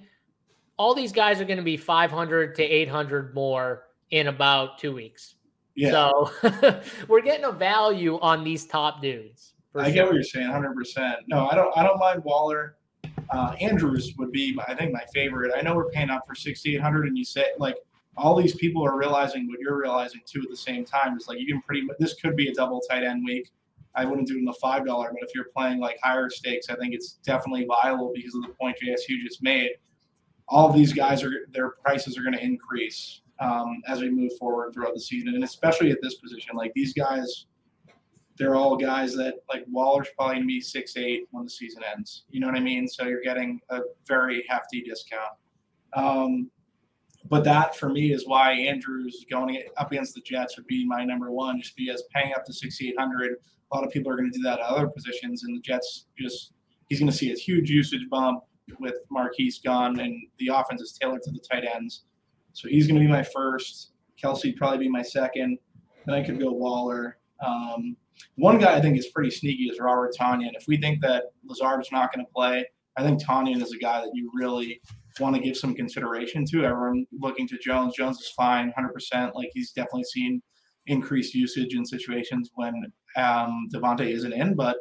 [0.79, 5.37] all these guys are going to be 500 to 800 more in about two weeks.
[5.75, 5.91] Yeah.
[5.91, 6.31] So
[7.09, 9.55] we're getting a value on these top dudes.
[9.79, 10.75] I get what you're saying, 100.
[10.75, 11.77] percent No, I don't.
[11.77, 12.77] I don't mind Waller.
[13.31, 15.53] Uh, Andrews would be, I think, my favorite.
[15.57, 17.77] I know we're paying up for 6,800, and you say like
[18.17, 21.17] all these people are realizing what you're realizing too at the same time.
[21.17, 21.87] Is like you can pretty.
[21.99, 23.51] This could be a double tight end week.
[23.95, 26.69] I wouldn't do it in the five dollar, but if you're playing like higher stakes,
[26.69, 29.71] I think it's definitely viable because of the point JSU just made
[30.49, 34.33] all of these guys are their prices are going to increase um, as we move
[34.39, 36.57] forward throughout the season, and especially at this position.
[36.57, 37.47] Like these guys,
[38.39, 42.25] they're all guys that like Waller's probably to be six eight when the season ends.
[42.31, 42.87] You know what I mean?
[42.89, 45.33] So you're getting a very hefty discount.
[45.95, 46.51] Um,
[47.29, 51.05] but that for me is why Andrews going up against the Jets would be my
[51.05, 53.37] number one, just because paying up to 6,800.
[53.73, 56.07] A lot of people are going to do that at other positions, and the Jets
[56.17, 56.53] just
[56.89, 58.45] he's going to see a huge usage bump
[58.79, 62.05] with Marquise gone, and the offense is tailored to the tight ends.
[62.53, 63.93] So he's going to be my first.
[64.23, 65.59] Kelce probably be my second.
[66.07, 67.19] Then I could go Waller.
[67.45, 67.97] Um,
[68.37, 70.53] one guy I think is pretty sneaky is Robert Tonyan.
[70.55, 72.65] If we think that Lazard's not going to play,
[72.97, 74.81] I think Tonyan is a guy that you really
[75.21, 76.65] want to give some consideration to.
[76.65, 77.95] Everyone looking to Jones.
[77.95, 79.35] Jones is fine, 100%.
[79.35, 80.43] Like he's definitely seen
[80.87, 82.75] increased usage in situations when
[83.17, 84.77] um, Davante isn't in, but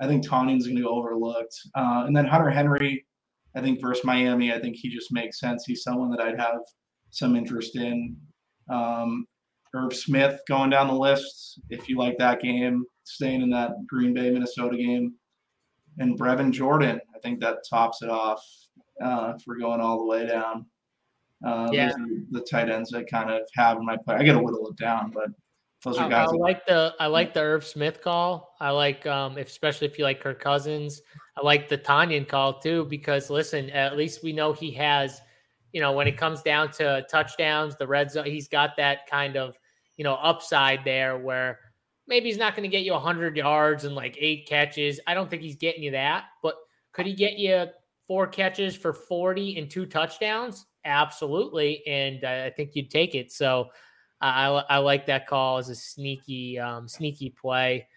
[0.00, 1.54] I think Tonyan's going to go overlooked.
[1.74, 3.06] Uh, and then Hunter Henry,
[3.54, 5.64] I think versus Miami, I think he just makes sense.
[5.66, 6.60] He's someone that I'd have
[7.10, 8.16] some interest in.
[8.70, 9.26] Um,
[9.74, 14.12] Irv Smith going down the list, if you like that game, staying in that Green
[14.12, 15.14] Bay Minnesota game,
[15.98, 17.00] and Brevin Jordan.
[17.14, 18.44] I think that tops it off
[19.02, 20.66] uh, if we're going all the way down.
[21.44, 21.92] Uh, yeah.
[22.30, 24.14] the tight ends I kind of have in my play.
[24.14, 25.30] I got to whittle it down, but
[25.82, 26.28] those are guys.
[26.30, 28.54] I, I like the I like the Irv Smith call.
[28.60, 31.02] I like um, if, especially if you like Kirk Cousins.
[31.36, 35.20] I like the Tonyan call too because listen, at least we know he has,
[35.72, 39.36] you know, when it comes down to touchdowns, the red zone, he's got that kind
[39.36, 39.58] of
[39.96, 41.58] you know upside there where
[42.06, 45.00] maybe he's not going to get you 100 yards and like eight catches.
[45.06, 46.56] I don't think he's getting you that, but
[46.92, 47.66] could he get you
[48.06, 50.66] four catches for 40 and two touchdowns?
[50.84, 51.82] Absolutely.
[51.86, 53.32] And uh, I think you'd take it.
[53.32, 53.68] So
[54.20, 57.88] I, I like that call as a sneaky, um, sneaky play.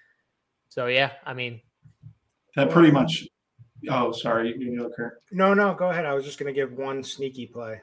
[0.69, 1.61] So, yeah, I mean,
[2.55, 3.27] that pretty much.
[3.89, 4.55] Oh, sorry.
[4.57, 5.21] You go, Kurt.
[5.31, 6.05] No, no, go ahead.
[6.05, 7.81] I was just going to give one sneaky play.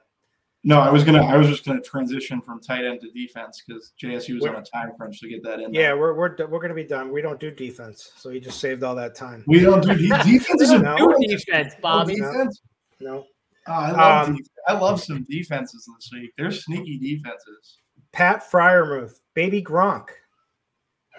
[0.65, 1.25] No, I was gonna.
[1.25, 4.63] I was just gonna transition from tight end to defense because JSU was we're, on
[4.63, 5.75] a time crunch to get that in.
[5.75, 5.99] Yeah, there.
[5.99, 7.11] we're we're we're gonna be done.
[7.11, 9.43] We don't do defense, so he just saved all that time.
[9.49, 10.71] We don't do defense.
[10.71, 11.15] no.
[11.21, 12.15] defense, Bobby.
[12.15, 12.33] No.
[12.33, 12.63] Defense?
[13.01, 13.25] no.
[13.67, 16.33] Oh, I love um, I love some defenses this week.
[16.39, 17.79] They're sneaky defenses.
[18.13, 20.09] Pat Freiermuth, baby Gronk.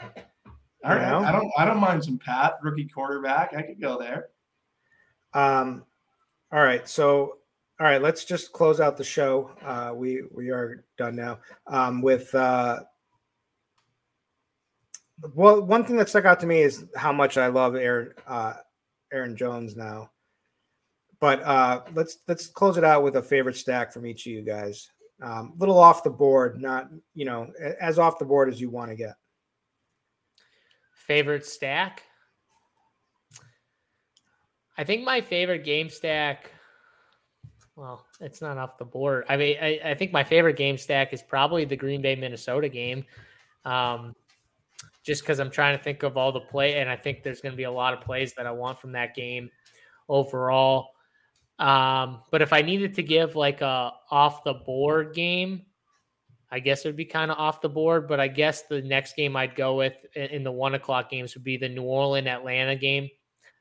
[0.01, 0.11] All
[0.85, 1.19] right, know?
[1.19, 3.53] I don't I don't mind some Pat rookie quarterback.
[3.55, 4.27] I could go there.
[5.33, 5.83] Um,
[6.51, 7.39] all right, so
[7.83, 9.51] all right, let's just close out the show.
[9.61, 12.33] Uh, we we are done now um, with.
[12.33, 12.79] Uh,
[15.35, 18.53] well, one thing that stuck out to me is how much I love Aaron uh,
[19.11, 20.11] Aaron Jones now.
[21.19, 24.43] But uh, let's let's close it out with a favorite stack from each of you
[24.43, 24.89] guys.
[25.21, 27.51] A um, little off the board, not you know
[27.81, 29.15] as off the board as you want to get.
[31.05, 32.03] Favorite stack.
[34.77, 36.49] I think my favorite game stack
[37.75, 39.25] well, it's not off the board.
[39.29, 42.69] I mean, I, I, think my favorite game stack is probably the Green Bay Minnesota
[42.69, 43.03] game.
[43.65, 44.15] Um,
[45.03, 47.51] just because I'm trying to think of all the play, and I think there's going
[47.51, 49.49] to be a lot of plays that I want from that game
[50.07, 50.89] overall.
[51.59, 55.63] Um, but if I needed to give like a off the board game,
[56.51, 58.07] I guess it would be kind of off the board.
[58.07, 61.43] But I guess the next game I'd go with in the one o'clock games would
[61.43, 63.09] be the New Orleans Atlanta game.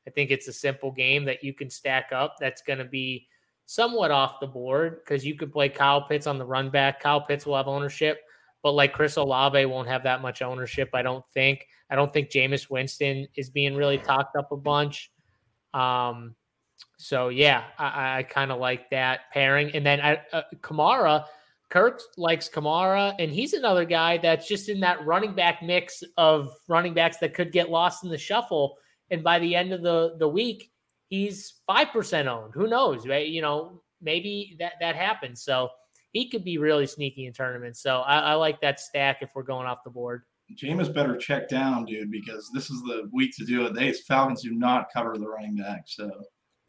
[0.07, 2.35] I think it's a simple game that you can stack up.
[2.39, 3.27] That's going to be
[3.65, 7.01] somewhat off the board because you could play Kyle Pitts on the run back.
[7.01, 8.19] Kyle Pitts will have ownership,
[8.61, 11.67] but like Chris Olave won't have that much ownership, I don't think.
[11.89, 15.11] I don't think Jameis Winston is being really talked up a bunch.
[15.73, 16.35] Um,
[16.97, 19.71] so yeah, I, I kind of like that pairing.
[19.75, 21.25] And then I, uh, Kamara,
[21.69, 26.53] Kirk likes Kamara, and he's another guy that's just in that running back mix of
[26.67, 28.77] running backs that could get lost in the shuffle.
[29.09, 30.71] And by the end of the the week,
[31.13, 32.53] he's 5% owned.
[32.55, 33.07] Who knows?
[33.07, 33.27] Right?
[33.27, 35.43] You know, maybe that, that happens.
[35.43, 35.69] So
[36.11, 37.83] he could be really sneaky in tournaments.
[37.83, 40.23] So I, I like that stack if we're going off the board.
[40.55, 43.75] Jameis better check down, dude, because this is the week to do it.
[43.75, 46.09] They Falcons do not cover the running back, so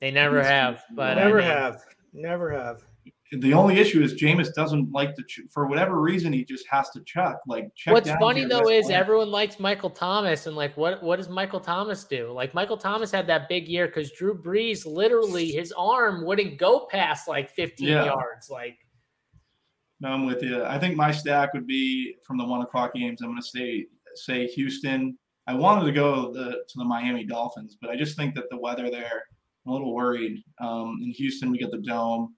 [0.01, 0.83] they never have.
[0.95, 2.85] But never I mean, have, never have
[3.33, 6.91] the only issue is Jameis doesn't like to ch- for whatever reason he just has
[6.91, 11.03] to chuck like check What's funny though is everyone likes Michael Thomas and like what
[11.03, 12.31] what does Michael Thomas do?
[12.33, 16.87] Like Michael Thomas had that big year because Drew Brees literally his arm wouldn't go
[16.91, 18.05] past like 15 yeah.
[18.05, 18.51] yards.
[18.51, 18.79] Like
[20.01, 20.63] no, I'm with you.
[20.65, 23.23] I think my stack would be from the one o'clock games.
[23.23, 25.17] I'm going to say say Houston.
[25.47, 28.59] I wanted to go the, to the Miami Dolphins, but I just think that the
[28.59, 29.25] weather there.
[29.67, 30.43] I'm a little worried.
[30.61, 32.35] Um, in Houston, we get the dome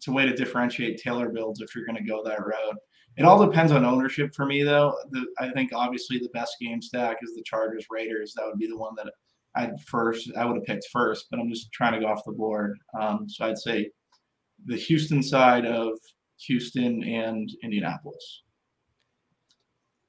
[0.00, 2.78] it's a way to differentiate Taylor builds if you're going to go that route.
[3.18, 4.96] It all depends on ownership for me, though.
[5.10, 8.32] The, I think obviously the best game stack is the Chargers Raiders.
[8.32, 9.12] That would be the one that
[9.56, 10.32] I'd first.
[10.38, 12.78] I would have picked first, but I'm just trying to go off the board.
[12.98, 13.90] Um, so I'd say
[14.64, 15.98] the Houston side of
[16.46, 18.44] Houston and Indianapolis.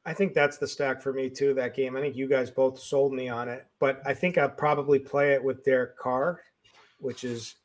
[0.06, 1.54] I think that's the stack for me too.
[1.54, 1.98] That game.
[1.98, 5.34] I think you guys both sold me on it, but I think I'd probably play
[5.34, 6.40] it with Derek Carr,
[7.00, 7.56] which is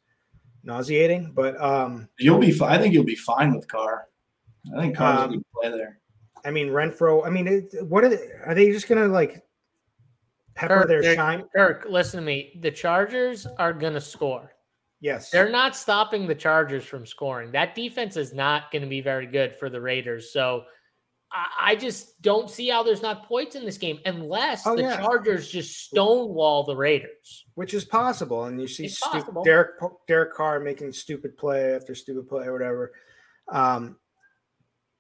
[0.67, 1.33] nauseating.
[1.35, 2.59] But um, you'll be.
[2.63, 4.07] I think you'll be fine with Carr.
[4.77, 6.01] I think Carr's um, a good play there.
[6.45, 7.27] I mean Renfrow.
[7.27, 9.43] I mean, it, what are they, are they just gonna like
[10.55, 11.45] pepper Kirk, their shine?
[11.55, 12.59] Kirk, listen to me.
[12.61, 14.53] The Chargers are gonna score.
[15.01, 17.53] Yes, they're not stopping the Chargers from scoring.
[17.53, 20.33] That defense is not going to be very good for the Raiders.
[20.33, 20.65] So
[21.33, 24.97] I just don't see how there's not points in this game unless oh, the yeah.
[24.97, 28.45] Chargers just stonewall the Raiders, which is possible.
[28.45, 32.93] And you see stu- Derek Derek Carr making stupid play after stupid play or whatever.
[33.49, 33.97] Um,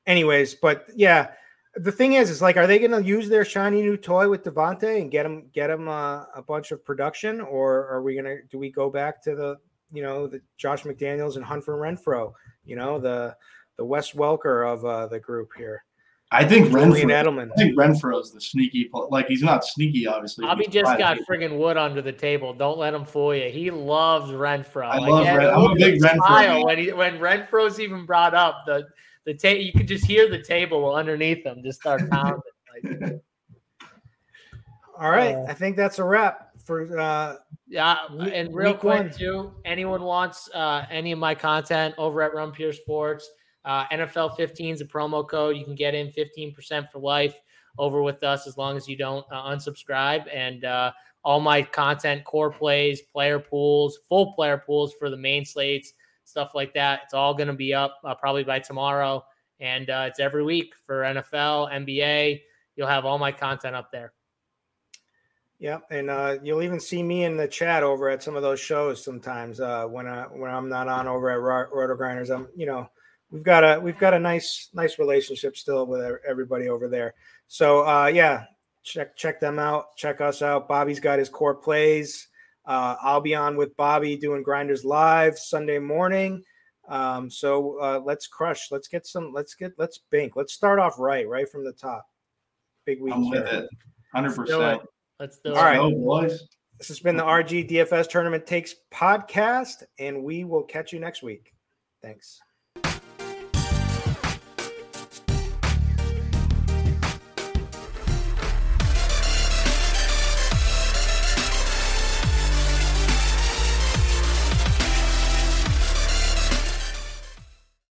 [0.07, 1.31] anyways, but yeah,
[1.77, 4.43] the thing is, is like, are they going to use their shiny new toy with
[4.43, 8.25] Davante and get him get him uh, a bunch of production, or are we going
[8.25, 9.57] to do we go back to the
[9.93, 12.33] you know the Josh McDaniels and Hunter Renfrow,
[12.65, 13.37] you know the
[13.77, 15.85] the Wes Welker of uh, the group here?
[16.33, 17.05] I think Renfrow.
[17.05, 17.51] Edelman.
[17.53, 18.91] I think Renfrow's the sneaky.
[18.93, 20.45] Like he's not sneaky, obviously.
[20.45, 22.53] Bobby just got friggin' wood under the table.
[22.53, 23.49] Don't let him fool you.
[23.49, 24.87] He loves Renfrow.
[24.87, 26.65] I like, love Ren- I'm a big Renfrow.
[26.65, 28.89] When he, when Renfrow's even brought up the
[29.25, 32.43] the table, you could just hear the table underneath him just start pounding.
[32.83, 33.21] like,
[34.99, 36.99] All right, uh, I think that's a wrap for.
[36.99, 37.37] uh
[37.69, 39.11] Yeah, and real quick one.
[39.13, 43.31] too, anyone wants uh any of my content over at Run Pure Sports
[43.67, 45.57] uh, NFL 15 is a promo code.
[45.57, 47.41] You can get in 15% for life
[47.79, 50.25] over with us as long as you don't uh, unsubscribe.
[50.33, 50.93] And uh,
[51.25, 55.93] all my content, core plays, player pools, full player pools for the main slates,
[56.25, 57.01] stuff like that.
[57.05, 59.25] It's all going to be up uh, probably by tomorrow.
[59.59, 62.43] And uh, it's every week for NFL, NBA.
[62.77, 64.13] You'll have all my content up there.
[65.59, 68.61] Yeah, and uh, you'll even see me in the chat over at some of those
[68.61, 72.29] shows sometimes uh, when I when I'm not on over at RotoGrinders.
[72.29, 72.91] I'm you know
[73.31, 77.15] we've got a we've got a nice nice relationship still with everybody over there.
[77.49, 78.45] So uh, yeah,
[78.83, 79.97] check check them out.
[79.97, 80.69] Check us out.
[80.69, 82.29] Bobby's got his core plays.
[82.65, 86.43] Uh, I'll be on with Bobby doing Grinders live Sunday morning.
[86.89, 88.71] Um, so uh, let's crush.
[88.71, 89.33] Let's get some.
[89.33, 89.73] Let's get.
[89.79, 90.35] Let's bank.
[90.37, 92.07] Let's start off right, right from the top.
[92.85, 93.15] Big week.
[93.15, 93.69] I'm with it.
[94.13, 94.83] Hundred percent.
[95.19, 95.57] Let's do it.
[95.57, 96.43] All right, boys.
[96.79, 101.23] This has been the RG DFS Tournament Takes podcast, and we will catch you next
[101.23, 101.55] week.
[102.03, 102.41] Thanks.